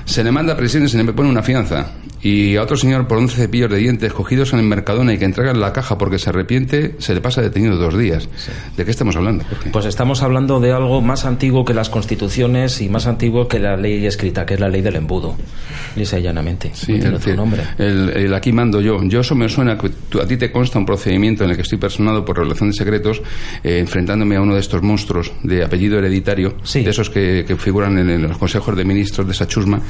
se 0.08 0.24
le 0.24 0.32
manda 0.32 0.54
a 0.54 0.56
prisión 0.56 0.84
y 0.84 0.88
se 0.88 1.02
le 1.02 1.12
pone 1.12 1.28
una 1.28 1.42
fianza. 1.42 1.92
Y 2.20 2.56
a 2.56 2.62
otro 2.62 2.76
señor 2.76 3.06
por 3.06 3.18
11 3.18 3.36
cepillos 3.36 3.70
de 3.70 3.76
dientes 3.76 4.12
cogidos 4.12 4.52
en 4.52 4.58
el 4.58 4.64
Mercadona 4.64 5.12
y 5.14 5.18
que 5.18 5.24
entregan 5.24 5.60
la 5.60 5.72
caja 5.72 5.96
porque 5.98 6.18
se 6.18 6.30
arrepiente, 6.30 6.96
se 6.98 7.14
le 7.14 7.20
pasa 7.20 7.42
detenido 7.42 7.76
dos 7.76 7.96
días. 7.96 8.28
¿De 8.76 8.84
qué 8.84 8.90
estamos 8.90 9.14
hablando? 9.14 9.44
Pues 9.70 9.84
estamos 9.86 10.22
hablando 10.22 10.58
de 10.58 10.72
algo 10.72 11.00
más 11.00 11.24
antiguo 11.24 11.64
que 11.64 11.74
las 11.74 11.90
constituciones 11.90 12.80
y 12.80 12.88
más 12.88 13.06
antiguo 13.06 13.46
que 13.46 13.60
la 13.60 13.76
ley 13.76 14.04
escrita, 14.04 14.44
que 14.44 14.54
es 14.54 14.60
la 14.60 14.68
ley 14.68 14.82
del 14.82 14.96
embudo. 14.96 15.36
Lisa 15.94 16.18
y 16.18 16.22
llanamente. 16.22 16.72
Sí, 16.74 16.94
No 16.94 16.98
tiene 16.98 17.16
otro 17.16 17.36
nombre. 17.36 17.62
el, 17.78 18.08
el 18.10 18.34
aquí 18.34 18.50
mando 18.52 18.80
yo. 18.80 18.98
Yo 19.04 19.20
eso 19.20 19.36
me 19.36 19.48
suena 19.48 19.78
que 19.78 19.90
tú- 20.08 20.20
a 20.20 20.26
ti 20.26 20.36
te 20.36 20.50
consta 20.50 20.78
un 20.80 20.86
procedimiento 20.86 21.44
en 21.44 21.50
el 21.50 21.56
que 21.56 21.62
estoy 21.62 21.78
personado 21.78 22.24
por 22.24 22.36
revelación 22.36 22.70
de 22.70 22.74
secretos, 22.74 23.22
eh, 23.62 23.78
enfrentándome 23.78 24.34
a 24.36 24.40
uno 24.40 24.54
de 24.54 24.60
estos 24.60 24.82
monstruos 24.82 25.30
de 25.44 25.62
apellido 25.62 25.98
hereditario, 25.98 26.56
Sí. 26.64 26.82
de 26.82 26.90
esos 26.90 27.10
que, 27.10 27.44
que 27.46 27.54
figuran 27.56 27.96
en, 27.98 28.10
en 28.10 28.22
los 28.22 28.38
consejos 28.38 28.76
de 28.76 28.84
ministros 28.84 29.24
de 29.26 29.32
esa 29.34 29.46
chusma, 29.46 29.80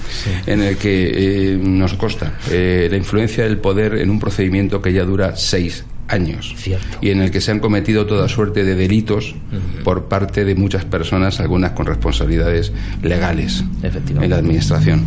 en 0.47 0.63
el 0.63 0.77
que 0.77 1.53
eh, 1.53 1.59
nos 1.61 1.95
consta 1.95 2.35
eh, 2.51 2.89
la 2.91 2.97
influencia 2.97 3.45
del 3.45 3.59
poder 3.59 3.95
en 3.95 4.11
un 4.11 4.19
procedimiento 4.19 4.81
que 4.81 4.93
ya 4.93 5.05
dura 5.05 5.37
seis 5.37 5.85
años 6.09 6.55
Cierto. 6.57 6.99
y 7.03 7.11
en 7.11 7.21
el 7.21 7.31
que 7.31 7.41
se 7.41 7.51
han 7.51 7.61
cometido 7.61 8.07
toda 8.07 8.29
suerte 8.29 8.65
de 8.65 8.75
delitos 8.75 9.35
por 9.85 10.05
parte 10.07 10.45
de 10.47 10.55
muchas 10.55 10.87
personas, 10.87 11.39
algunas 11.39 11.73
con 11.73 11.85
responsabilidades 11.85 12.73
legales 13.03 13.63
Efectivamente. 13.83 14.25
en 14.25 14.31
la 14.31 14.37
administración. 14.37 15.03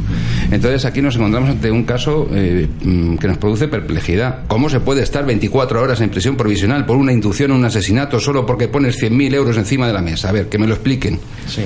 Entonces 0.51 0.85
aquí 0.85 1.01
nos 1.01 1.15
encontramos 1.15 1.49
ante 1.49 1.71
un 1.71 1.85
caso 1.85 2.29
eh, 2.31 2.67
mm, 2.83 3.15
que 3.15 3.27
nos 3.27 3.37
produce 3.39 3.67
perplejidad. 3.67 4.43
¿Cómo 4.47 4.69
se 4.69 4.79
puede 4.79 5.01
estar 5.01 5.25
24 5.25 5.81
horas 5.81 6.01
en 6.01 6.09
prisión 6.09 6.37
provisional 6.37 6.85
por 6.85 6.97
una 6.97 7.11
inducción 7.11 7.49
o 7.49 7.55
un 7.55 7.65
asesinato 7.65 8.19
solo 8.19 8.45
porque 8.45 8.67
pones 8.67 9.01
100.000 9.01 9.33
euros 9.33 9.57
encima 9.57 9.87
de 9.87 9.93
la 9.93 10.01
mesa? 10.03 10.29
A 10.29 10.31
ver, 10.31 10.49
que 10.49 10.59
me 10.59 10.67
lo 10.67 10.73
expliquen. 10.75 11.19
Sí. 11.47 11.63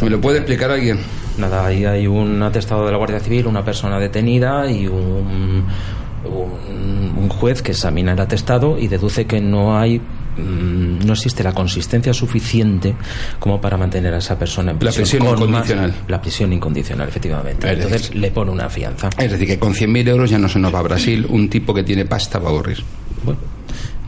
¿Me 0.00 0.10
lo 0.10 0.20
puede 0.20 0.38
explicar 0.38 0.70
alguien? 0.70 0.98
Nada, 1.38 1.66
ahí 1.66 1.84
hay 1.84 2.06
un 2.06 2.42
atestado 2.42 2.84
de 2.86 2.92
la 2.92 2.98
Guardia 2.98 3.20
Civil, 3.20 3.46
una 3.46 3.64
persona 3.64 3.98
detenida 3.98 4.70
y 4.70 4.86
un, 4.86 5.64
un, 6.24 7.14
un 7.16 7.28
juez 7.28 7.62
que 7.62 7.72
examina 7.72 8.12
el 8.12 8.20
atestado 8.20 8.78
y 8.78 8.88
deduce 8.88 9.26
que 9.26 9.40
no 9.40 9.78
hay 9.78 9.98
mm, 9.98 11.04
no 11.06 11.12
existe 11.12 11.42
la 11.42 11.52
consistencia 11.52 12.12
suficiente 12.12 12.94
como 13.38 13.60
para 13.60 13.76
mantener 13.76 14.12
a 14.14 14.18
esa 14.18 14.38
persona 14.38 14.70
en 14.72 14.76
La 14.76 14.80
prisión. 14.80 15.02
prisión 15.02 15.24
con 15.26 15.48
incondicional. 15.48 15.90
más- 15.92 16.08
la 16.10 16.20
prisión 16.20 16.52
incondicional, 16.52 17.08
efectivamente. 17.08 17.66
Es 17.70 17.78
decir- 17.78 17.84
Entonces 17.92 18.14
le 18.14 18.30
pone 18.30 18.50
una 18.50 18.68
fianza. 18.68 19.08
Es 19.18 19.30
decir, 19.30 19.46
que 19.46 19.58
con 19.58 19.72
100.000 19.74 20.08
euros 20.08 20.30
ya 20.30 20.38
no 20.38 20.48
se 20.48 20.58
nos 20.58 20.74
va 20.74 20.80
a 20.80 20.82
Brasil. 20.82 21.26
Un 21.28 21.48
tipo 21.48 21.72
que 21.74 21.82
tiene 21.84 22.04
pasta 22.04 22.38
va 22.38 22.48
a 22.48 22.50
aburrir. 22.52 22.82
Bueno, 23.24 23.40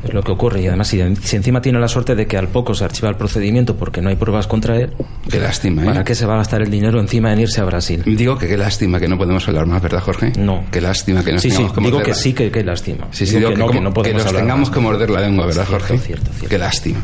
es 0.09 0.15
lo 0.15 0.23
que 0.23 0.33
ocurre. 0.33 0.63
Y 0.63 0.67
además, 0.67 0.89
si, 0.89 1.01
si 1.23 1.37
encima 1.37 1.61
tiene 1.61 1.79
la 1.79 1.89
suerte 1.89 2.15
de 2.15 2.27
que 2.27 2.37
al 2.37 2.49
poco 2.49 2.75
se 2.75 2.85
archiva 2.85 3.09
el 3.09 3.17
procedimiento 3.17 3.77
porque 3.77 4.01
no 4.01 4.09
hay 4.09 4.17
pruebas 4.17 4.47
contra 4.47 4.77
él, 4.77 4.93
Qué 5.31 5.39
lástima, 5.39 5.83
¿eh? 5.83 5.87
¿para 5.87 6.05
qué 6.05 6.15
se 6.15 6.27
va 6.27 6.35
a 6.35 6.39
gastar 6.39 6.63
el 6.63 6.71
dinero 6.71 7.01
encima 7.01 7.33
en 7.33 7.41
irse 7.41 7.61
a 7.61 7.65
Brasil? 7.65 8.03
Digo 8.07 8.39
que 8.39 8.49
qué 8.49 8.57
lástima 8.57 8.99
que 8.99 9.09
no 9.09 9.17
podemos 9.19 9.47
hablar 9.49 9.67
más, 9.67 9.83
¿verdad, 9.83 10.01
Jorge? 10.01 10.33
No. 10.39 10.65
Qué 10.71 10.81
lástima 10.81 11.23
que 11.25 11.33
nos 11.33 11.43
Sí, 11.43 11.51
sí, 11.51 11.57
que 11.59 11.63
digo 11.81 11.81
morder 11.99 12.03
que 12.03 12.15
sí, 12.15 12.33
que, 12.33 12.51
que 12.51 12.65
lástima. 12.65 13.07
Sí, 13.11 13.27
sí, 13.27 13.37
digo 13.37 13.51
que, 13.51 13.57
no, 13.57 13.67
como- 13.67 13.73
que 13.79 13.81
no 13.85 13.93
podemos 13.95 14.19
nos 14.23 14.27
hablar 14.27 14.43
tengamos 14.43 14.69
más. 14.69 14.75
que 14.77 14.81
morder 14.83 15.11
la 15.11 15.21
lengua, 15.21 15.47
¿verdad, 15.47 15.67
Cierto, 15.67 15.87
Jorge? 15.87 15.99
cierto, 16.05 16.31
cierto. 16.33 16.49
Qué 16.49 16.59
lástima. 16.59 16.99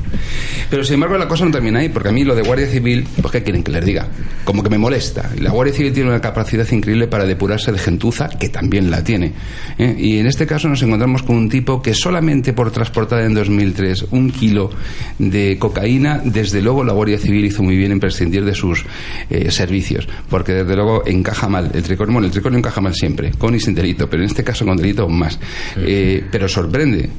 Pero 0.71 0.85
sin 0.85 0.95
embargo 0.95 1.19
la 1.19 1.29
cosa 1.29 1.45
no 1.45 1.51
termina 1.51 1.81
ahí, 1.81 1.89
porque 1.89 2.09
a 2.09 2.13
mí 2.13 2.25
lo 2.25 2.35
de 2.35 2.43
Guardia 2.43 2.67
Civil, 2.67 3.07
pues 3.21 3.33
¿qué 3.33 3.43
quieren 3.43 3.63
que 3.63 3.71
les 3.73 3.85
diga? 3.85 4.09
Como 4.45 4.63
que 4.63 4.71
me 4.71 4.79
molesta. 4.79 5.31
La 5.41 5.51
Guardia 5.51 5.75
Civil 5.75 5.93
tiene 5.93 6.09
una 6.11 6.21
capacidad 6.21 6.67
increíble 6.71 7.07
para 7.07 7.25
depurarse 7.27 7.71
de 7.73 7.79
gentuza, 7.79 8.29
que 8.29 8.49
también 8.49 8.91
la 8.91 9.03
tiene. 9.05 9.33
¿eh? 9.79 9.95
Y 9.99 10.19
en 10.19 10.27
este 10.27 10.47
caso 10.47 10.69
nos 10.69 10.83
encontramos 10.83 11.23
con 11.23 11.37
un 11.37 11.49
tipo 11.49 11.83
que 11.83 11.95
solamente 11.95 12.53
por 12.53 12.71
transportar 12.71 12.94
en 12.97 13.35
2003 13.35 14.07
un 14.11 14.31
kilo 14.31 14.71
de 15.19 15.59
cocaína, 15.59 16.21
desde 16.25 16.63
luego 16.63 16.85
la 16.85 16.93
Guardia 16.93 17.19
Civil 17.19 17.45
hizo 17.45 17.63
muy 17.63 17.77
bien 17.77 17.93
en 17.93 18.01
prescindir 18.01 18.45
de 18.45 18.55
sus 18.55 18.85
eh, 19.31 19.51
servicios, 19.51 20.09
porque 20.29 20.53
desde 20.53 20.75
luego 20.77 21.03
encaja 21.07 21.49
mal. 21.49 21.71
El 21.75 21.83
tricornio, 21.83 22.15
bueno, 22.15 22.27
el 22.27 22.33
tricornio 22.33 22.59
encaja 22.59 22.81
mal 22.81 22.95
siempre, 22.95 23.33
con 23.33 23.55
y 23.55 23.61
sin 23.61 23.75
delito, 23.75 24.09
pero 24.09 24.23
en 24.23 24.29
este 24.29 24.45
caso 24.45 24.65
con 24.65 24.77
delito 24.77 25.03
aún 25.03 25.19
más. 25.19 25.39
Eh, 25.77 26.25
pero 26.31 26.49
sorprende, 26.49 27.11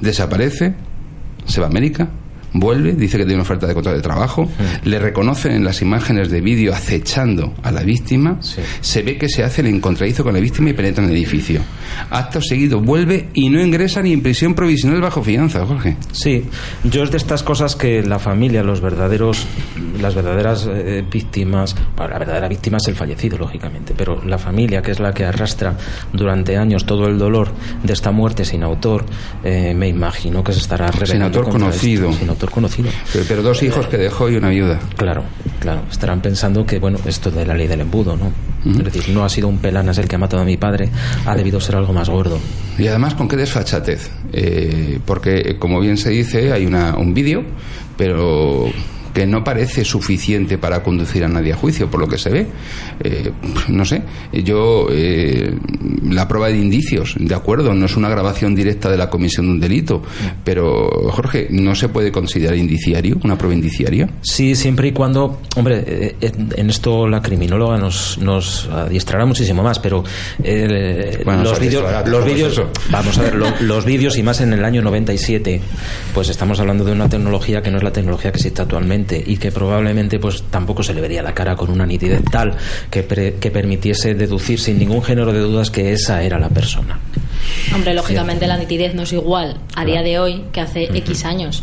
desaparece, 0.00 0.74
se 1.46 1.60
va 1.60 1.66
a 1.66 1.70
América, 1.70 2.08
vuelve, 2.54 2.92
dice 2.92 3.18
que 3.18 3.24
tiene 3.24 3.34
una 3.34 3.42
oferta 3.42 3.66
de 3.66 3.74
contrato 3.74 3.96
de 3.96 4.02
trabajo, 4.02 4.48
le 4.84 4.98
reconocen 4.98 5.52
en 5.52 5.64
las 5.64 5.82
imágenes 5.82 6.30
de 6.30 6.40
vídeo 6.40 6.72
acechando 6.74 7.52
a 7.62 7.70
la 7.70 7.82
víctima, 7.82 8.38
Sí. 8.40 8.60
se 8.80 9.02
ve 9.02 9.18
que 9.18 9.28
se 9.28 9.42
hace 9.44 9.60
el 9.60 9.66
encontradizo 9.68 10.24
con 10.24 10.32
la 10.32 10.40
víctima 10.40 10.70
y 10.70 10.72
penetra 10.72 11.04
en 11.04 11.10
el 11.10 11.16
edificio. 11.16 11.60
Acto 12.10 12.40
seguido 12.40 12.80
vuelve 12.80 13.28
y 13.34 13.48
no 13.50 13.60
ingresa 13.60 14.00
ni 14.02 14.12
en 14.12 14.22
prisión 14.22 14.54
provisional 14.54 15.00
bajo 15.00 15.22
fianza, 15.22 15.66
Jorge. 15.66 15.96
Sí, 16.12 16.44
yo 16.84 17.02
es 17.02 17.10
de 17.10 17.16
estas 17.18 17.42
cosas 17.42 17.76
que 17.76 18.02
la 18.02 18.18
familia, 18.18 18.62
los 18.62 18.80
verdaderos, 18.80 19.46
las 20.00 20.14
verdaderas 20.14 20.68
eh, 20.70 21.04
víctimas, 21.10 21.74
bueno, 21.96 22.12
la 22.12 22.18
verdadera 22.18 22.48
víctima 22.48 22.78
es 22.78 22.88
el 22.88 22.94
fallecido, 22.94 23.36
lógicamente, 23.38 23.94
pero 23.96 24.22
la 24.24 24.38
familia, 24.38 24.80
que 24.82 24.92
es 24.92 25.00
la 25.00 25.12
que 25.12 25.24
arrastra 25.24 25.76
durante 26.12 26.56
años 26.56 26.84
todo 26.86 27.06
el 27.08 27.18
dolor 27.18 27.48
de 27.82 27.92
esta 27.92 28.10
muerte 28.12 28.44
sin 28.44 28.62
autor, 28.62 29.04
eh, 29.42 29.74
me 29.74 29.88
imagino 29.88 30.42
que 30.44 30.52
se 30.52 30.60
estará 30.60 30.90
Sin 31.04 31.22
autor 31.22 31.48
conocido. 31.48 32.12
Sin 32.12 32.28
autor 32.28 32.43
conocido. 32.50 32.90
Pero, 33.12 33.24
pero 33.28 33.42
dos 33.42 33.62
hijos 33.62 33.86
que 33.86 33.96
dejó 33.96 34.28
y 34.28 34.36
una 34.36 34.50
viuda. 34.50 34.78
Claro, 34.96 35.24
claro. 35.60 35.82
Estarán 35.90 36.20
pensando 36.20 36.64
que, 36.64 36.78
bueno, 36.78 36.98
esto 37.06 37.30
de 37.30 37.46
la 37.46 37.54
ley 37.54 37.66
del 37.66 37.80
embudo, 37.80 38.16
¿no? 38.16 38.32
Es 38.64 38.82
decir, 38.82 39.14
no 39.14 39.24
ha 39.24 39.28
sido 39.28 39.48
un 39.48 39.58
pelanas 39.58 39.98
el 39.98 40.08
que 40.08 40.16
ha 40.16 40.18
matado 40.18 40.42
a 40.42 40.46
mi 40.46 40.56
padre, 40.56 40.88
ha 41.26 41.36
debido 41.36 41.60
ser 41.60 41.76
algo 41.76 41.92
más 41.92 42.08
gordo. 42.08 42.38
Y 42.78 42.86
además, 42.86 43.14
¿con 43.14 43.28
qué 43.28 43.36
desfachatez? 43.36 44.10
Eh, 44.32 44.98
porque, 45.04 45.58
como 45.58 45.80
bien 45.80 45.98
se 45.98 46.10
dice, 46.10 46.52
hay 46.52 46.64
una, 46.64 46.96
un 46.96 47.12
vídeo, 47.12 47.44
pero 47.98 48.70
que 49.14 49.26
no 49.26 49.44
parece 49.44 49.84
suficiente 49.84 50.58
para 50.58 50.82
conducir 50.82 51.24
a 51.24 51.28
nadie 51.28 51.52
a 51.52 51.56
juicio, 51.56 51.88
por 51.88 52.00
lo 52.00 52.08
que 52.08 52.18
se 52.18 52.30
ve. 52.30 52.46
Eh, 53.02 53.30
no 53.68 53.84
sé, 53.84 54.02
yo, 54.32 54.88
eh, 54.90 55.54
la 56.10 56.26
prueba 56.28 56.48
de 56.48 56.58
indicios, 56.58 57.14
de 57.18 57.34
acuerdo, 57.34 57.72
no 57.74 57.86
es 57.86 57.96
una 57.96 58.08
grabación 58.08 58.54
directa 58.54 58.90
de 58.90 58.96
la 58.96 59.08
comisión 59.08 59.46
de 59.46 59.52
un 59.52 59.60
delito, 59.60 60.02
pero, 60.44 60.88
Jorge, 61.12 61.46
¿no 61.50 61.74
se 61.74 61.88
puede 61.88 62.10
considerar 62.10 62.56
indiciario, 62.56 63.18
una 63.24 63.38
prueba 63.38 63.54
indiciaria? 63.54 64.08
Sí, 64.22 64.54
siempre 64.56 64.88
y 64.88 64.92
cuando, 64.92 65.40
hombre, 65.56 65.84
eh, 65.86 66.16
en 66.56 66.68
esto 66.70 67.06
la 67.06 67.22
criminóloga 67.22 67.78
nos, 67.78 68.18
nos 68.18 68.66
adiestrará 68.66 69.24
muchísimo 69.26 69.62
más, 69.62 69.78
pero 69.78 70.02
eh, 70.42 71.20
Bueno, 71.24 71.44
los 71.44 71.60
vídeos, 71.60 71.84
los 72.06 72.24
vídeos, 72.24 72.62
vamos 72.90 73.16
a 73.18 73.22
ver, 73.22 73.34
lo- 73.36 73.54
los 73.60 73.84
vídeos 73.84 74.18
y 74.18 74.22
más 74.24 74.40
en 74.40 74.52
el 74.52 74.64
año 74.64 74.82
97, 74.82 75.60
pues 76.12 76.28
estamos 76.30 76.58
hablando 76.58 76.84
de 76.84 76.92
una 76.92 77.08
tecnología 77.08 77.62
que 77.62 77.70
no 77.70 77.76
es 77.78 77.84
la 77.84 77.92
tecnología 77.92 78.32
que 78.32 78.38
existe 78.38 78.60
actualmente 78.62 79.03
y 79.26 79.36
que 79.36 79.50
probablemente 79.52 80.18
pues 80.18 80.42
tampoco 80.50 80.82
se 80.82 80.94
le 80.94 81.00
vería 81.00 81.22
la 81.22 81.34
cara 81.34 81.56
con 81.56 81.70
una 81.70 81.84
nitidez 81.86 82.22
tal 82.30 82.54
que, 82.90 83.02
pre- 83.02 83.34
que 83.34 83.50
permitiese 83.50 84.14
deducir 84.14 84.58
sin 84.60 84.78
ningún 84.78 85.02
género 85.02 85.32
de 85.32 85.40
dudas 85.40 85.70
que 85.70 85.92
esa 85.92 86.22
era 86.22 86.38
la 86.38 86.48
persona. 86.48 86.98
Hombre, 87.74 87.92
lógicamente 87.94 88.46
la 88.46 88.56
nitidez 88.56 88.94
no 88.94 89.02
es 89.02 89.12
igual 89.12 89.56
a 89.74 89.84
día 89.84 90.02
de 90.02 90.18
hoy 90.18 90.44
que 90.52 90.60
hace 90.60 90.84
X 90.84 91.24
años. 91.24 91.62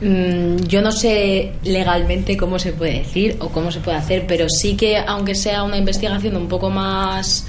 Mm, 0.00 0.56
yo 0.68 0.80
no 0.80 0.92
sé 0.92 1.52
legalmente 1.64 2.36
cómo 2.36 2.58
se 2.58 2.72
puede 2.72 2.98
decir 3.00 3.36
o 3.40 3.48
cómo 3.48 3.72
se 3.72 3.80
puede 3.80 3.96
hacer, 3.96 4.26
pero 4.28 4.46
sí 4.48 4.76
que 4.76 4.96
aunque 4.98 5.34
sea 5.34 5.64
una 5.64 5.76
investigación 5.76 6.36
un 6.36 6.46
poco 6.48 6.70
más 6.70 7.46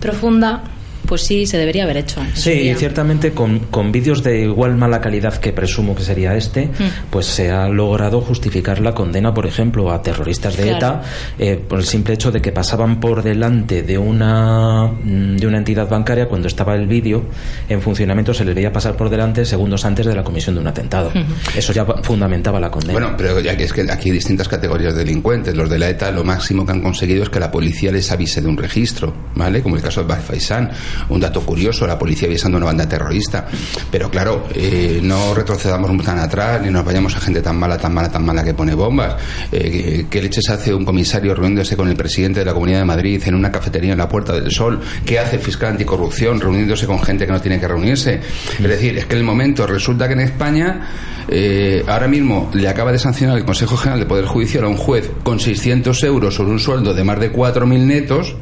profunda, 0.00 0.62
pues 1.10 1.22
sí 1.22 1.44
se 1.44 1.58
debería 1.58 1.82
haber 1.82 1.96
hecho. 1.98 2.20
Sí, 2.34 2.50
día. 2.52 2.72
y 2.72 2.74
ciertamente 2.76 3.32
con, 3.32 3.58
con 3.58 3.90
vídeos 3.90 4.22
de 4.22 4.42
igual 4.42 4.76
mala 4.76 5.00
calidad 5.00 5.34
que 5.38 5.52
presumo 5.52 5.94
que 5.96 6.02
sería 6.04 6.36
este, 6.36 6.66
Mm. 6.68 7.10
pues 7.10 7.26
se 7.26 7.50
ha 7.50 7.68
logrado 7.68 8.20
justificar 8.20 8.80
la 8.80 8.94
condena, 8.94 9.34
por 9.34 9.44
ejemplo, 9.46 9.90
a 9.90 10.02
terroristas 10.02 10.56
de 10.56 10.62
Claro. 10.62 10.76
ETA 10.76 11.02
eh, 11.40 11.56
por 11.68 11.80
el 11.80 11.84
simple 11.84 12.14
hecho 12.14 12.30
de 12.30 12.40
que 12.40 12.52
pasaban 12.52 13.00
por 13.00 13.22
delante 13.24 13.82
de 13.82 13.98
una, 13.98 14.86
mm, 14.86 15.36
de 15.36 15.46
una 15.48 15.58
entidad 15.58 15.88
bancaria 15.88 16.28
cuando 16.28 16.46
estaba 16.46 16.76
el 16.76 16.86
vídeo 16.86 17.24
en 17.68 17.82
funcionamiento, 17.82 18.32
se 18.32 18.44
les 18.44 18.54
veía 18.54 18.72
pasar 18.72 18.96
por 18.96 19.10
delante 19.10 19.44
segundos 19.44 19.84
antes 19.84 20.06
de 20.06 20.14
la 20.14 20.22
comisión 20.22 20.54
de 20.54 20.60
un 20.60 20.68
atentado. 20.68 21.10
Eso 21.56 21.72
ya 21.72 21.84
fundamentaba 22.04 22.60
la 22.60 22.70
condena. 22.70 22.92
Bueno, 22.92 23.14
pero 23.18 23.40
ya 23.40 23.56
que 23.56 23.64
es 23.64 23.72
que 23.72 23.82
aquí 23.90 24.10
hay 24.10 24.14
distintas 24.14 24.46
categorías 24.48 24.94
de 24.94 25.00
delincuentes. 25.00 25.56
Los 25.56 25.68
de 25.68 25.78
la 25.78 25.88
ETA 25.88 26.12
lo 26.12 26.22
máximo 26.22 26.64
que 26.64 26.70
han 26.72 26.80
conseguido 26.80 27.24
es 27.24 27.30
que 27.30 27.40
la 27.40 27.50
policía 27.50 27.90
les 27.90 28.10
avise 28.12 28.40
de 28.40 28.46
un 28.48 28.56
registro, 28.56 29.12
¿vale? 29.34 29.60
Como 29.60 29.74
el 29.76 29.82
caso 29.82 30.04
de 30.04 30.14
Faisán. 30.14 30.70
Un 31.08 31.20
dato 31.20 31.40
curioso, 31.42 31.86
la 31.86 31.98
policía 31.98 32.28
avisando 32.28 32.56
a 32.56 32.58
una 32.58 32.66
banda 32.66 32.88
terrorista. 32.88 33.46
Pero 33.90 34.10
claro, 34.10 34.46
eh, 34.54 35.00
no 35.02 35.34
retrocedamos 35.34 35.90
tan 36.04 36.18
atrás 36.18 36.60
ni 36.62 36.70
nos 36.70 36.84
vayamos 36.84 37.16
a 37.16 37.20
gente 37.20 37.42
tan 37.42 37.58
mala, 37.58 37.78
tan 37.78 37.92
mala, 37.92 38.10
tan 38.10 38.24
mala 38.24 38.44
que 38.44 38.54
pone 38.54 38.74
bombas. 38.74 39.16
Eh, 39.52 40.06
¿Qué 40.08 40.22
leches 40.22 40.48
hace 40.50 40.72
un 40.74 40.84
comisario 40.84 41.34
reuniéndose 41.34 41.76
con 41.76 41.88
el 41.88 41.96
presidente 41.96 42.40
de 42.40 42.46
la 42.46 42.52
Comunidad 42.52 42.78
de 42.78 42.84
Madrid 42.84 43.22
en 43.26 43.34
una 43.34 43.50
cafetería 43.50 43.92
en 43.92 43.98
la 43.98 44.08
Puerta 44.08 44.32
del 44.32 44.50
Sol? 44.50 44.80
¿Qué 45.04 45.18
hace 45.18 45.36
el 45.36 45.42
fiscal 45.42 45.72
anticorrupción 45.72 46.40
reuniéndose 46.40 46.86
con 46.86 47.00
gente 47.02 47.26
que 47.26 47.32
no 47.32 47.40
tiene 47.40 47.60
que 47.60 47.68
reunirse? 47.68 48.20
Es 48.58 48.68
decir, 48.68 48.98
es 48.98 49.06
que 49.06 49.14
en 49.14 49.18
el 49.18 49.24
momento 49.24 49.66
resulta 49.66 50.06
que 50.06 50.14
en 50.14 50.20
España 50.20 50.88
eh, 51.28 51.84
ahora 51.86 52.08
mismo 52.08 52.50
le 52.54 52.68
acaba 52.68 52.92
de 52.92 52.98
sancionar 52.98 53.38
el 53.38 53.44
Consejo 53.44 53.76
General 53.76 53.98
del 53.98 54.08
Poder 54.08 54.26
Judicial 54.26 54.64
a 54.64 54.68
un 54.68 54.76
juez 54.76 55.10
con 55.22 55.38
600 55.38 56.02
euros 56.04 56.34
sobre 56.34 56.50
un 56.50 56.58
sueldo 56.58 56.94
de 56.94 57.04
más 57.04 57.20
de 57.20 57.32
4.000 57.32 57.78
netos 57.80 58.34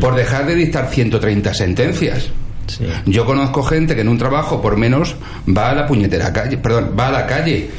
por 0.00 0.14
dejar 0.14 0.46
de 0.46 0.54
dictar 0.54 0.88
130 0.88 1.54
sentencias. 1.54 2.28
Sí. 2.66 2.86
Yo 3.06 3.26
conozco 3.26 3.62
gente 3.62 3.94
que 3.94 4.02
en 4.02 4.08
un 4.08 4.18
trabajo 4.18 4.62
por 4.62 4.76
menos 4.76 5.16
va 5.48 5.70
a 5.70 5.74
la 5.74 5.86
puñetera 5.86 6.32
calle, 6.32 6.58
perdón, 6.58 6.94
va 6.98 7.08
a 7.08 7.12
la 7.12 7.26
calle. 7.26 7.70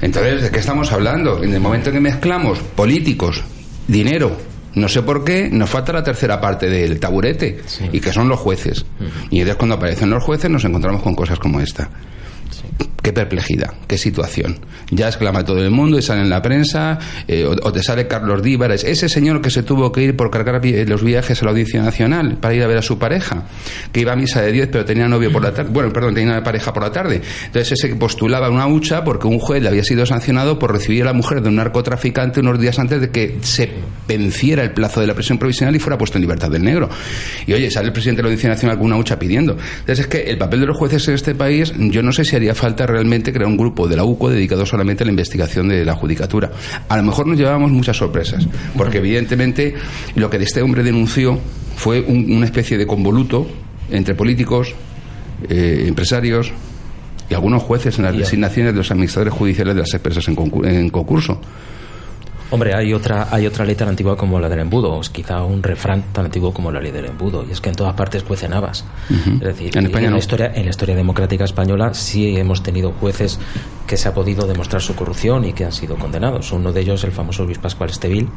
Entonces, 0.00 0.42
¿de 0.42 0.50
qué 0.50 0.60
estamos 0.60 0.92
hablando? 0.92 1.42
En 1.42 1.52
el 1.52 1.60
momento 1.60 1.90
en 1.90 1.96
que 1.96 2.00
mezclamos 2.00 2.60
políticos, 2.60 3.42
dinero, 3.88 4.36
no 4.74 4.88
sé 4.88 5.02
por 5.02 5.24
qué, 5.24 5.48
nos 5.50 5.68
falta 5.68 5.92
la 5.92 6.04
tercera 6.04 6.40
parte 6.40 6.68
del 6.70 7.00
taburete, 7.00 7.62
y 7.92 8.00
que 8.00 8.12
son 8.12 8.28
los 8.28 8.38
jueces. 8.38 8.84
Y 9.30 9.40
entonces 9.40 9.56
cuando 9.56 9.74
aparecen 9.74 10.10
los 10.10 10.22
jueces 10.22 10.50
nos 10.50 10.64
encontramos 10.64 11.02
con 11.02 11.14
cosas 11.14 11.38
como 11.38 11.60
esta. 11.60 11.90
Qué 13.02 13.12
perplejidad, 13.12 13.72
qué 13.86 13.96
situación. 13.96 14.58
Ya 14.90 15.06
exclama 15.06 15.42
todo 15.44 15.62
el 15.64 15.70
mundo 15.70 15.98
y 15.98 16.02
sale 16.02 16.20
en 16.20 16.28
la 16.28 16.42
prensa, 16.42 16.98
eh, 17.26 17.46
o, 17.46 17.72
te 17.72 17.82
sale 17.82 18.06
Carlos 18.06 18.42
Díbares, 18.42 18.84
ese 18.84 19.08
señor 19.08 19.40
que 19.40 19.48
se 19.50 19.62
tuvo 19.62 19.90
que 19.92 20.02
ir 20.02 20.16
por 20.16 20.30
cargar 20.30 20.60
vi- 20.60 20.84
los 20.84 21.02
viajes 21.02 21.40
a 21.40 21.44
la 21.46 21.52
Audiencia 21.52 21.80
Nacional 21.80 22.36
para 22.38 22.54
ir 22.54 22.62
a 22.62 22.66
ver 22.66 22.76
a 22.78 22.82
su 22.82 22.98
pareja, 22.98 23.44
que 23.92 24.00
iba 24.00 24.12
a 24.12 24.16
misa 24.16 24.42
de 24.42 24.52
10 24.52 24.68
pero 24.70 24.84
tenía 24.84 25.08
novio 25.08 25.32
por 25.32 25.42
la 25.42 25.54
tarde, 25.54 25.70
bueno, 25.72 25.90
perdón, 25.92 26.14
tenía 26.14 26.42
pareja 26.42 26.72
por 26.74 26.82
la 26.82 26.92
tarde. 26.92 27.22
Entonces 27.46 27.72
ese 27.82 27.94
postulaba 27.96 28.50
una 28.50 28.66
hucha 28.66 29.04
porque 29.04 29.26
un 29.26 29.38
juez 29.38 29.62
le 29.62 29.68
había 29.68 29.84
sido 29.84 30.04
sancionado 30.04 30.58
por 30.58 30.72
recibir 30.72 31.02
a 31.04 31.06
la 31.06 31.12
mujer 31.14 31.40
de 31.40 31.48
un 31.48 31.56
narcotraficante 31.56 32.40
unos 32.40 32.60
días 32.60 32.78
antes 32.78 33.00
de 33.00 33.10
que 33.10 33.38
se 33.40 33.70
venciera 34.06 34.62
el 34.62 34.72
plazo 34.72 35.00
de 35.00 35.06
la 35.06 35.14
prisión 35.14 35.38
provisional 35.38 35.74
y 35.74 35.78
fuera 35.78 35.96
puesto 35.96 36.18
en 36.18 36.22
libertad 36.22 36.50
del 36.50 36.64
negro. 36.64 36.90
Y 37.46 37.52
oye, 37.54 37.70
sale 37.70 37.86
el 37.86 37.92
presidente 37.92 38.18
de 38.18 38.22
la 38.24 38.26
Audiencia 38.28 38.50
Nacional 38.50 38.76
con 38.76 38.86
una 38.86 38.96
hucha 38.96 39.18
pidiendo. 39.18 39.52
Entonces 39.52 40.00
es 40.00 40.06
que 40.08 40.22
el 40.30 40.36
papel 40.36 40.60
de 40.60 40.66
los 40.66 40.76
jueces 40.76 41.06
en 41.08 41.14
este 41.14 41.34
país, 41.34 41.72
yo 41.78 42.02
no 42.02 42.12
sé 42.12 42.24
si 42.24 42.36
haría 42.36 42.54
falta 42.58 42.86
realmente 42.86 43.32
crear 43.32 43.46
un 43.48 43.56
grupo 43.56 43.88
de 43.88 43.96
la 43.96 44.04
UCO 44.04 44.28
dedicado 44.30 44.66
solamente 44.66 45.02
a 45.04 45.06
la 45.06 45.12
investigación 45.12 45.68
de 45.68 45.84
la 45.84 45.94
judicatura. 45.94 46.50
A 46.88 46.96
lo 46.96 47.02
mejor 47.02 47.26
nos 47.26 47.38
llevábamos 47.38 47.70
muchas 47.70 47.96
sorpresas, 47.96 48.46
porque 48.76 48.98
evidentemente 48.98 49.74
lo 50.16 50.28
que 50.28 50.36
este 50.38 50.60
hombre 50.62 50.82
denunció 50.82 51.38
fue 51.76 52.00
un- 52.00 52.30
una 52.32 52.46
especie 52.46 52.76
de 52.76 52.86
convoluto 52.86 53.46
entre 53.90 54.14
políticos, 54.14 54.74
eh, 55.48 55.84
empresarios 55.86 56.50
y 57.30 57.34
algunos 57.34 57.62
jueces 57.62 57.96
en 57.98 58.04
las 58.04 58.12
designaciones 58.16 58.72
de 58.72 58.78
los 58.78 58.90
administradores 58.90 59.34
judiciales 59.34 59.74
de 59.74 59.80
las 59.82 59.94
empresas 59.94 60.26
en 60.28 60.34
concurso. 60.90 61.40
Hombre, 62.50 62.74
hay 62.74 62.94
otra, 62.94 63.28
hay 63.30 63.46
otra 63.46 63.64
ley 63.64 63.74
tan 63.74 63.88
antigua 63.88 64.16
como 64.16 64.40
la 64.40 64.48
del 64.48 64.60
embudo, 64.60 64.98
quizá 65.12 65.42
un 65.42 65.62
refrán 65.62 66.02
tan 66.12 66.24
antiguo 66.24 66.52
como 66.54 66.72
la 66.72 66.80
ley 66.80 66.92
del 66.92 67.04
embudo, 67.04 67.44
y 67.46 67.52
es 67.52 67.60
que 67.60 67.68
en 67.68 67.74
todas 67.74 67.94
partes 67.94 68.22
cuecen 68.22 68.54
habas. 68.54 68.84
Es 69.10 69.40
decir, 69.40 69.76
En 69.76 69.84
España 69.86 70.06
la 70.06 70.12
no. 70.12 70.18
historia, 70.18 70.52
en 70.54 70.64
la 70.64 70.70
historia 70.70 70.96
democrática 70.96 71.44
española 71.44 71.92
sí 71.92 72.38
hemos 72.38 72.62
tenido 72.62 72.92
jueces 72.92 73.38
que 73.86 73.96
se 73.98 74.08
ha 74.08 74.14
podido 74.14 74.46
demostrar 74.46 74.80
su 74.80 74.94
corrupción 74.94 75.44
y 75.44 75.52
que 75.52 75.64
han 75.66 75.72
sido 75.72 75.96
condenados. 75.96 76.50
Uno 76.52 76.72
de 76.72 76.80
ellos, 76.80 77.04
el 77.04 77.12
famoso 77.12 77.44
Luis 77.44 77.58
Pascual 77.58 77.90
Estevil, 77.90 78.28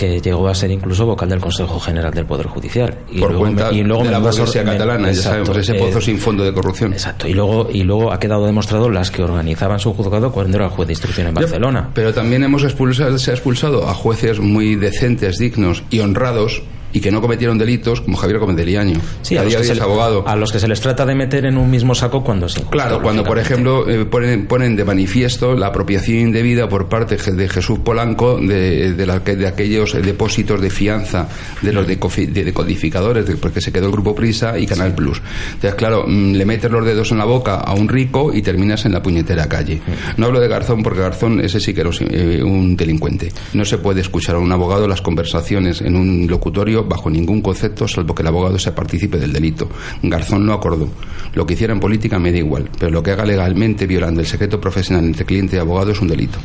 que 0.00 0.18
llegó 0.20 0.48
a 0.48 0.54
ser 0.54 0.70
incluso 0.70 1.04
vocal 1.04 1.28
del 1.28 1.40
Consejo 1.40 1.78
General 1.78 2.10
del 2.12 2.24
Poder 2.24 2.46
Judicial. 2.46 2.96
Y 3.10 3.18
por 3.20 3.28
luego 3.32 3.44
cuenta 3.44 3.70
me- 3.70 3.76
y 3.78 3.82
luego 3.82 4.02
de 4.02 4.08
me 4.08 4.12
la 4.12 4.18
burguesía 4.18 4.64
me- 4.64 4.72
catalana, 4.72 5.04
ya 5.04 5.10
exacto, 5.10 5.44
sabemos, 5.46 5.56
ese 5.58 5.76
eh, 5.76 5.80
pozo 5.80 6.00
sin 6.00 6.18
fondo 6.18 6.42
de 6.42 6.52
corrupción. 6.54 6.92
Exacto, 6.94 7.28
y 7.28 7.34
luego, 7.34 7.68
y 7.70 7.82
luego 7.82 8.10
ha 8.10 8.18
quedado 8.18 8.46
demostrado 8.46 8.88
las 8.88 9.10
que 9.10 9.22
organizaban 9.22 9.78
su 9.78 9.92
juzgado 9.92 10.32
cuando 10.32 10.56
era 10.56 10.70
juez 10.70 10.86
de 10.88 10.94
instrucción 10.94 11.26
en 11.26 11.34
Barcelona. 11.34 11.90
Pero 11.92 12.14
también 12.14 12.42
hemos 12.44 12.64
expulsado, 12.64 13.18
se 13.18 13.30
ha 13.30 13.34
expulsado 13.34 13.86
a 13.88 13.92
jueces 13.92 14.40
muy 14.40 14.74
decentes, 14.76 15.36
dignos 15.36 15.82
y 15.90 16.00
honrados 16.00 16.62
y 16.92 17.00
que 17.00 17.10
no 17.10 17.20
cometieron 17.20 17.58
delitos 17.58 18.00
como 18.00 18.16
Javier 18.16 18.38
Gómez 18.38 18.56
de 18.56 18.64
Liaño. 18.64 19.00
Sí, 19.22 19.36
a 19.36 19.40
a 19.40 19.44
los, 19.44 19.54
que 19.54 19.58
se 19.64 19.66
hoy 19.66 19.72
es 19.72 19.76
le- 19.78 19.82
abogado. 19.84 20.24
a 20.26 20.36
los 20.36 20.52
que 20.52 20.58
se 20.60 20.68
les 20.68 20.80
trata 20.80 21.06
de 21.06 21.14
meter 21.14 21.44
en 21.46 21.56
un 21.58 21.70
mismo 21.70 21.94
saco 21.94 22.22
cuando 22.24 22.48
se 22.48 22.62
Claro, 22.64 23.00
cuando 23.02 23.24
por 23.24 23.38
ejemplo 23.38 23.88
eh, 23.88 24.04
ponen, 24.04 24.46
ponen 24.46 24.76
de 24.76 24.84
manifiesto 24.84 25.54
la 25.54 25.68
apropiación 25.68 26.18
indebida 26.18 26.68
por 26.68 26.88
parte 26.88 27.16
de 27.16 27.48
Jesús 27.48 27.78
Polanco 27.80 28.38
de, 28.38 28.92
de, 28.94 29.06
la 29.06 29.18
de 29.20 29.46
aquellos 29.46 29.94
eh, 29.94 30.00
depósitos 30.02 30.60
de 30.60 30.70
fianza 30.70 31.28
de 31.62 31.72
los 31.72 31.86
decodificadores, 31.86 33.26
de- 33.26 33.36
porque 33.36 33.60
se 33.60 33.72
quedó 33.72 33.86
el 33.86 33.92
grupo 33.92 34.14
Prisa 34.14 34.58
y 34.58 34.66
Canal 34.66 34.94
Plus. 34.94 35.20
Entonces, 35.54 35.74
claro, 35.74 36.04
mm, 36.06 36.32
le 36.32 36.44
metes 36.46 36.70
los 36.70 36.84
dedos 36.84 37.10
en 37.12 37.18
la 37.18 37.24
boca 37.24 37.56
a 37.56 37.74
un 37.74 37.88
rico 37.88 38.32
y 38.34 38.42
terminas 38.42 38.84
en 38.84 38.92
la 38.92 39.02
puñetera 39.02 39.48
calle. 39.48 39.80
No 40.16 40.26
hablo 40.26 40.40
de 40.40 40.48
Garzón 40.48 40.82
porque 40.82 41.00
Garzón 41.00 41.40
ese 41.40 41.60
sí 41.60 41.74
que 41.74 41.80
era 41.82 41.90
eh, 42.10 42.42
un 42.42 42.76
delincuente. 42.76 43.32
No 43.54 43.64
se 43.64 43.78
puede 43.78 44.00
escuchar 44.00 44.36
a 44.36 44.38
un 44.38 44.50
abogado 44.52 44.86
las 44.88 45.02
conversaciones 45.02 45.80
en 45.80 45.96
un 45.96 46.26
locutorio 46.28 46.79
bajo 46.84 47.10
ningún 47.10 47.40
concepto, 47.40 47.86
salvo 47.86 48.14
que 48.14 48.22
el 48.22 48.28
abogado 48.28 48.58
sea 48.58 48.74
partícipe 48.74 49.18
del 49.18 49.32
delito. 49.32 49.68
Garzón 50.02 50.46
lo 50.46 50.54
acordó. 50.54 50.88
Lo 51.34 51.46
que 51.46 51.54
hiciera 51.54 51.72
en 51.72 51.80
política 51.80 52.18
me 52.18 52.32
da 52.32 52.38
igual, 52.38 52.68
pero 52.78 52.90
lo 52.90 53.02
que 53.02 53.12
haga 53.12 53.24
legalmente 53.24 53.86
violando 53.86 54.20
el 54.20 54.26
secreto 54.26 54.60
profesional 54.60 55.04
entre 55.04 55.24
cliente 55.24 55.56
y 55.56 55.58
abogado 55.58 55.92
es 55.92 56.00
un 56.00 56.08
delito. 56.08 56.38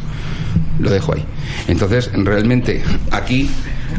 Lo 0.79 0.89
dejo 0.89 1.13
ahí. 1.13 1.25
Entonces, 1.67 2.11
realmente, 2.13 2.83
aquí 3.11 3.49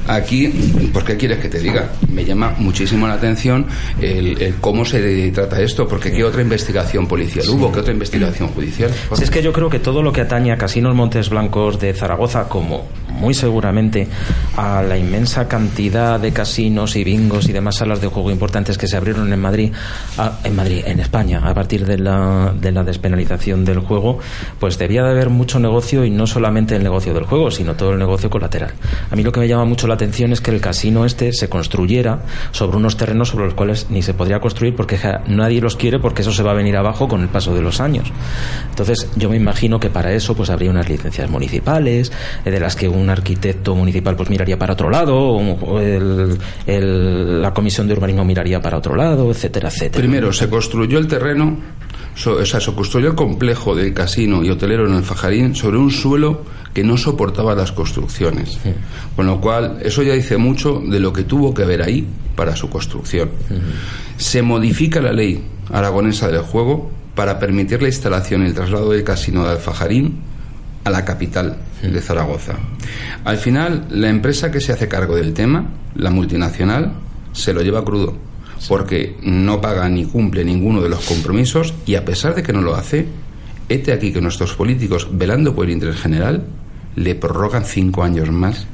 Aquí, 0.09 0.49
pues 0.93 1.05
¿qué 1.05 1.17
quieres 1.17 1.39
que 1.39 1.49
te 1.49 1.59
diga? 1.59 1.91
Me 2.13 2.25
llama 2.25 2.55
muchísimo 2.59 3.07
la 3.09 3.15
atención 3.15 3.67
el, 4.01 4.55
cómo 4.61 4.85
se 4.85 5.31
trata 5.33 5.61
esto, 5.61 5.89
porque 5.89 6.13
¿qué 6.13 6.25
otra 6.25 6.43
investigación 6.43 7.07
policial 7.07 7.49
hubo? 7.49 7.73
¿Qué 7.73 7.81
otra 7.81 7.93
investigación 7.93 8.49
judicial? 8.49 8.91
Es 9.21 9.31
que 9.31 9.43
yo 9.43 9.53
creo 9.53 9.69
que 9.69 9.79
todo 9.79 10.03
lo 10.03 10.13
que 10.13 10.21
atañe 10.21 10.53
a 10.53 10.59
Casinos 10.59 10.95
Montes 10.95 11.31
Blancos 11.31 11.81
de 11.81 11.93
Zaragoza, 11.93 12.49
como 12.49 12.87
muy 13.17 13.35
seguramente 13.35 14.09
a 14.57 14.83
la 14.83 14.97
inmensa 14.97 15.49
cantidad 15.49 16.21
de 16.21 16.33
casinos 16.33 16.97
y 16.97 17.05
bingos 17.05 17.49
y 17.49 17.53
demás 17.53 17.77
salas 17.77 18.01
de 18.01 18.09
juego 18.09 18.31
importantes 18.31 18.79
que 18.79 18.87
se 18.87 18.97
abrieron 18.97 19.33
en 19.33 19.41
Madrid, 19.41 19.73
en 20.45 20.57
Madrid, 20.57 20.83
en 20.87 21.01
España, 21.01 21.41
a 21.43 21.55
partir 21.55 21.87
de 21.87 21.99
la, 21.99 22.55
de 22.59 22.73
la 22.73 22.85
despenalización 22.85 23.65
del 23.65 23.81
juego, 23.81 24.19
pues 24.61 24.79
debía 24.79 25.03
de 25.03 25.11
haber 25.11 25.31
mucho 25.31 25.59
negocio 25.59 26.05
y 26.05 26.11
no 26.11 26.27
solamente 26.27 26.77
el 26.77 26.83
negocio 26.83 27.15
del 27.15 27.25
juego, 27.25 27.51
sino 27.51 27.75
todo 27.75 27.93
el 27.93 27.99
negocio 27.99 28.31
colateral. 28.31 28.73
A 29.11 29.17
mí 29.17 29.23
lo 29.23 29.33
que 29.33 29.41
me 29.41 29.49
llama 29.49 29.65
la 29.85 29.95
atención 29.95 30.33
es 30.33 30.41
que 30.41 30.51
el 30.51 30.61
casino 30.61 31.05
este 31.05 31.33
se 31.33 31.49
construyera 31.49 32.23
sobre 32.53 32.77
unos 32.79 32.97
terrenos 32.97 33.29
sobre 33.29 33.45
los 33.45 33.55
cuales 33.55 33.89
ni 33.91 34.03
se 34.03 34.15
podría 34.15 34.41
construir 34.41 34.75
porque 34.75 34.99
nadie 35.29 35.61
los 35.61 35.77
quiere 35.77 35.99
porque 35.99 36.23
eso 36.23 36.33
se 36.33 36.43
va 36.43 36.53
a 36.53 36.55
venir 36.55 36.77
abajo 36.77 37.09
con 37.09 37.21
el 37.21 37.29
paso 37.29 37.55
de 37.55 37.61
los 37.61 37.81
años. 37.81 38.11
Entonces, 38.71 39.09
yo 39.17 39.29
me 39.29 39.37
imagino 39.37 39.79
que 39.79 39.91
para 39.91 40.13
eso 40.13 40.35
pues 40.35 40.51
habría 40.51 40.71
unas 40.71 40.89
licencias 40.89 41.29
municipales, 41.29 42.13
eh, 42.45 42.51
de 42.51 42.61
las 42.61 42.77
que 42.77 42.89
un 42.89 43.11
arquitecto 43.11 43.75
municipal 43.75 44.17
pues 44.17 44.31
miraría 44.31 44.59
para 44.59 44.73
otro 44.73 44.89
lado, 44.91 45.17
o 45.17 45.81
la 46.67 47.53
comisión 47.53 47.87
de 47.87 47.95
urbanismo 47.95 48.25
miraría 48.25 48.61
para 48.61 48.79
otro 48.79 48.95
lado, 48.95 49.31
etcétera, 49.31 49.69
etcétera. 49.69 50.01
Primero, 50.01 50.33
se 50.33 50.49
construyó 50.49 50.99
el 50.99 51.07
terreno 51.07 51.57
o 52.25 52.47
sea, 52.47 52.61
se 52.61 52.75
construyó 52.75 53.09
el 53.09 53.15
complejo 53.15 53.75
del 53.75 53.93
casino 53.93 54.43
y 54.43 54.51
hotelero 54.51 54.87
en 54.87 54.95
el 54.95 55.03
Fajarín 55.03 55.55
sobre 55.55 55.77
un 55.77 55.91
suelo 55.91 56.43
que 56.73 56.83
no 56.83 56.97
soportaba 56.97 57.55
las 57.55 57.73
construcciones. 57.73 58.59
Con 59.15 59.27
lo 59.27 59.41
cual, 59.41 59.79
eso 59.83 60.03
ya 60.03 60.15
dice 60.15 60.37
mucho 60.37 60.83
de 60.85 60.99
lo 60.99 61.13
que 61.13 61.25
tuvo 61.25 61.53
que 61.53 61.63
haber 61.63 61.83
ahí 61.83 62.07
para 62.35 62.57
su 62.57 62.71
construcción. 62.71 63.31
Se 64.17 64.43
modifica 64.43 65.01
la 65.01 65.13
ley 65.13 65.43
aragonesa 65.71 66.29
del 66.29 66.43
juego 66.43 66.91
para 67.15 67.39
permitir 67.39 67.83
la 67.83 67.89
instalación 67.89 68.43
y 68.43 68.47
el 68.47 68.55
traslado 68.55 68.93
del 68.93 69.05
casino 69.05 69.45
de 69.45 69.51
Alfajarín 69.53 70.19
a 70.85 70.91
la 70.91 71.05
capital 71.05 71.57
de 71.83 72.01
Zaragoza. 72.01 72.55
Al 73.25 73.39
final, 73.39 73.87
la 73.91 74.09
empresa 74.09 74.51
que 74.51 74.61
se 74.61 74.73
hace 74.73 74.89
cargo 74.89 75.17
del 75.17 75.35
tema, 75.35 75.67
la 75.95 76.11
multinacional, 76.11 76.93
se 77.33 77.53
lo 77.53 77.63
lleva 77.63 77.85
crudo 77.85 78.26
porque 78.69 79.17
no 79.23 79.61
paga 79.61 79.89
ni 79.89 80.05
cumple 80.05 80.45
ninguno 80.45 80.81
de 80.83 80.89
los 80.89 81.05
compromisos 81.05 81.75
y 81.87 81.95
a 81.95 82.05
pesar 82.05 82.35
de 82.35 82.43
que 82.43 82.53
no 82.53 82.63
lo 82.63 82.75
hace, 82.75 83.07
este 83.69 83.93
aquí 83.93 84.13
que 84.13 84.21
nuestros 84.21 84.55
políticos, 84.55 85.09
velando 85.13 85.55
por 85.55 85.67
el 85.67 85.73
interés 85.73 85.97
general, 85.97 86.45
le 86.95 87.15
prorrogan 87.15 87.65
cinco 87.65 88.03
años 88.03 88.31
más 88.31 88.67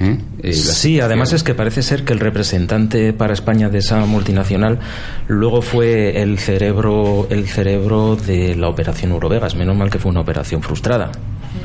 ¿eh? 0.00 0.18
Eh, 0.42 0.52
sí, 0.52 1.00
además 1.00 1.32
es 1.32 1.42
que 1.42 1.54
parece 1.54 1.82
ser 1.82 2.04
que 2.04 2.12
el 2.12 2.20
representante 2.20 3.12
para 3.12 3.32
España 3.32 3.68
de 3.68 3.78
esa 3.78 4.04
multinacional 4.06 4.78
luego 5.26 5.62
fue 5.62 6.22
el 6.22 6.38
cerebro, 6.38 7.26
el 7.30 7.48
cerebro 7.48 8.16
de 8.16 8.54
la 8.54 8.68
operación 8.68 9.12
Eurovegas. 9.12 9.56
Menos 9.56 9.76
mal 9.76 9.90
que 9.90 9.98
fue 9.98 10.10
una 10.10 10.20
operación 10.20 10.62
frustrada 10.62 11.12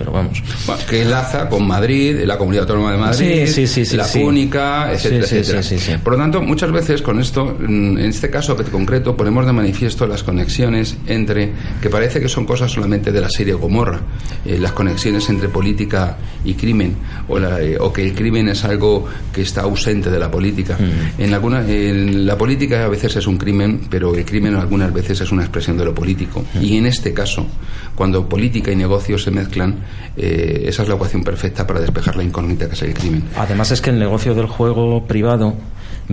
pero 0.02 0.12
vamos. 0.12 0.42
que 0.90 1.04
enlaza 1.04 1.48
con 1.48 1.68
Madrid, 1.68 2.22
la 2.26 2.38
Comunidad 2.38 2.64
Autónoma 2.64 2.92
de 2.92 2.98
Madrid, 2.98 3.94
la 3.94 4.08
única, 4.20 4.92
etcétera, 4.92 5.60
etcétera. 5.60 6.00
Por 6.04 6.14
lo 6.14 6.20
tanto, 6.20 6.42
muchas 6.42 6.72
veces 6.72 7.04
con 7.04 7.20
esto, 7.20 7.46
mm, 7.46 7.98
en 7.98 8.06
este 8.06 8.32
caso 8.32 8.58
concreto, 8.72 9.16
ponemos 9.16 9.46
de 9.46 9.54
manifiesto 9.54 10.08
las 10.08 10.24
conexiones 10.24 10.98
entre, 11.06 11.52
que 11.82 11.90
parece 11.90 12.20
que 12.20 12.28
son 12.28 12.46
cosas 12.46 12.72
solamente 12.72 13.12
de 13.12 13.22
la 13.22 13.30
serie 13.30 13.54
Gomorra, 13.54 14.00
eh, 14.44 14.58
las 14.58 14.72
conexiones 14.72 15.30
entre 15.30 15.50
política 15.50 16.18
y 16.44 16.56
crimen, 16.56 16.96
o, 17.28 17.38
eh, 17.38 17.78
o, 17.80 17.94
que 17.94 18.04
el 18.04 18.16
crimen 18.16 18.50
es 18.50 18.64
algo 18.64 19.06
que 19.32 19.42
está 19.42 19.62
ausente 19.62 20.10
de 20.10 20.18
la 20.18 20.32
política. 20.32 20.78
Mm. 20.80 21.22
En, 21.22 21.34
alguna, 21.34 21.62
en 21.68 22.26
la 22.26 22.38
política 22.38 22.86
a 22.86 22.88
veces 22.88 23.16
es 23.18 23.28
un 23.28 23.38
crimen, 23.38 23.82
pero 23.90 24.16
el 24.16 24.26
crimen 24.26 24.56
algunas 24.56 24.92
veces 24.92 25.22
es 25.22 25.32
una 25.32 25.44
expresión 25.44 25.78
de 25.78 25.86
lo 25.86 25.94
político. 25.94 26.44
Mm. 26.56 26.64
Y 26.64 26.78
en 26.78 26.88
este 26.88 27.14
caso, 27.14 27.46
cuando 27.96 28.28
política 28.28 28.72
y 28.72 28.76
negocio 28.76 29.20
se 29.20 29.30
mezclan, 29.30 29.76
eh, 30.18 30.66
esa 30.68 30.84
es 30.84 30.90
la 30.90 30.96
ecuación 30.96 31.24
perfecta 31.24 31.66
para 31.66 31.80
despejar 31.80 32.16
la 32.16 32.24
incógnita 32.24 32.68
que 32.68 32.74
es 32.74 32.82
el 32.82 32.94
crimen. 32.94 33.24
Además 33.38 33.72
es 33.72 33.82
que 33.82 33.90
el 33.90 34.00
negocio 34.00 34.36
del 34.36 34.48
juego 34.48 35.06
privado 35.06 35.56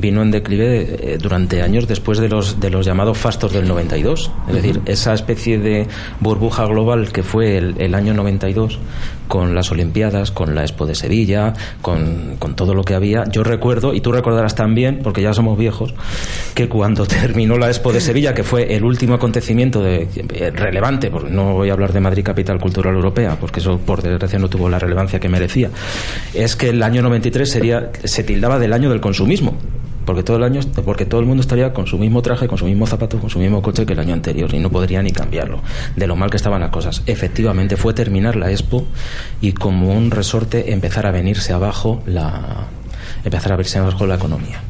vino 0.01 0.23
en 0.23 0.31
declive 0.31 1.15
eh, 1.15 1.19
durante 1.19 1.63
años 1.63 1.87
después 1.87 2.19
de 2.19 2.29
los, 2.29 2.61
de 2.61 2.71
los 2.71 2.87
llamados 2.87 3.19
fastos 3.19 3.53
del 3.53 3.67
92. 3.69 4.31
Es 4.49 4.55
decir, 4.55 4.81
esa 4.87 5.15
especie 5.15 5.59
de 5.59 5.87
burbuja 6.21 6.65
global 6.67 7.13
que 7.13 7.23
fue 7.23 7.57
el, 7.57 7.95
año 7.95 8.15
92 8.15 8.79
con 9.27 9.55
las 9.55 9.71
Olimpiadas, 9.71 10.31
con 10.31 10.55
la 10.55 10.63
Expo 10.63 10.87
de 10.87 10.95
Sevilla, 10.95 11.53
con, 11.83 12.37
con, 12.39 12.55
todo 12.55 12.75
lo 12.75 12.83
que 12.83 12.95
había. 12.95 13.25
Yo 13.31 13.45
recuerdo, 13.45 13.93
y 13.93 14.01
tú 14.01 14.11
recordarás 14.11 14.55
también, 14.55 15.01
porque 15.03 15.21
ya 15.21 15.35
somos 15.35 15.59
viejos, 15.59 15.95
que 16.55 16.69
cuando 16.69 17.07
terminó 17.07 17.59
la 17.59 17.69
Expo 17.69 17.93
de 17.93 18.01
Sevilla, 18.01 18.35
que 18.35 18.43
fue 18.43 18.75
el 18.75 18.85
último 18.85 19.15
acontecimiento 19.15 19.83
de, 19.83 20.09
eh, 20.35 20.51
relevante, 20.51 21.11
porque 21.11 21.31
no 21.31 21.55
voy 21.55 21.71
a 21.71 21.75
hablar 21.75 21.93
de 21.93 22.01
Madrid 22.01 22.25
Capital 22.25 22.59
Cultural 22.59 22.95
Europea, 22.95 23.37
porque 23.39 23.61
eso 23.61 23.79
por 23.79 24.03
desgracia 24.03 24.39
no 24.39 24.49
tuvo 24.49 24.69
la 24.69 24.79
relevancia 24.79 25.21
que 25.21 25.29
merecía, 25.29 25.71
es 26.33 26.57
que 26.57 26.71
el 26.71 26.83
año 26.83 27.03
93 27.03 27.51
sería, 27.51 27.91
se 28.05 28.25
tildaba 28.25 28.59
del 28.59 28.73
año 28.73 28.89
del 28.89 29.01
consumismo 29.01 29.59
porque 30.09 30.23
todo 30.23 30.39
el 30.39 30.43
año 30.43 30.61
porque 30.87 31.05
todo 31.05 31.21
el 31.21 31.27
mundo 31.27 31.43
estaría 31.43 31.75
con 31.75 31.87
su 31.87 31.99
mismo 31.99 32.23
traje, 32.23 32.49
con 32.49 32.57
su 32.57 32.65
mismo 32.65 32.87
zapato, 32.87 33.19
con 33.19 33.29
su 33.29 33.39
mismo 33.39 33.61
coche 33.61 33.85
que 33.85 33.93
el 33.93 33.99
año 33.99 34.15
anterior 34.15 34.55
y 34.55 34.59
no 34.59 34.71
podría 34.71 35.03
ni 35.03 35.11
cambiarlo 35.11 35.61
de 35.97 36.07
lo 36.07 36.17
mal 36.17 36.31
que 36.31 36.39
estaban 36.39 36.63
las 36.63 36.71
cosas. 36.71 37.03
Efectivamente 37.05 37.77
fue 37.77 37.93
terminar 37.93 38.35
la 38.35 38.51
Expo 38.51 38.87
y 39.43 39.53
como 39.53 39.93
un 39.93 40.11
resorte 40.11 40.73
empezar 40.73 41.05
a 41.05 41.11
venirse 41.11 41.53
abajo 41.53 42.03
la 42.07 42.69
empezar 43.23 43.53
a 43.53 43.57
verse 43.57 43.81
abajo 43.81 44.07
la 44.07 44.15
economía. 44.15 44.63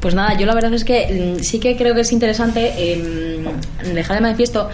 Pues 0.00 0.14
nada, 0.14 0.34
yo 0.38 0.46
la 0.46 0.54
verdad 0.54 0.72
es 0.72 0.84
que 0.84 1.36
mm, 1.36 1.42
sí 1.42 1.60
que 1.60 1.76
creo 1.76 1.94
que 1.94 2.00
es 2.00 2.12
interesante 2.12 2.72
eh, 2.78 3.44
dejar 3.92 4.16
de 4.16 4.22
manifiesto 4.22 4.70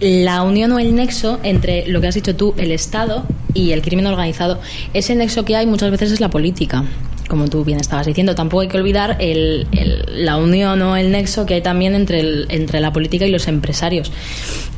la 0.00 0.42
unión 0.42 0.72
o 0.72 0.78
el 0.78 0.94
nexo 0.94 1.40
entre 1.42 1.86
lo 1.86 2.00
que 2.00 2.08
has 2.08 2.14
dicho 2.14 2.36
tú, 2.36 2.54
el 2.56 2.70
Estado 2.72 3.24
y 3.54 3.72
el 3.72 3.82
crimen 3.82 4.06
organizado. 4.06 4.60
Ese 4.92 5.14
nexo 5.14 5.44
que 5.44 5.56
hay 5.56 5.66
muchas 5.66 5.90
veces 5.90 6.12
es 6.12 6.20
la 6.20 6.30
política 6.30 6.84
como 7.28 7.48
tú 7.48 7.64
bien 7.64 7.80
estabas 7.80 8.06
diciendo, 8.06 8.34
tampoco 8.34 8.60
hay 8.60 8.68
que 8.68 8.76
olvidar 8.76 9.16
el, 9.18 9.66
la 10.08 10.36
unión 10.36 10.80
o 10.82 10.96
el 10.96 11.10
nexo 11.10 11.46
que 11.46 11.54
hay 11.54 11.62
también 11.62 11.94
entre, 11.94 12.44
entre 12.48 12.80
la 12.80 12.92
política 12.92 13.26
y 13.26 13.30
los 13.30 13.48
empresarios. 13.48 14.12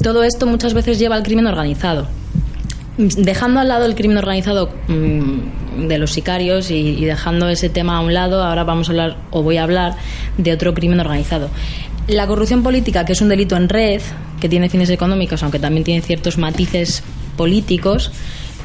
Todo 0.02 0.22
esto 0.22 0.46
muchas 0.46 0.74
veces 0.74 0.98
lleva 0.98 1.16
al 1.16 1.22
crimen 1.22 1.46
organizado. 1.46 2.06
Dejando 2.98 3.60
al 3.60 3.68
lado 3.68 3.84
el 3.84 3.94
crimen 3.94 4.16
organizado 4.16 4.70
mm, 4.88 5.86
de 5.86 5.98
los 5.98 6.12
sicarios 6.12 6.70
y, 6.70 7.04
dejando 7.04 7.48
ese 7.48 7.68
tema 7.68 7.98
a 7.98 8.00
un 8.00 8.14
lado, 8.14 8.42
ahora 8.42 8.64
vamos 8.64 8.88
a 8.88 8.92
hablar 8.92 9.16
o 9.30 9.42
voy 9.42 9.58
a 9.58 9.62
hablar 9.62 9.96
de 10.38 10.52
otro 10.52 10.72
crimen 10.72 11.00
organizado. 11.00 11.50
La 12.08 12.26
corrupción 12.26 12.62
política, 12.62 13.04
que 13.04 13.12
es 13.12 13.20
un 13.20 13.28
delito 13.28 13.56
en 13.56 13.68
red, 13.68 14.00
que 14.40 14.48
tiene 14.48 14.68
fines 14.68 14.90
económicos, 14.90 15.42
aunque 15.42 15.58
también 15.58 15.82
tiene 15.82 16.02
ciertos 16.02 16.38
matices 16.38 17.02
políticos, 17.36 18.12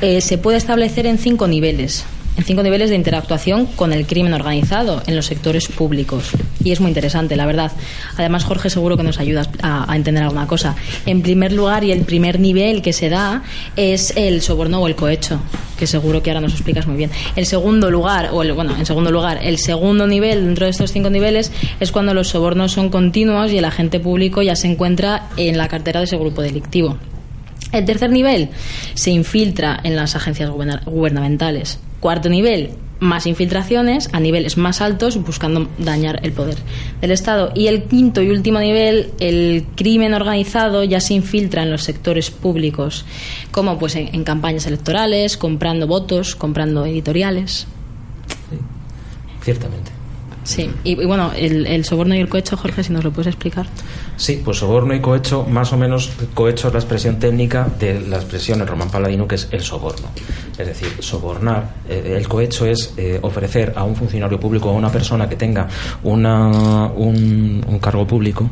eh, 0.01 0.21
se 0.21 0.37
puede 0.37 0.57
establecer 0.57 1.07
en 1.07 1.17
cinco 1.17 1.47
niveles 1.47 2.05
en 2.37 2.43
cinco 2.43 2.63
niveles 2.63 2.89
de 2.89 2.95
interactuación 2.95 3.65
con 3.65 3.93
el 3.93 4.05
crimen 4.05 4.33
organizado 4.33 5.01
en 5.05 5.15
los 5.15 5.25
sectores 5.25 5.67
públicos. 5.67 6.31
Y 6.63 6.71
es 6.71 6.79
muy 6.79 6.89
interesante, 6.89 7.35
la 7.35 7.45
verdad. 7.45 7.71
Además, 8.17 8.43
Jorge 8.43 8.69
seguro 8.69 8.97
que 8.97 9.03
nos 9.03 9.19
ayuda 9.19 9.49
a, 9.61 9.95
entender 9.95 10.23
alguna 10.23 10.47
cosa. 10.47 10.75
En 11.05 11.21
primer 11.21 11.51
lugar, 11.51 11.83
y 11.83 11.91
el 11.91 12.01
primer 12.01 12.39
nivel 12.39 12.81
que 12.81 12.93
se 12.93 13.09
da 13.09 13.43
es 13.75 14.13
el 14.15 14.41
soborno 14.41 14.79
o 14.79 14.87
el 14.87 14.95
cohecho, 14.95 15.41
que 15.77 15.87
seguro 15.87 16.23
que 16.23 16.29
ahora 16.29 16.41
nos 16.41 16.53
explicas 16.53 16.87
muy 16.87 16.97
bien. 16.97 17.11
El 17.35 17.45
segundo 17.45 17.91
lugar, 17.91 18.29
o 18.31 18.43
el, 18.43 18.53
bueno, 18.53 18.75
en 18.77 18.85
segundo 18.85 19.11
lugar, 19.11 19.39
el 19.41 19.57
segundo 19.57 20.07
nivel 20.07 20.45
dentro 20.45 20.65
de 20.65 20.71
estos 20.71 20.91
cinco 20.91 21.09
niveles 21.09 21.51
es 21.79 21.91
cuando 21.91 22.13
los 22.13 22.29
sobornos 22.29 22.71
son 22.71 22.89
continuos 22.89 23.51
y 23.51 23.57
el 23.57 23.65
agente 23.65 23.99
público 23.99 24.41
ya 24.41 24.55
se 24.55 24.67
encuentra 24.67 25.27
en 25.37 25.57
la 25.57 25.67
cartera 25.67 25.99
de 25.99 26.05
ese 26.05 26.17
grupo 26.17 26.41
delictivo. 26.41 26.97
El 27.71 27.85
tercer 27.85 28.11
nivel 28.11 28.49
se 28.95 29.11
infiltra 29.11 29.79
en 29.83 29.95
las 29.95 30.15
agencias 30.15 30.49
gubernamentales. 30.49 31.79
Cuarto 32.01 32.27
nivel, 32.27 32.71
más 32.99 33.25
infiltraciones 33.25 34.09
a 34.11 34.19
niveles 34.19 34.57
más 34.57 34.81
altos 34.81 35.17
buscando 35.23 35.67
dañar 35.77 36.19
el 36.23 36.33
poder 36.33 36.57
del 36.99 37.11
Estado. 37.11 37.51
Y 37.55 37.67
el 37.67 37.83
quinto 37.83 38.21
y 38.21 38.29
último 38.29 38.59
nivel, 38.59 39.11
el 39.19 39.65
crimen 39.75 40.13
organizado 40.13 40.83
ya 40.83 40.99
se 40.99 41.13
infiltra 41.13 41.63
en 41.63 41.71
los 41.71 41.83
sectores 41.83 42.29
públicos, 42.29 43.05
como 43.51 43.79
pues 43.79 43.95
en, 43.95 44.23
campañas 44.23 44.67
electorales, 44.67 45.37
comprando 45.37 45.87
votos, 45.87 46.35
comprando 46.35 46.85
editoriales. 46.85 47.67
ciertamente. 49.41 50.00
Sí, 50.43 50.71
y, 50.83 50.95
bueno, 51.05 51.31
el, 51.35 51.85
soborno 51.85 52.15
y 52.15 52.19
el 52.19 52.27
cohecho, 52.27 52.57
Jorge, 52.57 52.83
si 52.83 52.91
nos 52.91 53.03
lo 53.03 53.11
puedes 53.11 53.27
explicar. 53.27 53.67
Sí, 54.17 54.41
pues 54.43 54.57
soborno 54.57 54.95
y 54.95 54.99
cohecho, 54.99 55.45
más 55.45 55.71
o 55.71 55.77
menos, 55.77 56.11
cohecho 56.33 56.67
es 56.67 56.73
la 56.73 56.79
expresión 56.79 57.19
técnica 57.19 57.67
de 57.79 57.99
la 58.01 58.17
expresión 58.17 58.59
en 58.61 58.67
Román 58.67 58.89
Paladino, 58.89 59.27
que 59.27 59.35
es 59.35 59.47
el 59.51 59.61
soborno. 59.61 60.07
Es 60.57 60.67
decir, 60.67 60.89
sobornar. 60.99 61.75
Eh, 61.87 62.15
el 62.17 62.27
cohecho 62.27 62.65
es 62.65 62.93
eh, 62.97 63.19
ofrecer 63.21 63.73
a 63.75 63.83
un 63.83 63.95
funcionario 63.95 64.39
público 64.39 64.69
o 64.69 64.73
a 64.73 64.75
una 64.77 64.91
persona 64.91 65.29
que 65.29 65.35
tenga 65.35 65.67
una, 66.03 66.87
un, 66.87 67.79
cargo 67.79 68.05
público 68.07 68.49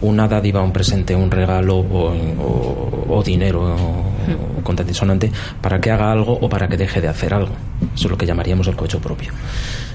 una 0.00 0.28
dádiva, 0.28 0.62
un 0.62 0.72
presente, 0.72 1.14
un 1.14 1.30
regalo 1.30 1.78
o, 1.78 3.22
dinero 3.24 3.74
o 3.74 4.62
contentisonante 4.62 5.32
para 5.62 5.80
que 5.80 5.90
haga 5.90 6.12
algo 6.12 6.32
o 6.32 6.48
para 6.48 6.68
que 6.68 6.76
deje 6.76 7.00
de 7.00 7.08
hacer 7.08 7.32
algo. 7.32 7.54
Eso 7.94 8.06
es 8.06 8.10
lo 8.10 8.18
que 8.18 8.26
llamaríamos 8.26 8.66
el 8.66 8.76
cohecho 8.76 9.00
propio. 9.00 9.32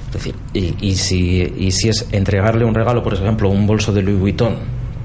Es 0.09 0.13
decir, 0.13 0.35
y, 0.53 0.75
y 0.81 0.95
si, 0.95 1.53
y 1.57 1.71
si 1.71 1.89
es 1.89 2.07
entregarle 2.11 2.65
un 2.65 2.73
regalo, 2.73 3.03
por 3.03 3.13
ejemplo, 3.13 3.47
un 3.49 3.67
bolso 3.67 3.93
de 3.93 4.01
Louis 4.01 4.19
Vuitton, 4.19 4.55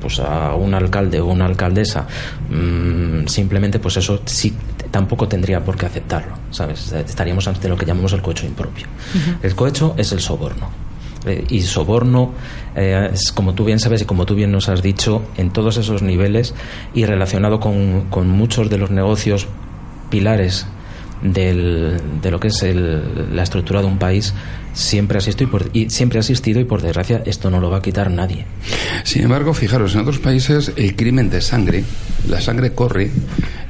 pues 0.00 0.18
a 0.18 0.54
un 0.54 0.74
alcalde 0.74 1.20
o 1.20 1.26
una 1.26 1.46
alcaldesa, 1.46 2.06
mm, 2.50 3.26
simplemente 3.26 3.78
pues 3.78 3.98
eso 3.98 4.20
sí 4.24 4.54
tampoco 4.90 5.28
tendría 5.28 5.64
por 5.64 5.76
qué 5.76 5.86
aceptarlo, 5.86 6.34
¿sabes? 6.50 6.92
Estaríamos 6.92 7.48
ante 7.48 7.68
lo 7.68 7.76
que 7.76 7.86
llamamos 7.86 8.12
el 8.12 8.22
cohecho 8.22 8.46
impropio. 8.46 8.86
El 9.42 9.54
cohecho 9.54 9.94
es 9.96 10.12
el 10.12 10.20
soborno. 10.20 10.68
Eh, 11.26 11.44
y 11.48 11.62
soborno, 11.62 12.32
eh, 12.76 13.10
es, 13.12 13.32
como 13.32 13.54
tú 13.54 13.64
bien 13.64 13.80
sabes 13.80 14.02
y 14.02 14.04
como 14.04 14.26
tú 14.26 14.34
bien 14.34 14.52
nos 14.52 14.68
has 14.68 14.82
dicho, 14.82 15.22
en 15.36 15.50
todos 15.50 15.78
esos 15.78 16.02
niveles 16.02 16.54
y 16.92 17.06
relacionado 17.06 17.58
con, 17.58 18.08
con 18.10 18.28
muchos 18.28 18.68
de 18.68 18.78
los 18.78 18.90
negocios 18.90 19.48
pilares 20.10 20.66
del, 21.22 21.96
de 22.22 22.30
lo 22.30 22.38
que 22.40 22.48
es 22.48 22.62
el- 22.62 23.34
la 23.34 23.42
estructura 23.42 23.80
de 23.80 23.86
un 23.86 23.98
país 23.98 24.34
siempre 24.72 25.16
ha 25.16 25.20
existido 25.20 25.48
y, 25.48 25.52
por- 25.52 25.70
y 25.72 25.88
siempre 25.90 26.18
ha 26.18 26.22
y 26.60 26.64
por 26.64 26.82
desgracia 26.82 27.22
esto 27.26 27.48
no 27.50 27.60
lo 27.60 27.70
va 27.70 27.78
a 27.78 27.82
quitar 27.82 28.10
nadie. 28.10 28.44
Sin 29.04 29.22
embargo, 29.22 29.54
fijaros, 29.54 29.94
en 29.94 30.00
otros 30.00 30.18
países 30.18 30.72
el 30.76 30.96
crimen 30.96 31.30
de 31.30 31.40
sangre, 31.40 31.84
la 32.28 32.40
sangre 32.40 32.72
corre 32.72 33.10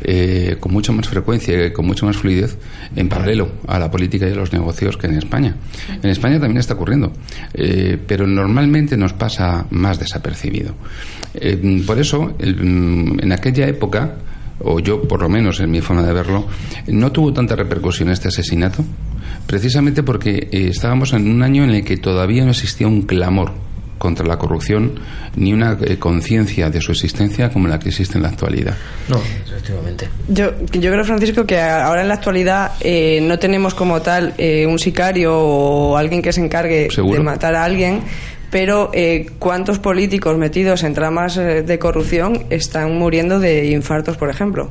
eh, 0.03 0.57
con 0.61 0.73
mucha 0.73 0.93
más 0.93 1.07
frecuencia 1.09 1.67
y 1.67 1.73
con 1.73 1.87
mucha 1.87 2.07
más 2.07 2.17
fluidez 2.17 2.57
en 2.97 3.09
paralelo 3.09 3.53
a 3.67 3.79
la 3.79 3.91
política 3.91 4.27
y 4.29 4.33
a 4.33 4.35
los 4.37 4.53
negocios 4.53 4.97
que 4.97 5.07
en 5.07 5.17
España. 5.17 5.55
En 6.03 6.09
España 6.11 6.39
también 6.41 6.59
está 6.59 6.75
ocurriendo, 6.75 7.13
eh, 7.53 7.99
pero 8.07 8.27
normalmente 8.27 8.97
nos 8.97 9.13
pasa 9.13 9.67
más 9.71 9.99
desapercibido. 9.99 10.75
Eh, 11.35 11.83
por 11.87 11.99
eso, 11.99 12.35
mm, 12.39 13.21
en 13.23 13.33
aquella 13.33 13.67
época, 13.67 14.15
o 14.61 14.81
yo 14.81 15.03
por 15.03 15.23
lo 15.23 15.29
menos 15.29 15.61
en 15.61 15.71
mi 15.71 15.81
forma 15.81 16.03
de 16.03 16.13
verlo, 16.13 16.47
no 16.87 17.13
tuvo 17.13 17.33
tanta 17.33 17.57
repercusión 17.57 18.11
este 18.11 18.29
asesinato, 18.29 18.85
precisamente 19.47 20.03
porque 20.03 20.49
eh, 20.51 20.69
estábamos 20.69 21.13
en 21.13 21.29
un 21.29 21.43
año 21.43 21.65
en 21.65 21.71
el 21.71 21.85
que 21.85 21.97
todavía 21.97 22.45
no 22.45 22.51
existía 22.51 22.87
un 22.87 23.03
clamor 23.03 23.53
contra 24.05 24.27
la 24.27 24.37
corrupción 24.37 25.01
ni 25.37 25.55
una 25.55 25.79
eh, 25.81 25.99
conciencia 25.99 26.69
de 26.69 26.81
su 26.81 26.93
existencia 26.93 27.51
como 27.51 27.69
la 27.69 27.79
que 27.79 27.89
existe 27.89 28.19
en 28.19 28.23
la 28.23 28.29
actualidad. 28.29 28.77
No, 29.09 29.17
efectivamente. 29.47 30.09
Yo, 30.29 30.53
yo 30.73 30.91
creo, 30.93 31.05
Francisco, 31.05 31.47
que 31.47 31.59
ahora 31.59 32.03
en 32.03 32.09
la 32.09 32.15
actualidad 32.15 32.73
eh, 32.81 33.21
no 33.23 33.39
tenemos 33.39 33.75
como 33.75 34.03
tal 34.03 34.35
eh, 34.37 34.67
un 34.67 34.79
sicario 34.79 35.35
o 35.35 35.97
alguien 35.97 36.21
que 36.21 36.35
se 36.35 36.43
encargue 36.43 36.91
¿Seguro? 36.91 37.19
de 37.19 37.25
matar 37.25 37.55
a 37.55 37.65
alguien, 37.65 38.03
pero 38.55 38.93
eh, 38.95 39.27
¿cuántos 39.41 39.81
políticos 39.81 40.39
metidos 40.39 40.85
en 40.85 40.95
tramas 40.95 41.37
eh, 41.39 41.63
de 41.63 41.79
corrupción 41.81 42.45
están 42.51 42.97
muriendo 42.97 43.41
de 43.41 43.67
infartos, 43.67 44.17
por 44.17 44.31
ejemplo? 44.31 44.71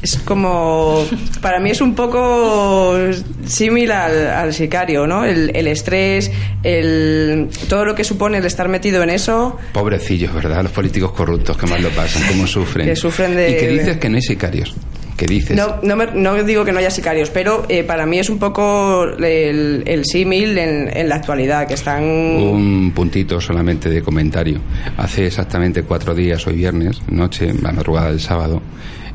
Es 0.00 0.18
como, 0.18 1.04
para 1.42 1.58
mí 1.58 1.70
es 1.70 1.80
un 1.80 1.96
poco 1.96 2.96
similar 3.44 4.08
al, 4.12 4.26
al 4.28 4.54
sicario, 4.54 5.08
¿no? 5.08 5.24
El, 5.24 5.50
el 5.56 5.66
estrés, 5.66 6.30
el, 6.62 7.48
todo 7.68 7.84
lo 7.84 7.96
que 7.96 8.04
supone 8.04 8.38
el 8.38 8.44
estar 8.46 8.68
metido 8.68 9.02
en 9.02 9.10
eso, 9.10 9.56
Pobrecillos, 9.72 10.32
¿verdad? 10.32 10.62
Los 10.62 10.70
políticos 10.70 11.10
corruptos 11.10 11.56
que 11.58 11.66
más 11.66 11.80
lo 11.82 11.88
pasan, 11.90 12.22
cómo 12.28 12.46
sufren. 12.46 12.86
Que 12.86 12.94
sufren 12.94 13.34
de- 13.34 13.50
Y 13.50 13.56
que 13.56 13.66
dices 13.68 13.96
que 13.96 14.08
no 14.08 14.14
hay 14.14 14.22
sicarios. 14.22 14.76
Que 15.18 15.26
dices. 15.26 15.56
No, 15.56 15.80
no, 15.82 15.96
me- 15.96 16.12
no 16.14 16.42
digo 16.44 16.64
que 16.64 16.70
no 16.72 16.78
haya 16.78 16.90
sicarios, 16.92 17.28
pero 17.30 17.66
eh, 17.68 17.82
para 17.82 18.06
mí 18.06 18.20
es 18.20 18.30
un 18.30 18.38
poco 18.38 19.02
el, 19.02 19.82
el 19.84 20.04
símil 20.04 20.56
en, 20.56 20.96
en 20.96 21.08
la 21.08 21.16
actualidad, 21.16 21.66
que 21.66 21.74
están... 21.74 22.04
Un 22.04 22.92
puntito 22.94 23.40
solamente 23.40 23.90
de 23.90 24.00
comentario. 24.00 24.60
Hace 24.96 25.26
exactamente 25.26 25.82
cuatro 25.82 26.14
días, 26.14 26.46
hoy 26.46 26.54
viernes, 26.54 27.02
noche, 27.10 27.52
la 27.60 27.72
madrugada 27.72 28.10
del 28.10 28.20
sábado, 28.20 28.62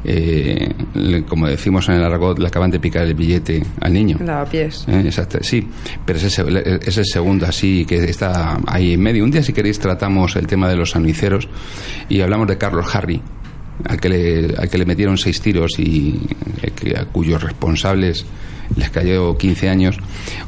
eh, 0.03 0.69
le- 0.93 1.23
como 1.23 1.47
decimos 1.47 1.87
en 1.87 1.95
el 1.95 2.03
argot, 2.03 2.37
le 2.37 2.47
acaban 2.47 2.69
de 2.69 2.81
picar 2.81 3.03
el 3.05 3.13
billete 3.13 3.63
al 3.79 3.93
niño. 3.93 4.17
Lavapiés. 4.21 4.85
Eh, 4.89 5.03
exacto, 5.05 5.39
sí, 5.41 5.65
pero 6.05 6.19
es 6.19 6.37
el, 6.39 6.57
es 6.57 6.97
el 6.97 7.05
segundo 7.05 7.45
así 7.45 7.85
que 7.85 8.03
está 8.03 8.59
ahí 8.67 8.93
en 8.95 8.99
medio. 8.99 9.23
Un 9.23 9.31
día, 9.31 9.41
si 9.41 9.53
queréis, 9.53 9.79
tratamos 9.79 10.35
el 10.35 10.47
tema 10.47 10.67
de 10.67 10.75
los 10.75 10.97
anuiceros 10.97 11.47
y 12.09 12.19
hablamos 12.19 12.47
de 12.49 12.57
Carlos 12.57 12.93
Harry, 12.93 13.21
al 13.87 13.99
que 13.99 14.09
le, 14.09 14.55
al 14.57 14.69
que 14.69 14.77
le 14.77 14.85
metieron 14.85 15.17
seis 15.17 15.41
tiros 15.41 15.77
y 15.79 16.19
eh, 16.61 16.95
a 16.97 17.05
cuyos 17.05 17.41
responsables 17.43 18.25
les 18.75 18.89
cayó 18.89 19.37
15 19.37 19.69
años. 19.69 19.97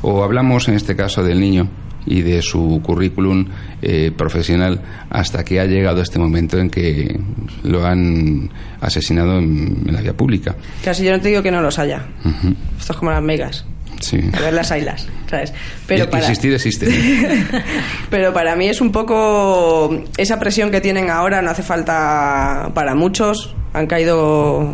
O 0.02 0.24
hablamos, 0.24 0.68
en 0.68 0.76
este 0.76 0.96
caso, 0.96 1.24
del 1.24 1.40
niño 1.40 1.68
y 2.08 2.22
de 2.22 2.42
su 2.44 2.82
currículum 2.84 3.48
eh, 3.82 4.12
profesional 4.16 4.82
hasta 5.10 5.44
que 5.44 5.60
ha 5.60 5.66
llegado 5.66 6.02
este 6.02 6.20
momento 6.20 6.60
en 6.60 6.70
que 6.70 7.20
lo 7.64 7.84
han 7.86 8.50
asesinado 8.80 9.40
en, 9.40 9.84
en 9.88 9.94
la 9.94 10.02
vía 10.02 10.14
pública. 10.14 10.56
Casi 10.84 11.04
yo 11.04 11.12
no 11.12 11.20
te 11.20 11.30
digo 11.30 11.42
que 11.42 11.52
no 11.52 11.62
los 11.62 11.80
haya. 11.80 12.06
Ujú, 12.24 12.56
Esto 12.80 12.94
es 12.94 13.00
como 13.00 13.12
las 13.12 13.24
megas. 13.24 13.66
Sí. 14.06 14.20
A 14.34 14.40
ver 14.42 14.54
las 14.54 14.72
ailas, 14.72 15.08
¿sabes? 15.30 15.52
Pero 15.88 16.04
Y- 16.04 16.08
para, 16.08 16.24
Existir 16.24 16.54
existe. 16.54 16.86
pero 18.12 18.34
para 18.34 18.56
mí 18.56 18.68
es 18.68 18.82
un 18.82 18.92
poco 18.92 20.04
esa 20.18 20.40
presión 20.40 20.70
que 20.70 20.80
tienen 20.82 21.10
ahora, 21.10 21.42
no 21.42 21.50
hace 21.50 21.64
falta 21.64 22.70
para 22.76 22.94
muchos, 22.94 23.56
han 23.74 23.88
caído 23.88 24.74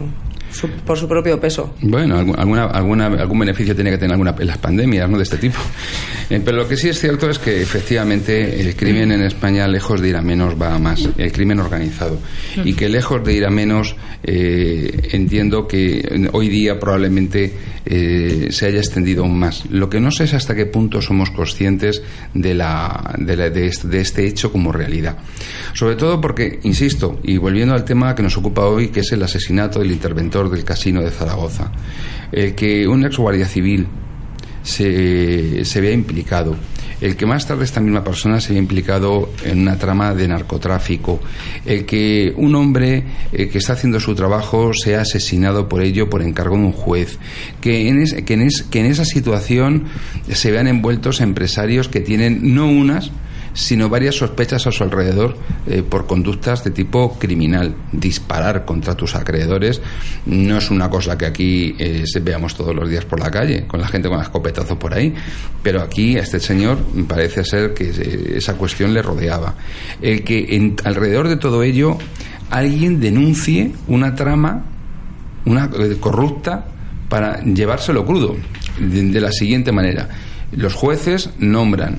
su- 0.51 0.69
por 0.85 0.97
su 0.97 1.07
propio 1.07 1.39
peso. 1.39 1.73
Bueno, 1.81 2.17
alguna, 2.19 2.65
alguna, 2.65 3.05
algún 3.05 3.39
beneficio 3.39 3.73
tiene 3.73 3.89
que 3.91 3.97
tener 3.97 4.11
alguna 4.11 4.35
las 4.39 4.57
pandemias 4.57 5.09
¿no? 5.09 5.15
de 5.17 5.23
este 5.23 5.37
tipo. 5.37 5.59
Eh, 6.31 6.41
pero 6.45 6.57
lo 6.57 6.67
que 6.67 6.77
sí 6.77 6.87
es 6.87 6.97
cierto 6.99 7.29
es 7.29 7.37
que 7.39 7.61
efectivamente 7.61 8.61
el 8.61 8.75
crimen 8.75 9.11
en 9.11 9.21
España, 9.23 9.67
lejos 9.67 9.99
de 9.99 10.09
ir 10.09 10.15
a 10.15 10.21
menos, 10.21 10.59
va 10.59 10.75
a 10.75 10.79
más. 10.79 11.07
El 11.17 11.31
crimen 11.31 11.59
organizado. 11.59 12.17
Y 12.63 12.73
que 12.73 12.87
lejos 12.87 13.23
de 13.25 13.33
ir 13.33 13.45
a 13.45 13.49
menos, 13.49 13.95
eh, 14.23 15.09
entiendo 15.11 15.67
que 15.67 16.29
hoy 16.31 16.47
día 16.47 16.79
probablemente 16.79 17.53
eh, 17.85 18.47
se 18.51 18.65
haya 18.67 18.79
extendido 18.79 19.23
aún 19.23 19.37
más. 19.39 19.65
Lo 19.69 19.89
que 19.89 19.99
no 19.99 20.09
sé 20.11 20.23
es 20.23 20.33
hasta 20.33 20.55
qué 20.55 20.65
punto 20.67 21.01
somos 21.01 21.31
conscientes 21.31 22.01
de, 22.33 22.53
la, 22.53 23.13
de, 23.17 23.35
la- 23.35 23.49
de 23.49 23.67
este, 23.67 23.87
de 23.89 23.99
este 24.01 24.25
hecho 24.25 24.51
como 24.53 24.71
realidad. 24.71 25.17
Sobre 25.73 25.95
todo 25.97 26.21
porque, 26.21 26.59
insisto, 26.63 27.19
y 27.23 27.37
volviendo 27.37 27.73
al 27.73 27.83
tema 27.83 28.15
que 28.15 28.23
nos 28.23 28.37
ocupa 28.37 28.65
hoy, 28.65 28.87
que 28.87 29.01
es 29.01 29.11
el 29.11 29.21
asesinato 29.23 29.79
del 29.79 29.91
interventor 29.91 30.49
del 30.49 30.63
casino 30.63 31.01
de 31.01 31.11
Zaragoza, 31.11 31.71
el 32.31 32.55
que 32.55 32.87
un 32.87 33.03
ex 33.05 33.17
guardia 33.17 33.45
civil 33.47 33.87
se, 34.63 35.65
se 35.65 35.81
vea 35.81 35.91
implicado, 35.91 36.55
el 37.01 37.15
que 37.15 37.25
más 37.25 37.47
tarde 37.47 37.63
esta 37.63 37.79
misma 37.79 38.03
persona 38.03 38.39
se 38.39 38.53
vea 38.53 38.61
implicado 38.61 39.31
en 39.43 39.61
una 39.61 39.77
trama 39.77 40.13
de 40.13 40.27
narcotráfico, 40.27 41.19
el 41.65 41.85
que 41.85 42.31
un 42.37 42.53
hombre 42.55 43.03
eh, 43.31 43.47
que 43.49 43.57
está 43.57 43.73
haciendo 43.73 43.99
su 43.99 44.13
trabajo 44.13 44.71
sea 44.73 45.01
asesinado 45.01 45.67
por 45.67 45.81
ello 45.81 46.09
por 46.09 46.21
encargo 46.21 46.55
de 46.57 46.63
un 46.63 46.71
juez, 46.71 47.17
que 47.59 47.87
en, 47.87 48.01
es- 48.03 48.13
que 48.23 48.33
en 48.35 48.41
es- 48.43 48.63
que 48.69 48.79
en 48.81 48.85
esa 48.85 49.05
situación 49.05 49.85
se 50.31 50.51
vean 50.51 50.67
envueltos 50.67 51.21
empresarios 51.21 51.87
que 51.87 52.01
tienen 52.01 52.53
no 52.53 52.67
unas, 52.69 53.11
sino 53.53 53.89
varias 53.89 54.15
sospechas 54.15 54.65
a 54.67 54.71
su 54.71 54.83
alrededor 54.83 55.35
eh, 55.67 55.83
por 55.87 56.07
conductas 56.07 56.63
de 56.63 56.71
tipo 56.71 57.17
criminal. 57.19 57.75
Disparar 57.91 58.65
contra 58.65 58.95
tus 58.95 59.15
acreedores 59.15 59.81
no 60.25 60.57
es 60.57 60.71
una 60.71 60.89
cosa 60.89 61.17
que 61.17 61.25
aquí 61.25 61.75
eh, 61.79 62.03
veamos 62.21 62.55
todos 62.55 62.73
los 62.75 62.89
días 62.89 63.05
por 63.05 63.19
la 63.19 63.29
calle, 63.29 63.67
con 63.67 63.81
la 63.81 63.87
gente 63.87 64.07
con 64.09 64.21
escopetazos 64.21 64.77
por 64.77 64.93
ahí, 64.93 65.13
pero 65.63 65.81
aquí 65.81 66.17
a 66.17 66.21
este 66.21 66.39
señor 66.39 66.77
parece 67.07 67.43
ser 67.43 67.73
que 67.73 67.89
eh, 67.89 68.33
esa 68.37 68.53
cuestión 68.55 68.93
le 68.93 69.01
rodeaba. 69.01 69.55
El 70.01 70.23
que 70.23 70.55
en- 70.55 70.75
alrededor 70.83 71.27
de 71.27 71.37
todo 71.37 71.63
ello 71.63 71.97
alguien 72.49 72.99
denuncie 72.99 73.71
una 73.87 74.15
trama 74.15 74.65
una 75.45 75.69
eh, 75.77 75.97
corrupta 75.99 76.65
para 77.09 77.41
llevárselo 77.43 78.05
crudo 78.05 78.35
de 78.79 79.19
la 79.21 79.31
siguiente 79.31 79.71
manera 79.71 80.07
los 80.51 80.73
jueces 80.75 81.31
nombran 81.39 81.97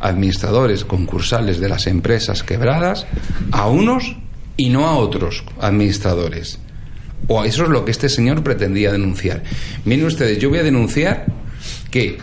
administradores 0.00 0.84
concursales 0.84 1.60
de 1.60 1.68
las 1.68 1.86
empresas 1.86 2.42
quebradas 2.42 3.06
a 3.52 3.68
unos 3.68 4.16
y 4.56 4.70
no 4.70 4.86
a 4.86 4.96
otros 4.96 5.44
administradores 5.60 6.58
o 7.26 7.44
eso 7.44 7.64
es 7.64 7.68
lo 7.68 7.84
que 7.84 7.90
este 7.90 8.08
señor 8.08 8.42
pretendía 8.42 8.92
denunciar 8.92 9.42
miren 9.84 10.06
ustedes 10.06 10.38
yo 10.38 10.50
voy 10.50 10.58
a 10.58 10.62
denunciar 10.62 11.26
que 11.90 12.18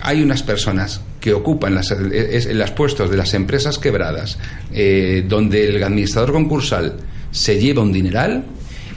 hay 0.00 0.22
unas 0.22 0.42
personas 0.42 1.00
que 1.20 1.32
ocupan 1.32 1.74
las, 1.74 1.90
los 1.90 2.70
puestos 2.70 3.10
de 3.10 3.16
las 3.16 3.34
empresas 3.34 3.78
quebradas 3.78 4.38
eh, 4.72 5.24
donde 5.26 5.68
el 5.68 5.82
administrador 5.82 6.32
concursal 6.32 6.96
se 7.30 7.58
lleva 7.58 7.82
un 7.82 7.92
dineral 7.92 8.44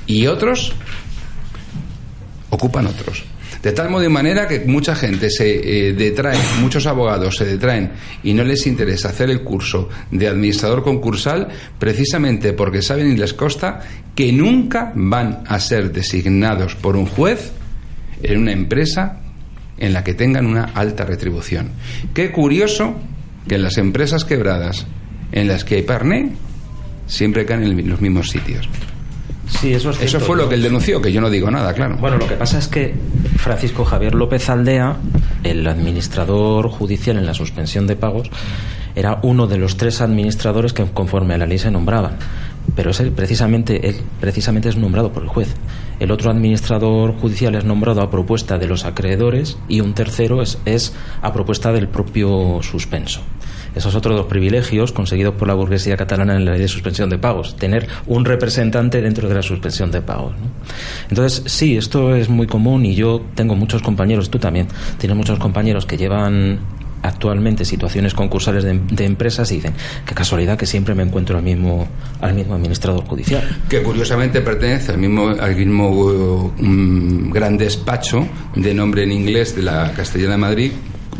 y 0.07 0.27
otros 0.27 0.73
ocupan 2.49 2.87
otros. 2.87 3.23
De 3.61 3.71
tal 3.73 3.89
modo 3.89 4.03
y 4.03 4.09
manera 4.09 4.47
que 4.47 4.61
mucha 4.61 4.95
gente 4.95 5.29
se 5.29 5.89
eh, 5.89 5.93
detrae, 5.93 6.37
muchos 6.61 6.87
abogados 6.87 7.35
se 7.37 7.45
detraen 7.45 7.91
y 8.23 8.33
no 8.33 8.43
les 8.43 8.65
interesa 8.65 9.09
hacer 9.09 9.29
el 9.29 9.41
curso 9.43 9.87
de 10.09 10.27
administrador 10.27 10.83
concursal 10.83 11.47
precisamente 11.77 12.53
porque 12.53 12.81
saben 12.81 13.11
y 13.11 13.17
les 13.17 13.33
consta 13.33 13.81
que 14.15 14.31
nunca 14.31 14.91
van 14.95 15.43
a 15.47 15.59
ser 15.59 15.91
designados 15.91 16.75
por 16.75 16.95
un 16.95 17.05
juez 17.05 17.51
en 18.23 18.39
una 18.39 18.51
empresa 18.51 19.21
en 19.77 19.93
la 19.93 20.03
que 20.03 20.13
tengan 20.13 20.47
una 20.47 20.63
alta 20.63 21.05
retribución. 21.05 21.71
Qué 22.13 22.31
curioso 22.31 22.95
que 23.47 23.55
en 23.55 23.63
las 23.63 23.77
empresas 23.77 24.25
quebradas 24.25 24.85
en 25.31 25.47
las 25.47 25.63
que 25.63 25.75
hay 25.75 25.81
parné 25.83 26.31
siempre 27.07 27.45
caen 27.45 27.63
en 27.63 27.89
los 27.89 28.01
mismos 28.01 28.29
sitios. 28.29 28.67
Sí, 29.59 29.73
eso 29.73 29.91
es 29.91 30.01
Eso 30.01 30.19
fue 30.19 30.37
lo 30.37 30.49
que 30.49 30.55
él 30.55 30.63
denunció, 30.63 31.01
que 31.01 31.11
yo 31.11 31.21
no 31.21 31.29
digo 31.29 31.51
nada, 31.51 31.73
claro. 31.73 31.97
Bueno, 31.97 32.17
lo 32.17 32.27
que 32.27 32.35
pasa 32.35 32.57
es 32.57 32.67
que 32.67 32.95
Francisco 33.37 33.85
Javier 33.85 34.15
López 34.15 34.49
Aldea, 34.49 34.97
el 35.43 35.67
administrador 35.67 36.69
judicial 36.69 37.17
en 37.17 37.25
la 37.25 37.33
suspensión 37.33 37.85
de 37.85 37.95
pagos, 37.95 38.29
era 38.95 39.19
uno 39.23 39.47
de 39.47 39.57
los 39.57 39.77
tres 39.77 40.01
administradores 40.01 40.73
que 40.73 40.85
conforme 40.85 41.33
a 41.33 41.37
la 41.37 41.45
ley 41.45 41.59
se 41.59 41.71
nombraban. 41.71 42.17
Pero 42.75 42.91
es 42.91 42.99
él, 42.99 43.11
precisamente, 43.11 43.89
él 43.89 43.97
precisamente 44.19 44.69
es 44.69 44.77
nombrado 44.77 45.11
por 45.11 45.23
el 45.23 45.29
juez. 45.29 45.53
El 45.99 46.11
otro 46.11 46.31
administrador 46.31 47.13
judicial 47.13 47.55
es 47.55 47.65
nombrado 47.65 48.01
a 48.01 48.09
propuesta 48.09 48.57
de 48.57 48.67
los 48.67 48.85
acreedores 48.85 49.57
y 49.67 49.81
un 49.81 49.93
tercero 49.93 50.41
es, 50.41 50.57
es 50.65 50.93
a 51.21 51.33
propuesta 51.33 51.71
del 51.71 51.87
propio 51.87 52.59
suspenso. 52.61 53.21
Eso 53.75 53.89
es 53.89 53.95
otro 53.95 54.13
de 54.13 54.19
los 54.19 54.27
privilegios 54.27 54.91
conseguidos 54.91 55.35
por 55.35 55.47
la 55.47 55.53
burguesía 55.53 55.97
catalana 55.97 56.35
en 56.35 56.45
la 56.45 56.51
ley 56.51 56.61
de 56.61 56.67
suspensión 56.67 57.09
de 57.09 57.17
pagos, 57.17 57.55
tener 57.55 57.87
un 58.07 58.25
representante 58.25 59.01
dentro 59.01 59.29
de 59.29 59.35
la 59.35 59.41
suspensión 59.41 59.91
de 59.91 60.01
pagos. 60.01 60.33
Entonces, 61.09 61.43
sí, 61.45 61.77
esto 61.77 62.15
es 62.15 62.29
muy 62.29 62.47
común 62.47 62.85
y 62.85 62.95
yo 62.95 63.21
tengo 63.35 63.55
muchos 63.55 63.81
compañeros, 63.81 64.29
tú 64.29 64.39
también, 64.39 64.67
tienes 64.97 65.17
muchos 65.17 65.39
compañeros 65.39 65.85
que 65.85 65.97
llevan 65.97 66.59
actualmente 67.03 67.65
situaciones 67.65 68.13
concursales 68.13 68.63
de, 68.63 68.79
de 68.79 69.05
empresas 69.05 69.51
y 69.51 69.55
dicen, 69.55 69.73
qué 70.05 70.13
casualidad 70.13 70.57
que 70.57 70.65
siempre 70.65 70.93
me 70.95 71.03
encuentro 71.03 71.37
al 71.37 71.43
mismo, 71.43 71.87
al 72.19 72.33
mismo 72.33 72.55
administrador 72.55 73.03
judicial. 73.05 73.43
que 73.69 73.81
curiosamente 73.81 74.41
pertenece 74.41 74.91
al 74.91 74.97
mismo, 74.97 75.29
al 75.29 75.55
mismo 75.55 76.53
mm, 76.57 77.31
gran 77.31 77.57
despacho 77.57 78.27
de 78.55 78.73
nombre 78.73 79.03
en 79.03 79.11
inglés 79.11 79.55
de 79.55 79.63
la 79.63 79.91
Castellana 79.93 80.33
de 80.33 80.37
Madrid 80.37 80.71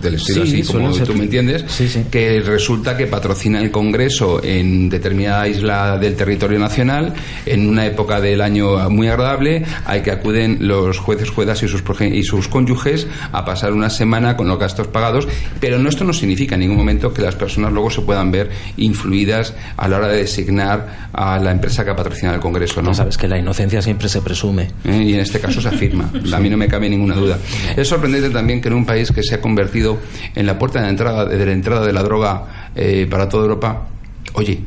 del 0.02 0.16
estilo 0.16 0.45
Sí, 0.45 0.62
así 0.62 0.72
como 0.74 0.91
tú 0.91 1.14
me 1.14 1.24
entiendes 1.26 1.64
Sí, 1.68 1.88
sí. 1.88 2.06
que 2.10 2.41
resulta 2.41 2.97
que 2.97 3.08
patrocina 3.08 3.62
el 3.62 3.72
Congreso 3.72 4.43
en 4.43 4.89
determinada 4.89 5.47
isla 5.47 5.97
del 5.97 6.16
territorio 6.16 6.60
nacional 6.60 7.14
en 7.45 7.68
una 7.70 7.86
época 7.86 8.20
del 8.22 8.41
año 8.41 8.89
muy 8.89 9.08
agradable 9.08 9.64
hay 9.86 10.02
que 10.02 10.12
acuden 10.12 10.58
los 10.62 10.97
jueces 10.99 11.30
juezas 11.30 11.62
y 11.64 11.68
sus 11.68 11.84
y 12.02 12.24
sus 12.24 12.47
cónyuges 12.47 13.08
a 13.32 13.45
pasar 13.45 13.74
una 13.74 13.89
semana 13.89 14.36
con 14.38 14.47
los 14.47 14.58
gastos 14.60 14.88
pagados 14.88 15.28
pero 15.60 15.80
no 15.80 15.89
esto 15.89 16.04
no 16.04 16.14
significa 16.14 16.56
en 16.56 16.62
ningún 16.62 16.78
momento 16.78 17.14
que 17.14 17.22
las 17.22 17.36
personas 17.36 17.72
luego 17.72 17.89
se 17.89 18.02
puedan 18.02 18.32
ver 18.32 18.49
influidas 18.78 19.54
a 19.78 19.88
la 19.88 19.97
hora 19.97 20.08
de 20.08 20.18
designar 20.18 21.10
a 21.14 21.39
la 21.39 21.52
empresa 21.52 21.84
que 21.86 21.91
ha 21.91 21.95
patrocinado 21.95 22.36
el 22.36 22.41
Congreso 22.41 22.82
¿no? 22.82 22.89
No 22.89 22.95
sabes 22.95 23.18
que 23.18 23.28
la 23.28 23.38
inocencia 23.38 23.82
siempre 23.82 24.10
se 24.10 24.22
presume. 24.22 24.70
¿eh? 24.86 25.04
y 25.06 25.14
en 25.14 25.20
este 25.22 25.39
caso 25.39 25.62
se 25.62 25.70
afirma. 25.70 26.12
A 26.34 26.39
mí 26.39 26.49
no 26.49 26.58
me 26.58 26.68
cabe 26.68 26.89
ninguna 26.89 27.16
duda. 27.16 27.38
Es 27.78 27.88
sorprendente 27.88 28.30
también 28.30 28.60
que 28.62 28.68
en 28.68 28.74
un 28.74 28.86
país 28.86 29.12
que 29.12 29.24
se 29.24 29.36
ha 29.36 29.41
convertido 29.41 29.91
en 30.36 30.46
la 30.46 30.58
puerta 30.60 30.82
de 30.82 30.89
entrada 30.89 31.26
de 31.26 31.46
la 31.46 31.52
entrada 31.52 31.86
de 31.86 31.94
la 31.94 32.04
droga 32.04 32.70
eh, 32.76 33.08
para 33.10 33.30
toda 33.30 33.44
Europa, 33.44 33.88
oye, 34.34 34.60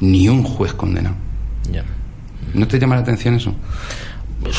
ni 0.00 0.28
un 0.28 0.42
juez 0.42 0.72
condenado. 0.72 1.16
Ya. 1.70 1.84
¿No 2.54 2.66
te 2.66 2.78
llama 2.78 2.96
la 2.96 3.02
atención 3.02 3.34
eso? 3.34 3.54
Pues, 4.42 4.56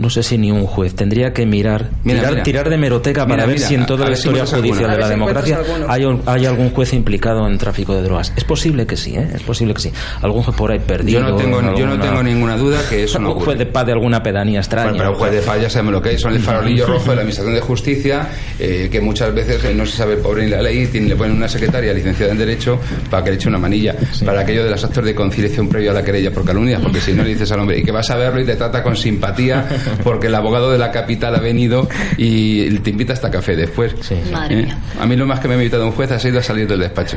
no 0.00 0.10
sé 0.10 0.22
si 0.22 0.38
ni 0.38 0.50
un 0.50 0.66
juez. 0.66 0.94
Tendría 0.94 1.32
que 1.32 1.46
mirar, 1.46 1.90
Mira, 2.04 2.18
tirar, 2.20 2.30
mira. 2.32 2.42
tirar 2.42 2.70
de 2.70 2.76
meroteca 2.78 3.24
Mira, 3.24 3.36
para 3.36 3.46
ver 3.46 3.58
si 3.60 3.74
en 3.74 3.86
toda 3.86 4.08
la 4.08 4.16
si 4.16 4.28
historia 4.28 4.46
judicial 4.46 4.90
de 4.90 4.98
la 4.98 5.04
si 5.04 5.10
democracia 5.10 5.58
hay, 5.88 6.04
un- 6.04 6.22
hay 6.26 6.46
algún 6.46 6.70
juez 6.70 6.92
implicado 6.94 7.46
en 7.46 7.58
tráfico 7.58 7.94
de 7.94 8.02
drogas. 8.02 8.32
Es 8.36 8.44
posible 8.44 8.86
que 8.86 8.96
sí, 8.96 9.14
¿eh? 9.16 9.28
Es 9.34 9.42
posible 9.42 9.74
que 9.74 9.80
sí. 9.82 9.92
Algún 10.22 10.42
juez 10.42 10.56
por 10.56 10.72
ahí 10.72 10.78
perdido. 10.80 11.20
Yo 11.20 11.28
no 11.28 11.36
tengo, 11.36 11.60
en 11.60 11.76
yo 11.76 11.86
no 11.86 11.98
tengo 12.00 12.22
ninguna 12.22 12.56
duda 12.56 12.78
que 12.88 13.04
eso 13.04 13.18
no 13.18 13.32
Un 13.40 13.40
juez 13.40 13.58
de 13.58 13.66
paz 13.66 13.86
de 13.86 13.92
alguna 13.92 14.22
pedanía 14.22 14.60
extraña. 14.60 14.90
Bueno, 14.90 14.98
pero 14.98 15.10
un 15.12 15.16
juez 15.18 15.32
de 15.32 15.40
paz 15.42 15.60
ya 15.62 15.70
sabemos 15.70 15.92
lo 15.94 16.02
que 16.02 16.14
es, 16.14 16.20
son 16.20 16.32
el 16.32 16.40
farolillo 16.40 16.86
rojo 16.88 17.10
de 17.10 17.16
la 17.16 17.20
Administración 17.22 17.54
de 17.54 17.60
Justicia, 17.60 18.28
eh, 18.58 18.88
que 18.90 19.00
muchas 19.00 19.34
veces 19.34 19.62
eh, 19.64 19.74
no 19.74 19.84
se 19.86 19.96
sabe 19.96 20.16
pobre 20.16 20.44
ni 20.44 20.50
la 20.50 20.62
ley, 20.62 20.86
tiene- 20.86 21.08
le 21.08 21.16
ponen 21.16 21.36
una 21.36 21.48
secretaria 21.48 21.92
licenciada 21.92 22.32
en 22.32 22.38
Derecho 22.38 22.78
para 23.10 23.22
que 23.24 23.30
le 23.30 23.36
eche 23.36 23.48
una 23.48 23.58
manilla, 23.58 23.94
para 24.24 24.40
aquello 24.40 24.64
de 24.64 24.70
los 24.70 24.82
actos 24.84 25.04
de 25.04 25.14
conciliación 25.14 25.68
previo 25.68 25.90
a 25.90 25.94
la 25.94 26.02
querella 26.04 26.30
por 26.32 26.44
calumnias, 26.44 26.80
porque 26.82 27.00
si 27.00 27.12
no 27.12 27.22
le 27.22 27.30
dices 27.30 27.50
al 27.52 27.60
hombre, 27.60 27.78
y 27.78 27.82
que 27.82 27.92
vas 27.92 28.08
a 28.10 28.16
verlo 28.16 28.40
y 28.40 28.44
te 28.44 28.56
trata 28.56 28.82
con 28.82 28.96
simpatía, 28.96 29.66
porque 30.04 30.26
el 30.28 30.34
abogado 30.34 30.70
de 30.70 30.78
la 30.78 30.90
capital 30.90 31.34
ha 31.34 31.40
venido 31.40 31.88
y 32.16 32.70
te 32.78 32.90
invita 32.90 33.12
hasta 33.12 33.30
café 33.30 33.56
después. 33.56 33.94
Sí. 34.00 34.16
Madre 34.32 34.60
¿Eh? 34.60 34.62
mía. 34.64 34.78
A 35.00 35.06
mí 35.06 35.16
lo 35.16 35.26
más 35.26 35.40
que 35.40 35.48
me 35.48 35.54
ha 35.54 35.56
invitado 35.56 35.86
un 35.86 35.92
juez 35.92 36.10
ha 36.12 36.18
sido 36.18 36.38
a 36.38 36.42
salir 36.42 36.66
del 36.68 36.80
despacho. 36.80 37.16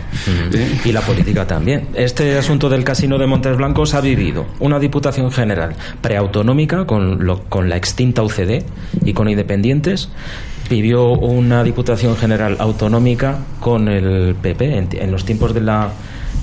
¿Eh? 0.54 0.80
Y 0.86 0.92
la 0.92 1.02
política 1.02 1.46
también. 1.48 1.88
Este 1.94 2.38
asunto 2.38 2.70
del 2.70 2.84
casino 2.84 3.18
de 3.18 3.28
Montes 3.28 3.56
Blancos 3.58 3.94
ha 3.94 4.02
vivido 4.02 4.46
una 4.60 4.80
diputación 4.80 5.32
general 5.32 5.76
preautonómica 6.02 6.86
con, 6.86 7.26
lo- 7.26 7.44
con 7.44 7.70
la 7.70 7.76
extinta 7.78 8.22
UCD 8.24 8.64
y 9.06 9.14
con 9.14 9.30
independientes. 9.30 10.10
Vivió 10.70 11.10
una 11.12 11.64
diputación 11.64 12.16
general 12.16 12.56
autonómica 12.60 13.40
con 13.60 13.90
el 13.90 14.34
PP 14.36 14.78
en, 14.78 14.88
en 14.94 15.12
los 15.12 15.26
tiempos 15.26 15.54
de 15.54 15.62
la 15.62 15.90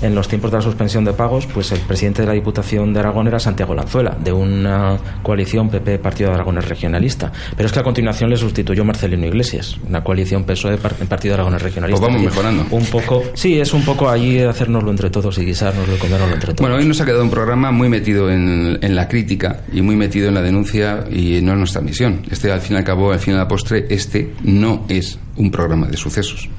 en 0.01 0.15
los 0.15 0.27
tiempos 0.27 0.51
de 0.51 0.57
la 0.57 0.61
suspensión 0.63 1.05
de 1.05 1.13
pagos, 1.13 1.47
pues 1.53 1.71
el 1.71 1.79
presidente 1.79 2.21
de 2.21 2.27
la 2.27 2.33
Diputación 2.33 2.93
de 2.93 2.99
Aragón 2.99 3.27
era 3.27 3.39
Santiago 3.39 3.73
Lanzuela, 3.75 4.17
de 4.23 4.31
una 4.31 4.97
coalición 5.23 5.69
PP 5.69 5.99
Partido 5.99 6.29
de 6.29 6.35
Aragones 6.35 6.67
Regionalista. 6.67 7.31
Pero 7.55 7.67
es 7.67 7.71
que 7.73 7.79
a 7.79 7.83
continuación 7.83 8.29
le 8.29 8.37
sustituyó 8.37 8.83
Marcelino 8.83 9.25
Iglesias, 9.27 9.77
una 9.87 10.03
coalición 10.03 10.43
PSOE 10.43 10.77
par- 10.77 10.95
Partido 10.95 11.33
de 11.33 11.41
Aragones 11.41 11.61
Regionalista. 11.61 11.99
Pues 11.99 12.11
vamos 12.13 12.25
mejorando. 12.25 12.65
Un 12.71 12.85
poco, 12.85 13.23
sí, 13.33 13.59
es 13.59 13.73
un 13.73 13.83
poco 13.85 14.09
allí 14.09 14.39
hacérnoslo 14.39 14.91
entre 14.91 15.09
todos 15.09 15.37
y 15.37 15.45
guisárnoslo 15.45 15.95
y 15.95 15.97
comérnoslo 15.99 16.33
entre 16.33 16.53
todos. 16.53 16.61
Bueno, 16.61 16.75
hoy 16.77 16.85
nos 16.87 16.99
ha 17.01 17.05
quedado 17.05 17.23
un 17.23 17.29
programa 17.29 17.71
muy 17.71 17.89
metido 17.89 18.29
en, 18.31 18.79
en 18.81 18.95
la 18.95 19.07
crítica 19.07 19.61
y 19.71 19.81
muy 19.81 19.95
metido 19.95 20.27
en 20.27 20.33
la 20.33 20.41
denuncia 20.41 21.05
y 21.11 21.41
no 21.41 21.53
en 21.53 21.59
nuestra 21.59 21.81
misión. 21.81 22.21
Este, 22.29 22.51
al 22.51 22.61
fin 22.61 22.75
y 22.75 22.79
al 22.79 22.83
cabo, 22.85 23.11
al 23.11 23.19
fin 23.19 23.35
y 23.35 23.37
al 23.37 23.47
postre, 23.47 23.85
este 23.89 24.33
no 24.43 24.85
es 24.89 25.19
un 25.37 25.51
programa 25.51 25.87
de 25.87 25.97
sucesos. 25.97 26.49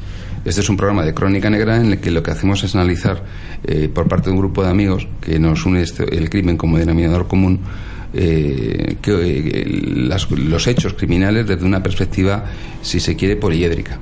Este 0.45 0.61
es 0.61 0.69
un 0.69 0.77
programa 0.77 1.05
de 1.05 1.15
crónica 1.15 1.49
negra 1.51 1.77
en 1.77 1.93
el 1.93 1.99
que 1.99 2.11
lo 2.11 2.23
que 2.23 2.33
hacemos 2.33 2.63
es 2.65 2.75
analizar 2.75 3.23
eh, 3.65 3.89
por 3.93 4.09
parte 4.09 4.27
de 4.27 4.33
un 4.33 4.39
grupo 4.39 4.63
de 4.65 4.71
amigos 4.71 5.07
que 5.21 5.39
nos 5.39 5.65
une 5.67 5.83
este- 5.83 6.17
el 6.17 6.29
crimen 6.31 6.57
como 6.57 6.79
denominador 6.79 7.29
común 7.29 7.61
eh, 8.15 8.97
que, 9.01 9.13
eh, 9.13 9.65
las- 9.95 10.31
los 10.31 10.67
hechos 10.67 10.95
criminales 10.95 11.47
desde 11.47 11.65
una 11.65 11.83
perspectiva, 11.83 12.45
si 12.83 13.01
se 13.01 13.17
quiere, 13.17 13.37
poliédrica. 13.37 13.99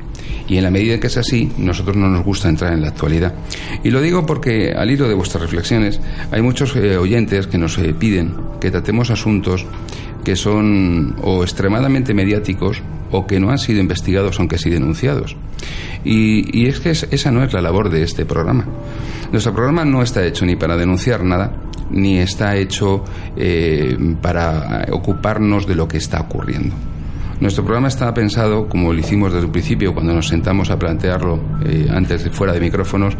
Y 0.48 0.56
en 0.56 0.64
la 0.64 0.70
medida 0.72 0.94
en 0.94 1.00
que 1.00 1.06
es 1.06 1.16
así, 1.16 1.48
nosotros 1.58 1.94
no 1.96 2.08
nos 2.08 2.24
gusta 2.24 2.48
entrar 2.48 2.72
en 2.72 2.80
la 2.80 2.88
actualidad. 2.88 3.34
Y 3.84 3.90
lo 3.90 4.00
digo 4.00 4.26
porque, 4.26 4.72
al 4.72 4.90
hilo 4.90 5.06
de 5.06 5.14
vuestras 5.14 5.42
reflexiones, 5.42 6.00
hay 6.32 6.42
muchos 6.42 6.74
oyentes 6.74 7.46
que 7.46 7.56
nos 7.58 7.76
piden 8.00 8.34
que 8.60 8.72
tratemos 8.72 9.10
asuntos 9.10 9.64
que 10.24 10.36
son 10.36 11.16
o 11.22 11.42
extremadamente 11.42 12.14
mediáticos 12.14 12.82
o 13.10 13.26
que 13.26 13.40
no 13.40 13.50
han 13.50 13.58
sido 13.58 13.80
investigados 13.80 14.38
aunque 14.38 14.58
sí 14.58 14.70
denunciados. 14.70 15.36
Y, 16.04 16.58
y 16.58 16.66
es 16.66 16.80
que 16.80 16.90
es- 16.90 17.08
esa 17.10 17.30
no 17.30 17.42
es 17.42 17.52
la 17.52 17.60
labor 17.60 17.90
de 17.90 18.02
este 18.02 18.24
programa. 18.24 18.64
Nuestro 19.32 19.52
programa 19.54 19.84
no 19.84 20.02
está 20.02 20.24
hecho 20.24 20.44
ni 20.46 20.56
para 20.56 20.76
denunciar 20.76 21.22
nada, 21.24 21.52
ni 21.90 22.18
está 22.18 22.56
hecho 22.56 23.04
eh, 23.36 23.96
para 24.22 24.86
ocuparnos 24.92 25.66
de 25.66 25.74
lo 25.74 25.88
que 25.88 25.96
está 25.98 26.20
ocurriendo. 26.20 26.74
Nuestro 27.40 27.64
programa 27.64 27.88
está 27.88 28.12
pensado, 28.12 28.68
como 28.68 28.92
lo 28.92 28.98
hicimos 28.98 29.32
desde 29.32 29.46
el 29.46 29.50
principio, 29.50 29.94
cuando 29.94 30.12
nos 30.12 30.28
sentamos 30.28 30.70
a 30.70 30.78
plantearlo 30.78 31.40
eh, 31.64 31.88
antes 31.90 32.22
de 32.22 32.28
fuera 32.28 32.52
de 32.52 32.60
micrófonos, 32.60 33.16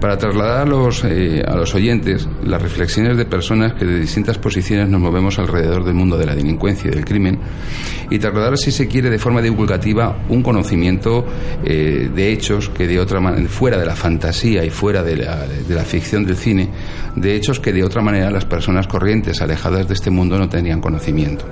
para 0.00 0.16
trasladar 0.16 0.60
a 0.60 0.70
los, 0.70 1.02
eh, 1.02 1.42
a 1.44 1.56
los 1.56 1.74
oyentes 1.74 2.28
las 2.44 2.62
reflexiones 2.62 3.16
de 3.16 3.24
personas 3.24 3.74
que 3.74 3.84
de 3.84 3.98
distintas 3.98 4.38
posiciones 4.38 4.88
nos 4.88 5.00
movemos 5.00 5.40
alrededor 5.40 5.84
del 5.84 5.94
mundo 5.94 6.16
de 6.16 6.26
la 6.26 6.36
delincuencia 6.36 6.88
y 6.88 6.94
del 6.94 7.04
crimen, 7.04 7.40
y 8.08 8.20
trasladar, 8.20 8.56
si 8.56 8.70
se 8.70 8.86
quiere, 8.86 9.10
de 9.10 9.18
forma 9.18 9.42
divulgativa, 9.42 10.16
un 10.28 10.44
conocimiento 10.44 11.26
eh, 11.64 12.08
de 12.14 12.32
hechos 12.32 12.68
que 12.68 12.86
de 12.86 13.00
otra 13.00 13.18
manera, 13.18 13.48
fuera 13.48 13.78
de 13.78 13.86
la 13.86 13.96
fantasía 13.96 14.64
y 14.64 14.70
fuera 14.70 15.02
de 15.02 15.16
la, 15.16 15.44
de 15.44 15.74
la 15.74 15.82
ficción 15.82 16.24
del 16.24 16.36
cine, 16.36 16.70
de 17.16 17.34
hechos 17.34 17.58
que 17.58 17.72
de 17.72 17.82
otra 17.82 18.00
manera 18.00 18.30
las 18.30 18.44
personas 18.44 18.86
corrientes, 18.86 19.42
alejadas 19.42 19.88
de 19.88 19.94
este 19.94 20.10
mundo, 20.10 20.38
no 20.38 20.48
tendrían 20.48 20.80
conocimiento. 20.80 21.46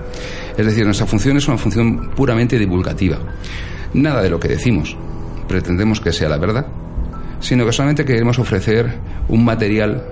Es 0.57 0.65
decir, 0.65 0.85
nuestra 0.85 1.07
función 1.07 1.37
es 1.37 1.49
una 1.49 1.59
función 1.59 2.04
puramente 2.11 2.59
divulgativa. 2.59 3.19
Nada 3.95 4.23
de 4.23 4.31
lo 4.31 4.39
que 4.41 4.49
decimos 4.49 4.97
pretendemos 5.49 6.01
que 6.01 6.13
sea 6.13 6.29
la 6.29 6.39
verdad, 6.39 6.67
sino 7.41 7.67
que 7.67 7.73
solamente 7.73 8.05
queremos 8.05 8.39
ofrecer 8.39 8.95
un 9.29 9.45
material 9.45 10.03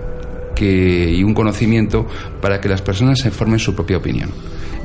que, 0.55 1.09
y 1.11 1.23
un 1.23 1.33
conocimiento 1.33 2.05
para 2.39 2.61
que 2.61 2.69
las 2.69 2.81
personas 2.83 3.19
se 3.19 3.31
formen 3.31 3.57
su 3.59 3.73
propia 3.75 3.97
opinión. 3.97 4.29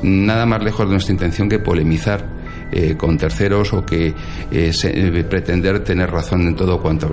Nada 0.01 0.45
más 0.47 0.63
lejos 0.63 0.87
de 0.87 0.93
nuestra 0.93 1.13
intención 1.13 1.47
que 1.47 1.59
polemizar 1.59 2.25
eh, 2.71 2.95
con 2.97 3.17
terceros 3.17 3.73
o 3.73 3.85
que 3.85 4.13
eh, 4.51 4.73
se- 4.73 4.89
eh, 5.19 5.23
pretender 5.23 5.83
tener 5.83 6.09
razón 6.09 6.47
en 6.47 6.55
todo 6.55 6.79
cuanto, 6.81 7.09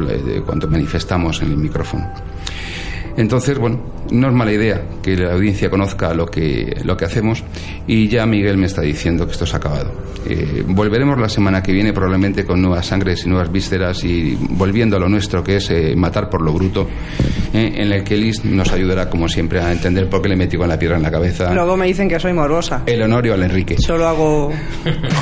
cuanto 0.46 0.68
manifestamos 0.68 1.42
en 1.42 1.50
el 1.50 1.56
micrófono. 1.58 2.10
Entonces, 3.16 3.58
bueno, 3.58 3.80
no 4.10 4.28
es 4.28 4.34
mala 4.34 4.52
idea 4.52 4.82
que 5.02 5.16
la 5.16 5.34
audiencia 5.34 5.70
conozca 5.70 6.14
lo 6.14 6.26
que, 6.26 6.80
lo 6.84 6.96
que 6.96 7.04
hacemos 7.04 7.42
y 7.86 8.08
ya 8.08 8.26
Miguel 8.26 8.56
me 8.58 8.66
está 8.66 8.82
diciendo 8.82 9.26
que 9.26 9.32
esto 9.32 9.46
se 9.46 9.54
ha 9.54 9.58
acabado. 9.58 9.92
Eh, 10.28 10.64
volveremos 10.66 11.18
la 11.18 11.28
semana 11.28 11.62
que 11.62 11.72
viene 11.72 11.92
probablemente 11.92 12.44
con 12.44 12.60
nuevas 12.60 12.86
sangres 12.86 13.24
y 13.24 13.28
nuevas 13.28 13.50
vísceras 13.52 14.02
y 14.04 14.36
volviendo 14.50 14.96
a 14.96 15.00
lo 15.00 15.08
nuestro 15.08 15.42
que 15.44 15.56
es 15.56 15.70
eh, 15.70 15.94
matar 15.96 16.28
por 16.28 16.42
lo 16.42 16.52
bruto, 16.52 16.88
eh, 17.52 17.72
en 17.76 17.92
el 17.92 18.02
que 18.02 18.16
Liz 18.16 18.44
nos 18.44 18.72
ayudará 18.72 19.08
como 19.08 19.28
siempre 19.28 19.60
a 19.60 19.70
entender 19.70 20.08
por 20.08 20.22
qué 20.22 20.28
le 20.28 20.36
metí 20.36 20.56
con 20.56 20.68
la 20.68 20.78
piedra 20.78 20.96
en 20.96 21.02
la 21.02 21.10
cabeza. 21.10 21.52
Luego 21.54 21.76
me 21.76 21.86
dicen 21.86 22.08
que 22.08 22.18
soy 22.18 22.32
morbosa. 22.32 22.82
El 22.86 23.02
Honorio 23.02 23.34
al 23.34 23.42
Enrique. 23.42 23.76
Solo 23.78 24.08
hago. 24.08 24.52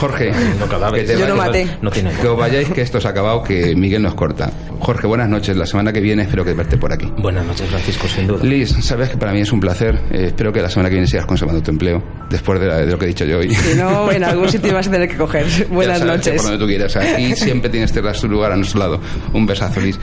Jorge, 0.01 0.33
No 0.59 0.93
que 0.93 1.03
te 1.03 1.19
Yo 1.19 1.29
no 1.29 1.37
maté. 1.37 1.67
No 1.83 1.91
tiene. 1.91 2.11
que 2.21 2.27
os 2.27 2.39
vayáis 2.39 2.69
que 2.71 2.81
esto 2.81 3.01
se 3.01 3.09
ha 3.09 3.11
acabado, 3.11 3.43
que 3.43 3.75
Miguel 3.77 4.03
nos 4.03 4.15
corta. 4.15 4.51
Jorge, 4.81 5.07
buenas 5.07 5.29
noches. 5.29 5.57
La 5.57 5.67
semana 5.67 5.93
que 5.93 6.01
viene 6.01 6.23
espero 6.23 6.45
que 6.45 6.53
verte 6.53 6.77
por 6.77 6.93
aquí. 6.93 7.11
Buenas 7.19 7.47
noches, 7.47 7.69
Francisco, 7.69 8.07
sin 8.09 8.27
duda. 8.27 8.45
Liz, 8.45 8.74
sabes 8.83 9.11
que 9.11 9.17
para 9.17 9.33
mí 9.33 9.41
es 9.41 9.53
un 9.53 9.61
placer. 9.61 10.01
Eh, 10.11 10.27
espero 10.27 10.53
que 10.53 10.61
la 10.61 10.71
semana 10.71 10.89
que 10.89 10.95
viene 10.97 11.07
sigas 11.07 11.27
conservando 11.27 11.63
tu 11.63 11.71
empleo, 11.71 12.03
después 12.31 12.61
de, 12.61 12.87
lo 12.87 12.99
que 12.99 13.07
he 13.07 13.09
dicho 13.09 13.25
yo 13.25 13.39
hoy. 13.39 13.55
Si 13.55 13.77
no, 13.77 14.11
en 14.11 14.25
algún 14.25 14.49
sitio 14.49 14.75
vas 14.75 14.89
a 14.89 14.91
tener 14.91 15.09
que 15.09 15.17
coger. 15.17 15.47
Buenas 15.71 16.05
noches. 16.05 16.35
Por 16.37 16.51
donde 16.51 16.59
tú 16.59 16.67
quieras. 16.67 16.97
Aquí 16.97 17.35
siempre 17.37 17.71
tienes 17.71 17.93
que 17.93 18.01
dar 18.01 18.17
su 18.17 18.29
lugar 18.29 18.53
a 18.53 18.57
nuestro 18.57 18.81
lado. 18.81 19.01
Un 19.33 19.47
besazo, 19.47 19.81
Liz. 19.81 19.99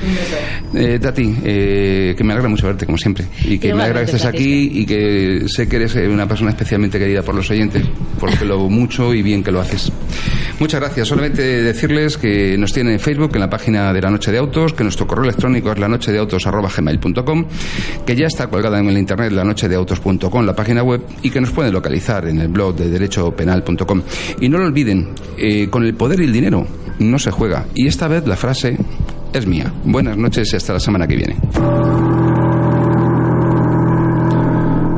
Eh, 0.74 0.99
Tati, 0.99 1.36
eh, 1.43 2.15
que 2.17 2.24
me 2.24 2.34
alegra 2.34 2.49
mucho 2.49 2.67
verte, 2.67 2.86
como 2.86 2.97
siempre. 2.97 3.26
Y 3.43 3.57
que 3.57 3.74
me 3.74 3.84
alegra 3.84 4.01
que 4.01 4.05
estés 4.05 4.26
aquí 4.26 4.72
y 4.74 4.86
que 4.86 5.45
sé 5.47 5.67
que 5.67 5.76
eres 5.78 5.95
una 5.95 6.28
persona 6.28 6.51
especialmente 6.51 6.99
querida 6.99 7.22
por 7.24 7.36
los 7.36 7.49
oyentes, 7.49 7.84
porque 8.19 8.45
lo 8.45 8.69
mucho 8.69 9.13
y 9.13 9.22
bien 9.22 9.43
que 9.43 9.51
lo 9.51 9.61
haces. 9.61 9.91
Muchas 10.60 10.80
gracias. 10.80 11.08
Solamente 11.08 11.41
decirles 11.41 12.18
que 12.18 12.58
nos 12.58 12.72
tienen 12.74 12.93
en 12.93 12.99
Facebook, 12.99 13.32
en 13.34 13.41
la 13.41 13.49
página 13.49 13.91
de 13.93 14.02
la 14.02 14.10
Noche 14.10 14.32
de 14.32 14.38
Autos, 14.38 14.74
que 14.74 14.84
nuestro 14.84 15.08
correo 15.08 15.26
electrónico 15.26 15.72
es 15.72 15.80
la 15.80 15.88
noche 15.88 16.12
de 16.12 16.20
autos 16.20 16.43
gmail.com, 16.45 17.45
que 18.06 18.16
ya 18.16 18.28
está 18.28 18.47
colgada 18.47 18.80
en 18.80 18.89
el 18.89 18.97
internet 18.97 19.32
la 19.32 19.43
noche 19.43 19.68
de 19.68 19.76
autos.com, 19.76 20.45
la 20.45 20.56
página 20.56 20.84
web, 20.84 21.02
y 21.22 21.30
que 21.30 21.41
nos 21.41 21.52
pueden 21.52 21.74
localizar 21.74 22.28
en 22.28 22.39
el 22.39 22.47
blog 22.47 22.76
de 22.76 22.89
derechopenal.com. 22.89 24.02
Y 24.39 24.49
no 24.49 24.58
lo 24.58 24.66
olviden, 24.66 25.10
eh, 25.38 25.68
con 25.70 25.84
el 25.84 25.93
poder 25.95 26.22
y 26.22 26.26
el 26.26 26.34
dinero 26.34 26.68
no 26.99 27.20
se 27.20 27.32
juega. 27.32 27.66
Y 27.76 27.88
esta 27.88 28.08
vez 28.08 28.28
la 28.28 28.36
frase 28.36 28.78
es 29.34 29.47
mía. 29.47 29.74
Buenas 29.84 30.18
noches 30.18 30.52
y 30.54 30.56
hasta 30.56 30.74
la 30.74 30.80
semana 30.80 31.08
que 31.08 31.16
viene. 31.16 31.38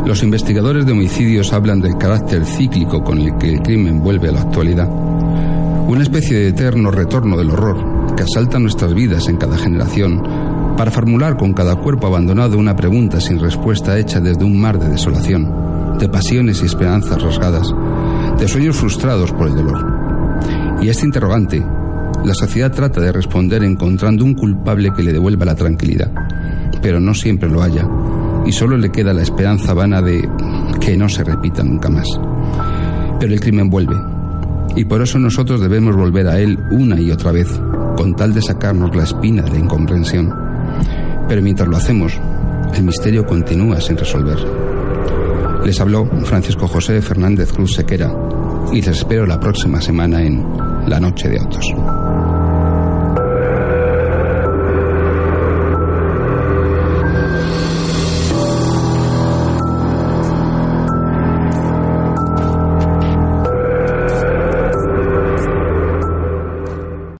Los 0.05 0.21
investigadores 0.21 0.85
de 0.85 0.91
homicidios 0.91 1.53
hablan 1.53 1.79
del 1.79 1.97
carácter 1.97 2.45
cíclico 2.45 3.01
con 3.03 3.19
el 3.19 3.37
que 3.37 3.53
el 3.53 3.61
crimen 3.61 4.01
vuelve 4.01 4.27
a 4.27 4.33
la 4.33 4.41
actualidad. 4.41 4.89
Una 4.89 6.03
especie 6.03 6.37
de 6.37 6.47
eterno 6.49 6.91
retorno 6.91 7.37
del 7.37 7.51
horror 7.51 8.13
que 8.15 8.23
asalta 8.23 8.59
nuestras 8.59 8.93
vidas 8.93 9.29
en 9.29 9.37
cada 9.37 9.57
generación 9.57 10.21
para 10.77 10.91
formular 10.91 11.37
con 11.37 11.53
cada 11.53 11.77
cuerpo 11.77 12.07
abandonado 12.07 12.57
una 12.57 12.75
pregunta 12.75 13.21
sin 13.21 13.39
respuesta 13.39 13.97
hecha 13.97 14.19
desde 14.19 14.43
un 14.43 14.59
mar 14.59 14.77
de 14.77 14.89
desolación, 14.89 15.97
de 15.97 16.09
pasiones 16.09 16.61
y 16.61 16.65
esperanzas 16.65 17.21
rasgadas, 17.21 17.73
de 18.37 18.47
sueños 18.49 18.75
frustrados 18.75 19.31
por 19.31 19.47
el 19.47 19.55
dolor. 19.55 20.79
Y 20.81 20.89
este 20.89 21.05
interrogante, 21.05 21.63
la 22.25 22.33
sociedad 22.33 22.73
trata 22.73 22.99
de 22.99 23.13
responder 23.13 23.63
encontrando 23.63 24.25
un 24.25 24.33
culpable 24.33 24.91
que 24.93 25.03
le 25.03 25.13
devuelva 25.13 25.45
la 25.45 25.55
tranquilidad, 25.55 26.11
pero 26.81 26.99
no 26.99 27.13
siempre 27.13 27.49
lo 27.49 27.61
haya, 27.61 27.87
y 28.45 28.51
solo 28.51 28.77
le 28.77 28.91
queda 28.91 29.13
la 29.13 29.21
esperanza 29.21 29.73
vana 29.73 30.01
de 30.01 30.29
que 30.79 30.97
no 30.97 31.09
se 31.09 31.23
repita 31.23 31.63
nunca 31.63 31.89
más. 31.89 32.07
Pero 33.19 33.33
el 33.33 33.39
crimen 33.39 33.69
vuelve, 33.69 33.95
y 34.75 34.85
por 34.85 35.01
eso 35.01 35.19
nosotros 35.19 35.61
debemos 35.61 35.95
volver 35.95 36.27
a 36.27 36.39
él 36.39 36.59
una 36.71 36.99
y 36.99 37.11
otra 37.11 37.31
vez, 37.31 37.47
con 37.95 38.15
tal 38.15 38.33
de 38.33 38.41
sacarnos 38.41 38.95
la 38.95 39.03
espina 39.03 39.43
de 39.43 39.51
la 39.51 39.59
incomprensión. 39.59 40.33
Pero 41.27 41.41
mientras 41.41 41.69
lo 41.69 41.77
hacemos, 41.77 42.19
el 42.73 42.83
misterio 42.83 43.25
continúa 43.25 43.79
sin 43.79 43.97
resolver. 43.97 44.37
Les 45.63 45.79
habló 45.79 46.05
Francisco 46.25 46.67
José 46.67 47.01
Fernández 47.01 47.53
Cruz 47.53 47.75
Sequera 47.75 48.11
y 48.71 48.77
les 48.77 48.87
espero 48.87 49.25
la 49.25 49.39
próxima 49.39 49.79
semana 49.79 50.21
en 50.21 50.43
La 50.87 50.99
Noche 50.99 51.29
de 51.29 51.39
Autos. 51.39 51.73